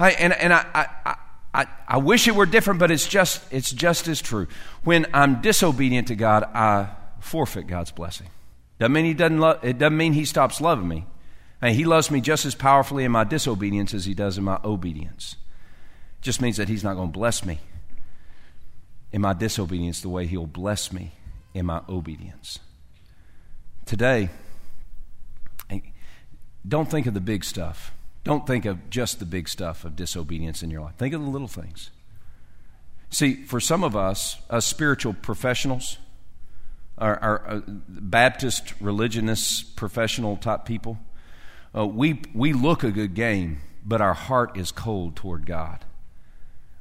I, 0.00 0.10
and 0.12 0.32
and 0.32 0.52
I, 0.52 0.64
I, 0.74 1.16
I, 1.54 1.66
I 1.86 1.96
wish 1.98 2.28
it 2.28 2.34
were 2.34 2.46
different, 2.46 2.80
but 2.80 2.90
it's 2.90 3.06
just, 3.06 3.42
it's 3.52 3.70
just 3.70 4.08
as 4.08 4.20
true. 4.20 4.46
When 4.84 5.06
I'm 5.12 5.40
disobedient 5.40 6.08
to 6.08 6.16
God, 6.16 6.44
I 6.44 6.88
forfeit 7.20 7.66
God's 7.66 7.90
blessing. 7.90 8.28
Doesn't 8.78 8.92
mean 8.92 9.04
he 9.04 9.14
doesn't 9.14 9.38
lo- 9.38 9.58
it 9.62 9.78
doesn't 9.78 9.96
mean 9.96 10.12
he 10.12 10.24
stops 10.24 10.60
loving 10.60 10.88
me. 10.88 11.06
Mean, 11.60 11.74
he 11.74 11.84
loves 11.84 12.10
me 12.10 12.20
just 12.20 12.44
as 12.46 12.54
powerfully 12.54 13.04
in 13.04 13.12
my 13.12 13.24
disobedience 13.24 13.92
as 13.92 14.04
he 14.04 14.14
does 14.14 14.38
in 14.38 14.44
my 14.44 14.60
obedience. 14.64 15.36
It 16.20 16.22
just 16.22 16.40
means 16.40 16.56
that 16.56 16.68
he's 16.68 16.84
not 16.84 16.94
going 16.94 17.08
to 17.08 17.18
bless 17.18 17.44
me 17.44 17.58
in 19.12 19.20
my 19.20 19.32
disobedience 19.32 20.00
the 20.00 20.08
way 20.08 20.26
he'll 20.26 20.46
bless 20.46 20.92
me 20.92 21.12
in 21.54 21.66
my 21.66 21.80
obedience. 21.88 22.60
Today, 23.86 24.30
don't 26.66 26.90
think 26.90 27.06
of 27.06 27.14
the 27.14 27.20
big 27.20 27.44
stuff. 27.44 27.92
Don't 28.24 28.46
think 28.46 28.64
of 28.64 28.90
just 28.90 29.18
the 29.20 29.24
big 29.24 29.48
stuff 29.48 29.84
of 29.84 29.96
disobedience 29.96 30.62
in 30.62 30.70
your 30.70 30.82
life. 30.82 30.96
Think 30.96 31.14
of 31.14 31.22
the 31.22 31.28
little 31.28 31.48
things. 31.48 31.90
See, 33.10 33.34
for 33.44 33.58
some 33.58 33.82
of 33.82 33.96
us, 33.96 34.36
as 34.50 34.66
spiritual 34.66 35.14
professionals, 35.14 35.96
our, 36.98 37.18
our 37.18 37.46
uh, 37.46 37.60
Baptist 37.66 38.74
religionists, 38.80 39.62
professional 39.62 40.36
type 40.36 40.64
people, 40.64 40.98
uh, 41.76 41.86
we, 41.86 42.20
we 42.34 42.52
look 42.52 42.82
a 42.82 42.90
good 42.90 43.14
game, 43.14 43.60
but 43.84 44.00
our 44.00 44.14
heart 44.14 44.56
is 44.56 44.72
cold 44.72 45.16
toward 45.16 45.46
God. 45.46 45.84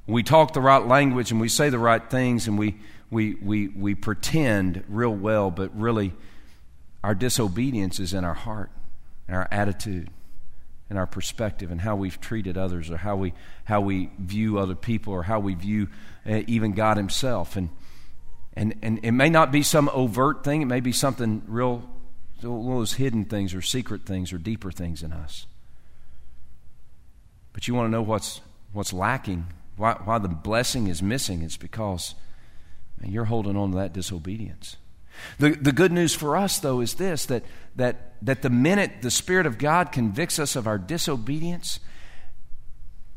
We 0.06 0.23
talk 0.23 0.53
the 0.53 0.62
right 0.62 0.86
language 0.86 1.32
and 1.32 1.41
we 1.41 1.49
say 1.49 1.69
the 1.69 1.80
right 1.80 2.10
things 2.10 2.47
and 2.47 2.58
we, 2.58 2.77
we, 3.10 3.36
we, 3.36 3.67
we 3.67 3.95
pretend 3.95 4.84
real 4.88 5.13
well, 5.13 5.51
but 5.51 5.77
really 5.77 6.13
our 7.03 7.15
disobedience 7.15 7.99
is 7.99 8.13
in 8.13 8.23
our 8.23 8.34
heart, 8.34 8.71
and 9.27 9.38
our 9.38 9.47
attitude, 9.51 10.10
and 10.89 10.97
our 10.97 11.06
perspective, 11.06 11.71
and 11.71 11.82
how 11.82 11.95
we've 11.95 12.19
treated 12.19 12.58
others, 12.58 12.89
or 12.89 12.97
how 12.97 13.15
we, 13.15 13.34
how 13.65 13.82
we 13.82 14.10
view 14.19 14.58
other 14.58 14.75
people, 14.75 15.13
or 15.13 15.23
how 15.23 15.39
we 15.39 15.53
view 15.53 15.88
uh, 16.25 16.41
even 16.47 16.73
God 16.73 16.97
Himself. 16.97 17.56
And 17.56 17.69
and, 18.58 18.74
and 18.82 19.00
it 19.04 19.12
may 19.12 19.30
not 19.30 19.52
be 19.52 19.62
some 19.62 19.88
overt 19.93 20.43
thing, 20.43 20.63
it 20.63 20.65
may 20.65 20.80
be 20.80 20.91
something 20.91 21.43
real, 21.46 21.88
one 22.41 22.72
of 22.72 22.80
those 22.80 22.93
hidden 22.93 23.24
things 23.26 23.54
or 23.54 23.62
secret 23.62 24.04
things 24.04 24.34
or 24.34 24.39
deeper 24.39 24.72
things 24.72 25.04
in 25.04 25.13
us. 25.13 25.46
But 27.54 27.67
you 27.67 27.76
want 27.76 27.86
to 27.86 27.91
know 27.91 28.02
what's, 28.02 28.41
what's 28.74 28.91
lacking, 28.91 29.46
why, 29.76 29.93
why 30.04 30.17
the 30.17 30.28
blessing 30.28 30.88
is 30.88 31.04
missing, 31.04 31.43
it's 31.43 31.56
because 31.56 32.15
man, 33.00 33.12
you're 33.12 33.26
holding 33.26 33.56
on 33.56 33.72
to 33.72 33.78
that 33.78 33.93
disobedience. 33.93 34.78
The, 35.38 35.52
the 35.52 35.72
good 35.72 35.91
news 35.91 36.15
for 36.15 36.36
us, 36.36 36.58
though, 36.58 36.80
is 36.80 36.96
this 36.96 37.28
that, 37.28 37.43
that, 37.76 38.15
that 38.24 38.41
the 38.41 38.50
minute 38.50 39.04
the 39.04 39.12
Spirit 39.12 39.46
of 39.46 39.60
God 39.60 39.91
convicts 39.91 40.39
us 40.39 40.56
of 40.56 40.65
our 40.65 40.80
disobedience, 40.80 41.80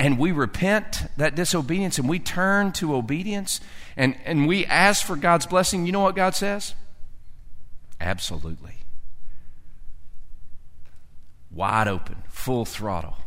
and 0.00 0.18
we 0.18 0.32
repent 0.32 1.04
that 1.18 1.34
disobedience 1.34 1.98
and 1.98 2.08
we 2.08 2.18
turn 2.18 2.72
to 2.72 2.96
obedience 2.96 3.60
and, 3.98 4.16
and 4.24 4.48
we 4.48 4.64
ask 4.64 5.04
for 5.04 5.14
God's 5.14 5.44
blessing, 5.44 5.84
you 5.84 5.92
know 5.92 6.00
what 6.00 6.16
God 6.16 6.34
says? 6.34 6.74
Absolutely. 8.00 8.76
Wide 11.50 11.86
open, 11.86 12.22
full 12.30 12.64
throttle. 12.64 13.18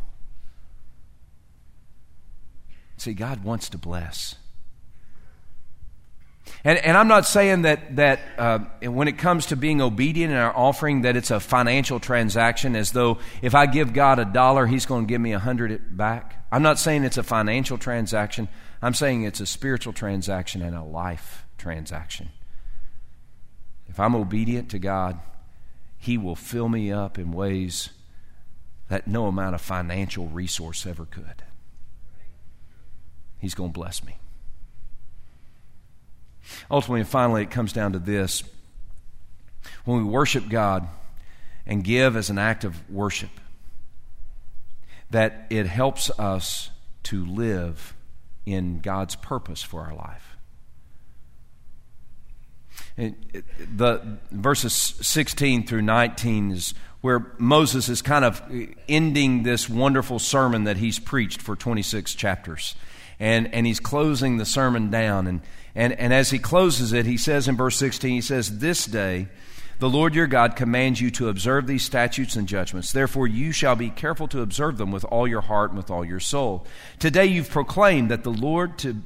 See, 2.96 3.14
God 3.14 3.44
wants 3.44 3.68
to 3.68 3.78
bless. 3.78 4.34
And, 6.66 6.78
and 6.78 6.96
I'm 6.96 7.08
not 7.08 7.26
saying 7.26 7.62
that, 7.62 7.96
that 7.96 8.20
uh, 8.38 8.58
when 8.82 9.06
it 9.06 9.18
comes 9.18 9.46
to 9.46 9.56
being 9.56 9.82
obedient 9.82 10.32
in 10.32 10.38
our 10.38 10.56
offering, 10.56 11.02
that 11.02 11.14
it's 11.14 11.30
a 11.30 11.38
financial 11.38 12.00
transaction, 12.00 12.74
as 12.74 12.92
though 12.92 13.18
if 13.42 13.54
I 13.54 13.66
give 13.66 13.92
God 13.92 14.18
a 14.18 14.24
dollar, 14.24 14.66
He's 14.66 14.86
going 14.86 15.06
to 15.06 15.08
give 15.08 15.20
me 15.20 15.34
a 15.34 15.38
hundred 15.38 15.94
back. 15.94 16.46
I'm 16.50 16.62
not 16.62 16.78
saying 16.78 17.04
it's 17.04 17.18
a 17.18 17.22
financial 17.22 17.76
transaction. 17.76 18.48
I'm 18.80 18.94
saying 18.94 19.24
it's 19.24 19.40
a 19.40 19.46
spiritual 19.46 19.92
transaction 19.92 20.62
and 20.62 20.74
a 20.74 20.82
life 20.82 21.44
transaction. 21.58 22.30
If 23.86 24.00
I'm 24.00 24.14
obedient 24.14 24.70
to 24.70 24.78
God, 24.78 25.20
He 25.98 26.16
will 26.16 26.36
fill 26.36 26.70
me 26.70 26.90
up 26.90 27.18
in 27.18 27.32
ways 27.32 27.90
that 28.88 29.06
no 29.06 29.26
amount 29.26 29.54
of 29.54 29.60
financial 29.60 30.28
resource 30.28 30.86
ever 30.86 31.04
could. 31.04 31.42
He's 33.38 33.54
going 33.54 33.70
to 33.70 33.78
bless 33.78 34.02
me. 34.02 34.16
Ultimately 36.70 37.00
and 37.00 37.08
finally, 37.08 37.42
it 37.42 37.50
comes 37.50 37.72
down 37.72 37.92
to 37.92 37.98
this. 37.98 38.42
When 39.84 39.98
we 39.98 40.04
worship 40.04 40.48
God 40.48 40.88
and 41.66 41.82
give 41.82 42.16
as 42.16 42.30
an 42.30 42.38
act 42.38 42.64
of 42.64 42.90
worship, 42.90 43.30
that 45.10 45.46
it 45.50 45.66
helps 45.66 46.10
us 46.18 46.70
to 47.04 47.24
live 47.24 47.94
in 48.46 48.80
God's 48.80 49.14
purpose 49.16 49.62
for 49.62 49.82
our 49.82 49.94
life. 49.94 50.36
The 52.96 54.18
verses 54.30 54.72
16 54.72 55.66
through 55.66 55.82
19 55.82 56.52
is 56.52 56.74
where 57.00 57.34
Moses 57.38 57.88
is 57.88 58.02
kind 58.02 58.24
of 58.24 58.42
ending 58.88 59.42
this 59.42 59.68
wonderful 59.68 60.18
sermon 60.18 60.64
that 60.64 60.78
he's 60.78 60.98
preached 60.98 61.42
for 61.42 61.54
26 61.54 62.14
chapters. 62.14 62.74
And, 63.20 63.52
and 63.54 63.66
he's 63.66 63.80
closing 63.80 64.38
the 64.38 64.46
sermon 64.46 64.90
down. 64.90 65.26
And, 65.26 65.42
and, 65.74 65.92
and 65.94 66.12
as 66.12 66.30
he 66.30 66.38
closes 66.38 66.92
it, 66.92 67.06
he 67.06 67.16
says 67.16 67.48
in 67.48 67.56
verse 67.56 67.76
16, 67.76 68.10
he 68.10 68.20
says, 68.20 68.58
This 68.58 68.86
day 68.86 69.28
the 69.80 69.90
Lord 69.90 70.14
your 70.14 70.28
God 70.28 70.54
commands 70.54 71.00
you 71.00 71.10
to 71.12 71.28
observe 71.28 71.66
these 71.66 71.84
statutes 71.84 72.36
and 72.36 72.46
judgments. 72.46 72.92
Therefore, 72.92 73.26
you 73.26 73.50
shall 73.50 73.74
be 73.74 73.90
careful 73.90 74.28
to 74.28 74.40
observe 74.40 74.78
them 74.78 74.92
with 74.92 75.04
all 75.04 75.26
your 75.26 75.40
heart 75.40 75.70
and 75.70 75.76
with 75.76 75.90
all 75.90 76.04
your 76.04 76.20
soul. 76.20 76.64
Today 77.00 77.26
you've 77.26 77.50
proclaimed 77.50 78.10
that 78.10 78.22
the 78.22 78.32
Lord 78.32 78.78
to 78.78 78.96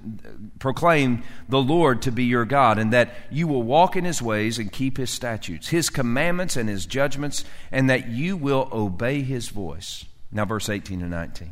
proclaim 0.59 1.23
the 1.49 1.61
Lord 1.61 2.03
to 2.03 2.13
be 2.13 2.25
your 2.25 2.45
God, 2.45 2.79
and 2.79 2.93
that 2.93 3.15
you 3.31 3.49
will 3.49 3.63
walk 3.63 3.97
in 3.97 4.05
his 4.05 4.21
ways 4.21 4.59
and 4.59 4.71
keep 4.71 4.99
his 4.99 5.11
statutes, 5.11 5.69
his 5.69 5.89
commandments 5.89 6.57
and 6.57 6.69
his 6.69 6.85
judgments, 6.85 7.45
and 7.73 7.89
that 7.89 8.09
you 8.09 8.37
will 8.37 8.69
obey 8.71 9.23
his 9.23 9.49
voice. 9.49 10.05
Now, 10.31 10.45
verse 10.45 10.69
18 10.69 11.01
and 11.01 11.11
19. 11.11 11.51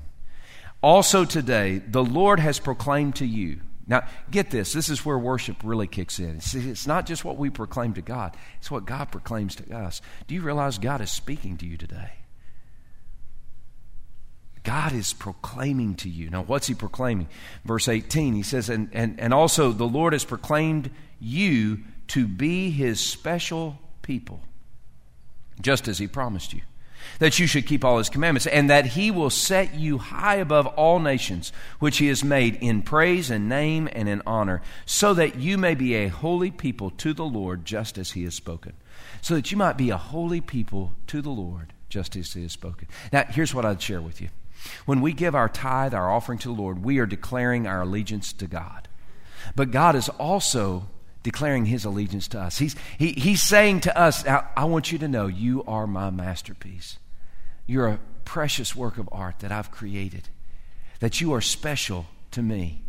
Also 0.82 1.24
today, 1.24 1.78
the 1.78 2.04
Lord 2.04 2.38
has 2.38 2.58
proclaimed 2.58 3.16
to 3.16 3.26
you 3.26 3.60
now, 3.86 4.06
get 4.30 4.50
this. 4.50 4.72
This 4.72 4.88
is 4.88 5.04
where 5.04 5.18
worship 5.18 5.58
really 5.62 5.86
kicks 5.86 6.18
in. 6.18 6.36
It's, 6.36 6.54
it's, 6.54 6.86
not 6.86 7.06
just 7.06 7.24
what 7.24 7.36
we 7.36 7.50
proclaim 7.50 7.94
to 7.94 8.02
God, 8.02 8.36
it's 8.58 8.70
what 8.70 8.84
God 8.84 9.12
proclaims 9.12 9.54
to 9.56 9.76
us. 9.76 10.02
Do 10.26 10.34
you 10.34 10.42
realize 10.42 10.78
God 10.78 11.00
is 11.00 11.10
speaking 11.10 11.56
to 11.58 11.66
you 11.66 11.76
today? 11.76 12.10
God 14.64 14.92
is 14.92 15.12
proclaiming 15.12 15.94
to 15.96 16.08
you. 16.08 16.28
Now, 16.28 16.42
what's 16.42 16.66
He 16.66 16.74
proclaiming? 16.74 17.28
Verse 17.64 17.86
18, 17.86 18.34
He 18.34 18.42
says, 18.42 18.68
And, 18.68 18.88
and, 18.92 19.20
and 19.20 19.32
also 19.32 19.70
the 19.70 19.84
Lord 19.84 20.12
has 20.12 20.24
proclaimed 20.24 20.90
you 21.20 21.78
to 22.08 22.26
be 22.26 22.70
His 22.70 22.98
special 22.98 23.78
people, 24.02 24.40
just 25.60 25.86
as 25.86 25.98
He 25.98 26.08
promised 26.08 26.52
you 26.52 26.62
that 27.18 27.38
you 27.38 27.46
should 27.46 27.66
keep 27.66 27.84
all 27.84 27.98
his 27.98 28.08
commandments, 28.08 28.46
and 28.46 28.70
that 28.70 28.86
he 28.86 29.10
will 29.10 29.30
set 29.30 29.74
you 29.74 29.98
high 29.98 30.36
above 30.36 30.66
all 30.66 30.98
nations, 30.98 31.52
which 31.78 31.98
he 31.98 32.08
has 32.08 32.22
made 32.24 32.56
in 32.56 32.82
praise 32.82 33.30
and 33.30 33.48
name 33.48 33.88
and 33.92 34.08
in 34.08 34.22
honor, 34.26 34.62
so 34.84 35.14
that 35.14 35.36
you 35.36 35.58
may 35.58 35.74
be 35.74 35.94
a 35.94 36.08
holy 36.08 36.50
people 36.50 36.90
to 36.90 37.12
the 37.12 37.24
Lord, 37.24 37.64
just 37.64 37.98
as 37.98 38.12
he 38.12 38.24
has 38.24 38.34
spoken. 38.34 38.72
So 39.20 39.34
that 39.34 39.50
you 39.50 39.56
might 39.56 39.76
be 39.76 39.90
a 39.90 39.96
holy 39.96 40.40
people 40.40 40.92
to 41.08 41.20
the 41.22 41.30
Lord, 41.30 41.72
just 41.88 42.16
as 42.16 42.32
he 42.32 42.42
has 42.42 42.52
spoken. 42.52 42.88
Now, 43.12 43.24
here's 43.28 43.54
what 43.54 43.64
I'd 43.64 43.82
share 43.82 44.00
with 44.00 44.20
you. 44.20 44.28
When 44.84 45.00
we 45.00 45.12
give 45.12 45.34
our 45.34 45.48
tithe, 45.48 45.94
our 45.94 46.10
offering 46.10 46.38
to 46.40 46.48
the 46.48 46.60
Lord, 46.60 46.84
we 46.84 46.98
are 46.98 47.06
declaring 47.06 47.66
our 47.66 47.82
allegiance 47.82 48.32
to 48.34 48.46
God. 48.46 48.88
But 49.54 49.70
God 49.70 49.94
is 49.94 50.08
also 50.08 50.88
declaring 51.26 51.66
his 51.66 51.84
allegiance 51.84 52.28
to 52.28 52.38
us. 52.38 52.56
He's, 52.56 52.76
he, 52.98 53.10
he's 53.10 53.42
saying 53.42 53.80
to 53.80 53.98
us, 53.98 54.24
I 54.24 54.64
want 54.66 54.92
you 54.92 54.98
to 54.98 55.08
know 55.08 55.26
you 55.26 55.64
are 55.64 55.84
my 55.84 56.08
masterpiece. 56.10 57.00
You're 57.66 57.88
a 57.88 58.00
precious 58.24 58.76
work 58.76 58.96
of 58.96 59.08
art 59.10 59.40
that 59.40 59.50
I've 59.50 59.72
created, 59.72 60.28
that 61.00 61.20
you 61.20 61.34
are 61.34 61.40
special 61.40 62.06
to 62.30 62.42
me. 62.42 62.84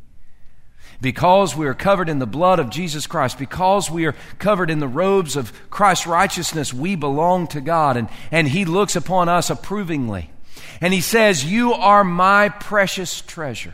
Because 1.02 1.56
we 1.56 1.66
are 1.66 1.74
covered 1.74 2.10
in 2.10 2.20
the 2.20 2.28
blood 2.28 2.60
of 2.60 2.70
Jesus 2.70 3.08
Christ, 3.08 3.40
because 3.40 3.90
we 3.90 4.06
are 4.06 4.14
covered 4.38 4.70
in 4.70 4.78
the 4.78 4.88
robes 4.88 5.36
of 5.36 5.52
Christ's 5.72 6.06
righteousness, 6.06 6.72
we 6.72 6.94
belong 6.94 7.48
to 7.48 7.60
God, 7.60 7.98
and, 7.98 8.08
and 8.30 8.48
He 8.48 8.66
looks 8.66 8.96
upon 8.96 9.30
us 9.30 9.50
approvingly. 9.50 10.30
And 10.80 10.94
He 10.94 11.02
says, 11.02 11.44
You 11.44 11.74
are 11.74 12.04
my 12.04 12.50
precious 12.50 13.20
treasure. 13.20 13.74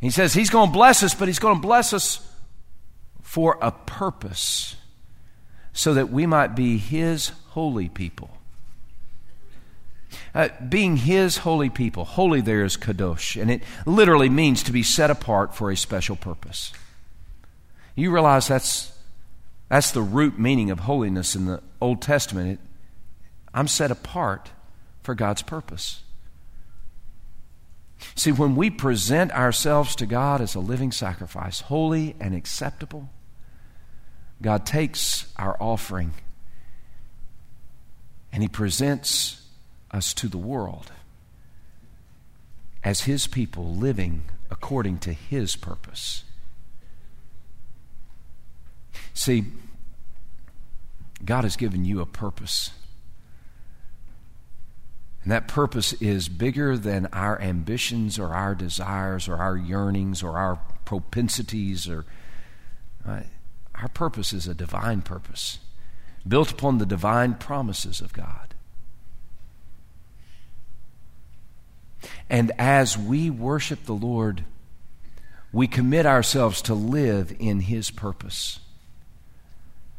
He 0.00 0.08
says 0.08 0.32
He's 0.32 0.48
going 0.48 0.70
to 0.70 0.72
bless 0.72 1.02
us, 1.02 1.14
but 1.14 1.28
He's 1.28 1.38
going 1.38 1.56
to 1.56 1.60
bless 1.60 1.92
us 1.92 2.26
for 3.30 3.56
a 3.62 3.70
purpose 3.70 4.74
so 5.72 5.94
that 5.94 6.10
we 6.10 6.26
might 6.26 6.56
be 6.56 6.78
His 6.78 7.28
holy 7.50 7.88
people. 7.88 8.28
Uh, 10.34 10.48
being 10.68 10.96
His 10.96 11.36
holy 11.36 11.70
people, 11.70 12.04
holy 12.04 12.40
there 12.40 12.64
is 12.64 12.76
kadosh, 12.76 13.40
and 13.40 13.48
it 13.48 13.62
literally 13.86 14.28
means 14.28 14.64
to 14.64 14.72
be 14.72 14.82
set 14.82 15.12
apart 15.12 15.54
for 15.54 15.70
a 15.70 15.76
special 15.76 16.16
purpose. 16.16 16.72
You 17.94 18.10
realize 18.10 18.48
that's, 18.48 18.98
that's 19.68 19.92
the 19.92 20.02
root 20.02 20.36
meaning 20.36 20.72
of 20.72 20.80
holiness 20.80 21.36
in 21.36 21.46
the 21.46 21.62
Old 21.80 22.02
Testament. 22.02 22.58
It, 22.58 22.58
I'm 23.54 23.68
set 23.68 23.92
apart 23.92 24.50
for 25.04 25.14
God's 25.14 25.42
purpose. 25.42 26.02
See, 28.16 28.32
when 28.32 28.56
we 28.56 28.70
present 28.70 29.30
ourselves 29.30 29.94
to 29.94 30.06
God 30.06 30.40
as 30.40 30.56
a 30.56 30.60
living 30.60 30.90
sacrifice, 30.90 31.60
holy 31.60 32.16
and 32.18 32.34
acceptable, 32.34 33.08
God 34.42 34.64
takes 34.64 35.30
our 35.36 35.56
offering 35.60 36.12
and 38.32 38.42
He 38.42 38.48
presents 38.48 39.42
us 39.90 40.14
to 40.14 40.28
the 40.28 40.38
world 40.38 40.92
as 42.82 43.02
His 43.02 43.26
people 43.26 43.74
living 43.74 44.22
according 44.50 44.98
to 44.98 45.12
His 45.12 45.56
purpose. 45.56 46.24
See, 49.12 49.44
God 51.24 51.44
has 51.44 51.56
given 51.56 51.84
you 51.84 52.00
a 52.00 52.06
purpose. 52.06 52.70
And 55.22 55.32
that 55.32 55.48
purpose 55.48 55.92
is 55.94 56.30
bigger 56.30 56.78
than 56.78 57.06
our 57.12 57.38
ambitions 57.42 58.18
or 58.18 58.28
our 58.28 58.54
desires 58.54 59.28
or 59.28 59.36
our 59.36 59.54
yearnings 59.54 60.22
or 60.22 60.38
our 60.38 60.56
propensities 60.86 61.86
or. 61.86 62.06
Uh, 63.06 63.20
our 63.80 63.88
purpose 63.88 64.32
is 64.32 64.46
a 64.46 64.54
divine 64.54 65.02
purpose, 65.02 65.58
built 66.26 66.52
upon 66.52 66.78
the 66.78 66.86
divine 66.86 67.34
promises 67.34 68.00
of 68.00 68.12
God. 68.12 68.54
And 72.28 72.52
as 72.58 72.96
we 72.96 73.30
worship 73.30 73.84
the 73.84 73.94
Lord, 73.94 74.44
we 75.52 75.66
commit 75.66 76.06
ourselves 76.06 76.62
to 76.62 76.74
live 76.74 77.34
in 77.38 77.60
His 77.60 77.90
purpose, 77.90 78.60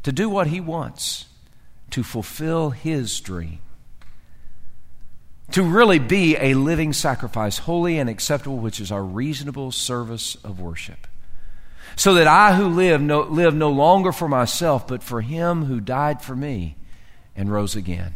to 0.04 0.12
do 0.12 0.30
what 0.30 0.48
He 0.48 0.60
wants, 0.60 1.26
to 1.92 2.04
fulfill 2.04 2.70
His 2.70 3.20
dream, 3.20 3.60
to 5.52 5.64
really 5.64 6.00
be 6.00 6.38
a 6.38 6.54
living 6.54 6.94
sacrifice, 6.94 7.60
holy 7.60 7.98
and 7.98 8.10
acceptable, 8.10 8.58
which 8.58 8.80
is 8.80 8.92
our 8.92 9.04
reasonable 9.04 9.72
service 9.72 10.36
of 10.44 10.60
worship 10.60 11.08
so 11.96 12.14
that 12.16 12.28
I 12.28 12.56
who 12.56 12.68
live 12.68 13.02
no, 13.02 13.22
live 13.22 13.54
no 13.54 13.70
longer 13.70 14.12
for 14.12 14.28
myself, 14.28 14.88
but 14.88 15.04
for 15.04 15.22
him 15.22 15.66
who 15.66 15.80
died 15.80 16.22
for 16.22 16.36
me 16.36 16.76
and 17.36 17.52
rose 17.52 17.76
again. 17.76 18.14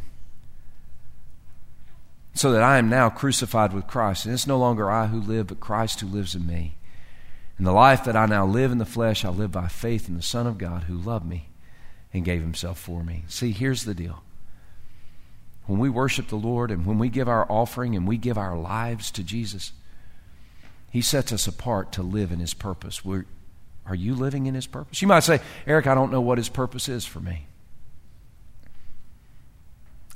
So 2.33 2.51
that 2.51 2.63
I 2.63 2.77
am 2.77 2.89
now 2.89 3.09
crucified 3.09 3.73
with 3.73 3.87
Christ, 3.87 4.25
and 4.25 4.33
it's 4.33 4.47
no 4.47 4.57
longer 4.57 4.91
I 4.91 5.07
who 5.07 5.21
live, 5.21 5.47
but 5.47 5.59
Christ 5.59 6.01
who 6.01 6.07
lives 6.07 6.35
in 6.35 6.45
me. 6.45 6.75
And 7.57 7.65
the 7.65 7.71
life 7.71 8.03
that 8.03 8.17
I 8.17 8.25
now 8.25 8.45
live 8.45 8.71
in 8.71 8.77
the 8.77 8.85
flesh, 8.85 9.23
I 9.23 9.29
live 9.29 9.51
by 9.51 9.67
faith 9.67 10.09
in 10.09 10.17
the 10.17 10.21
Son 10.21 10.45
of 10.45 10.57
God 10.57 10.83
who 10.83 10.97
loved 10.97 11.25
me 11.25 11.47
and 12.13 12.25
gave 12.25 12.41
himself 12.41 12.79
for 12.79 13.03
me. 13.03 13.23
See, 13.27 13.51
here's 13.51 13.85
the 13.85 13.93
deal. 13.93 14.23
When 15.65 15.79
we 15.79 15.89
worship 15.89 16.27
the 16.27 16.35
Lord 16.35 16.69
and 16.71 16.85
when 16.85 16.99
we 16.99 17.09
give 17.09 17.27
our 17.27 17.49
offering 17.49 17.95
and 17.95 18.07
we 18.07 18.17
give 18.17 18.37
our 18.37 18.57
lives 18.57 19.09
to 19.11 19.23
Jesus, 19.23 19.71
He 20.91 21.01
sets 21.01 21.31
us 21.31 21.47
apart 21.47 21.91
to 21.93 22.03
live 22.03 22.31
in 22.31 22.39
His 22.39 22.53
purpose. 22.53 23.03
We're, 23.03 23.25
are 23.87 23.95
you 23.95 24.15
living 24.15 24.47
in 24.47 24.55
His 24.55 24.67
purpose? 24.67 25.01
You 25.01 25.07
might 25.07 25.21
say, 25.21 25.39
Eric, 25.67 25.87
I 25.87 25.95
don't 25.95 26.11
know 26.11 26.21
what 26.21 26.37
His 26.37 26.49
purpose 26.49 26.89
is 26.89 27.05
for 27.05 27.19
me. 27.19 27.47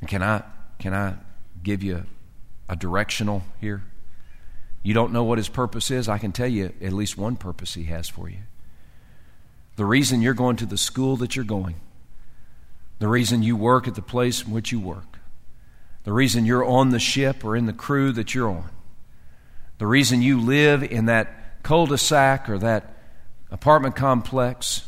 Can 0.07 0.23
I, 0.23 0.43
can 0.79 0.93
I 0.93 1.15
give 1.61 1.83
you 1.83 2.05
a 2.67 2.75
directional 2.75 3.43
here? 3.59 3.83
You 4.81 4.93
don't 4.93 5.11
know 5.11 5.23
what 5.23 5.37
His 5.37 5.49
purpose 5.49 5.91
is? 5.91 6.07
I 6.07 6.17
can 6.17 6.31
tell 6.31 6.47
you 6.47 6.73
at 6.81 6.93
least 6.93 7.17
one 7.17 7.35
purpose 7.35 7.73
He 7.73 7.85
has 7.85 8.09
for 8.09 8.29
you. 8.29 8.39
The 9.75 9.85
reason 9.85 10.21
you're 10.21 10.33
going 10.33 10.55
to 10.57 10.65
the 10.65 10.77
school 10.77 11.15
that 11.17 11.35
you're 11.35 11.45
going, 11.45 11.75
the 12.99 13.07
reason 13.07 13.43
you 13.43 13.55
work 13.55 13.87
at 13.87 13.95
the 13.95 14.01
place 14.01 14.43
in 14.43 14.51
which 14.51 14.71
you 14.71 14.79
work, 14.79 15.19
the 16.03 16.11
reason 16.11 16.45
you're 16.45 16.65
on 16.65 16.89
the 16.89 16.99
ship 16.99 17.45
or 17.45 17.55
in 17.55 17.65
the 17.65 17.73
crew 17.73 18.11
that 18.13 18.33
you're 18.33 18.49
on, 18.49 18.69
the 19.77 19.87
reason 19.87 20.21
you 20.21 20.41
live 20.41 20.83
in 20.83 21.05
that 21.05 21.63
cul 21.63 21.85
de 21.85 21.97
sac 21.97 22.49
or 22.49 22.57
that 22.57 22.98
apartment 23.51 23.95
complex, 23.95 24.87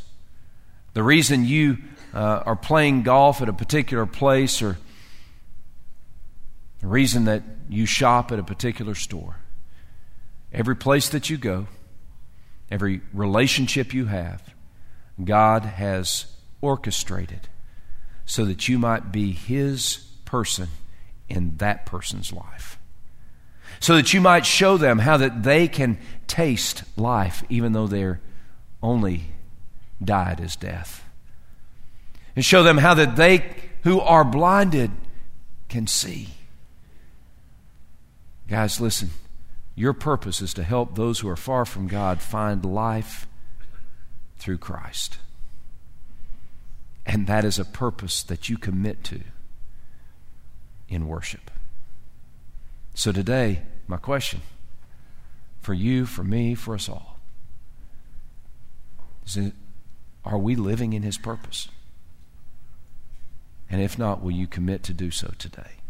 the 0.94 1.04
reason 1.04 1.46
you 1.46 1.78
uh, 2.14 2.44
are 2.46 2.56
playing 2.56 3.04
golf 3.04 3.42
at 3.42 3.50
a 3.50 3.54
particular 3.54 4.06
place, 4.06 4.62
or 4.62 4.78
the 6.80 6.88
reason 6.88 7.26
that 7.26 7.44
you 7.70 7.86
shop 7.86 8.32
at 8.32 8.40
a 8.40 8.44
particular 8.44 8.96
store. 8.96 9.38
Every 10.52 10.76
place 10.76 11.08
that 11.10 11.30
you 11.30 11.38
go, 11.38 11.68
every 12.70 13.02
relationship 13.14 13.94
you 13.94 14.06
have, 14.06 14.54
God 15.24 15.64
has 15.64 16.26
orchestrated 16.60 17.48
so 18.26 18.46
that 18.46 18.68
you 18.68 18.78
might 18.78 19.12
be 19.12 19.32
His 19.32 19.98
person 20.26 20.70
in 21.30 21.58
that 21.58 21.86
person's 21.86 22.34
life. 22.34 22.78
so 23.80 23.96
that 23.96 24.14
you 24.14 24.22
might 24.22 24.46
show 24.46 24.78
them 24.78 25.00
how 25.00 25.18
that 25.18 25.44
they 25.44 25.68
can 25.68 25.98
taste 26.28 26.84
life 26.98 27.44
even 27.50 27.72
though 27.72 27.88
they're 27.88 28.20
only 28.82 29.26
died 30.04 30.40
as 30.40 30.56
death. 30.56 31.04
And 32.36 32.44
show 32.44 32.64
them 32.64 32.78
how 32.78 32.94
that 32.94 33.16
they 33.16 33.44
who 33.84 34.00
are 34.00 34.24
blinded 34.24 34.92
can 35.70 35.88
see. 35.88 36.30
Guys, 38.48 38.80
listen. 38.80 39.10
Your 39.76 39.94
purpose 39.94 40.42
is 40.42 40.54
to 40.56 40.64
help 40.64 40.96
those 40.96 41.20
who 41.20 41.30
are 41.30 41.38
far 41.38 41.66
from 41.66 41.88
God 41.88 42.22
find 42.22 42.64
life 42.66 43.26
through 44.38 44.58
Christ. 44.58 45.18
And 47.06 47.26
that 47.28 47.46
is 47.46 47.58
a 47.58 47.66
purpose 47.66 48.22
that 48.24 48.50
you 48.50 48.58
commit 48.58 49.04
to 49.06 49.22
in 50.88 51.08
worship. 51.08 51.50
So 52.94 53.12
today, 53.12 53.62
my 53.88 53.98
question 53.98 54.42
for 55.62 55.74
you, 55.74 56.06
for 56.06 56.24
me, 56.24 56.54
for 56.54 56.76
us 56.76 56.90
all 56.90 57.11
is 59.26 59.38
it, 59.38 59.54
are 60.26 60.38
we 60.38 60.56
living 60.56 60.94
in 60.94 61.04
His 61.04 61.18
purpose? 61.18 61.68
And 63.70 63.82
if 63.82 63.98
not, 63.98 64.22
will 64.22 64.32
you 64.32 64.48
commit 64.48 64.84
to 64.84 64.94
do 64.94 65.12
so 65.12 65.34
today? 65.38 65.81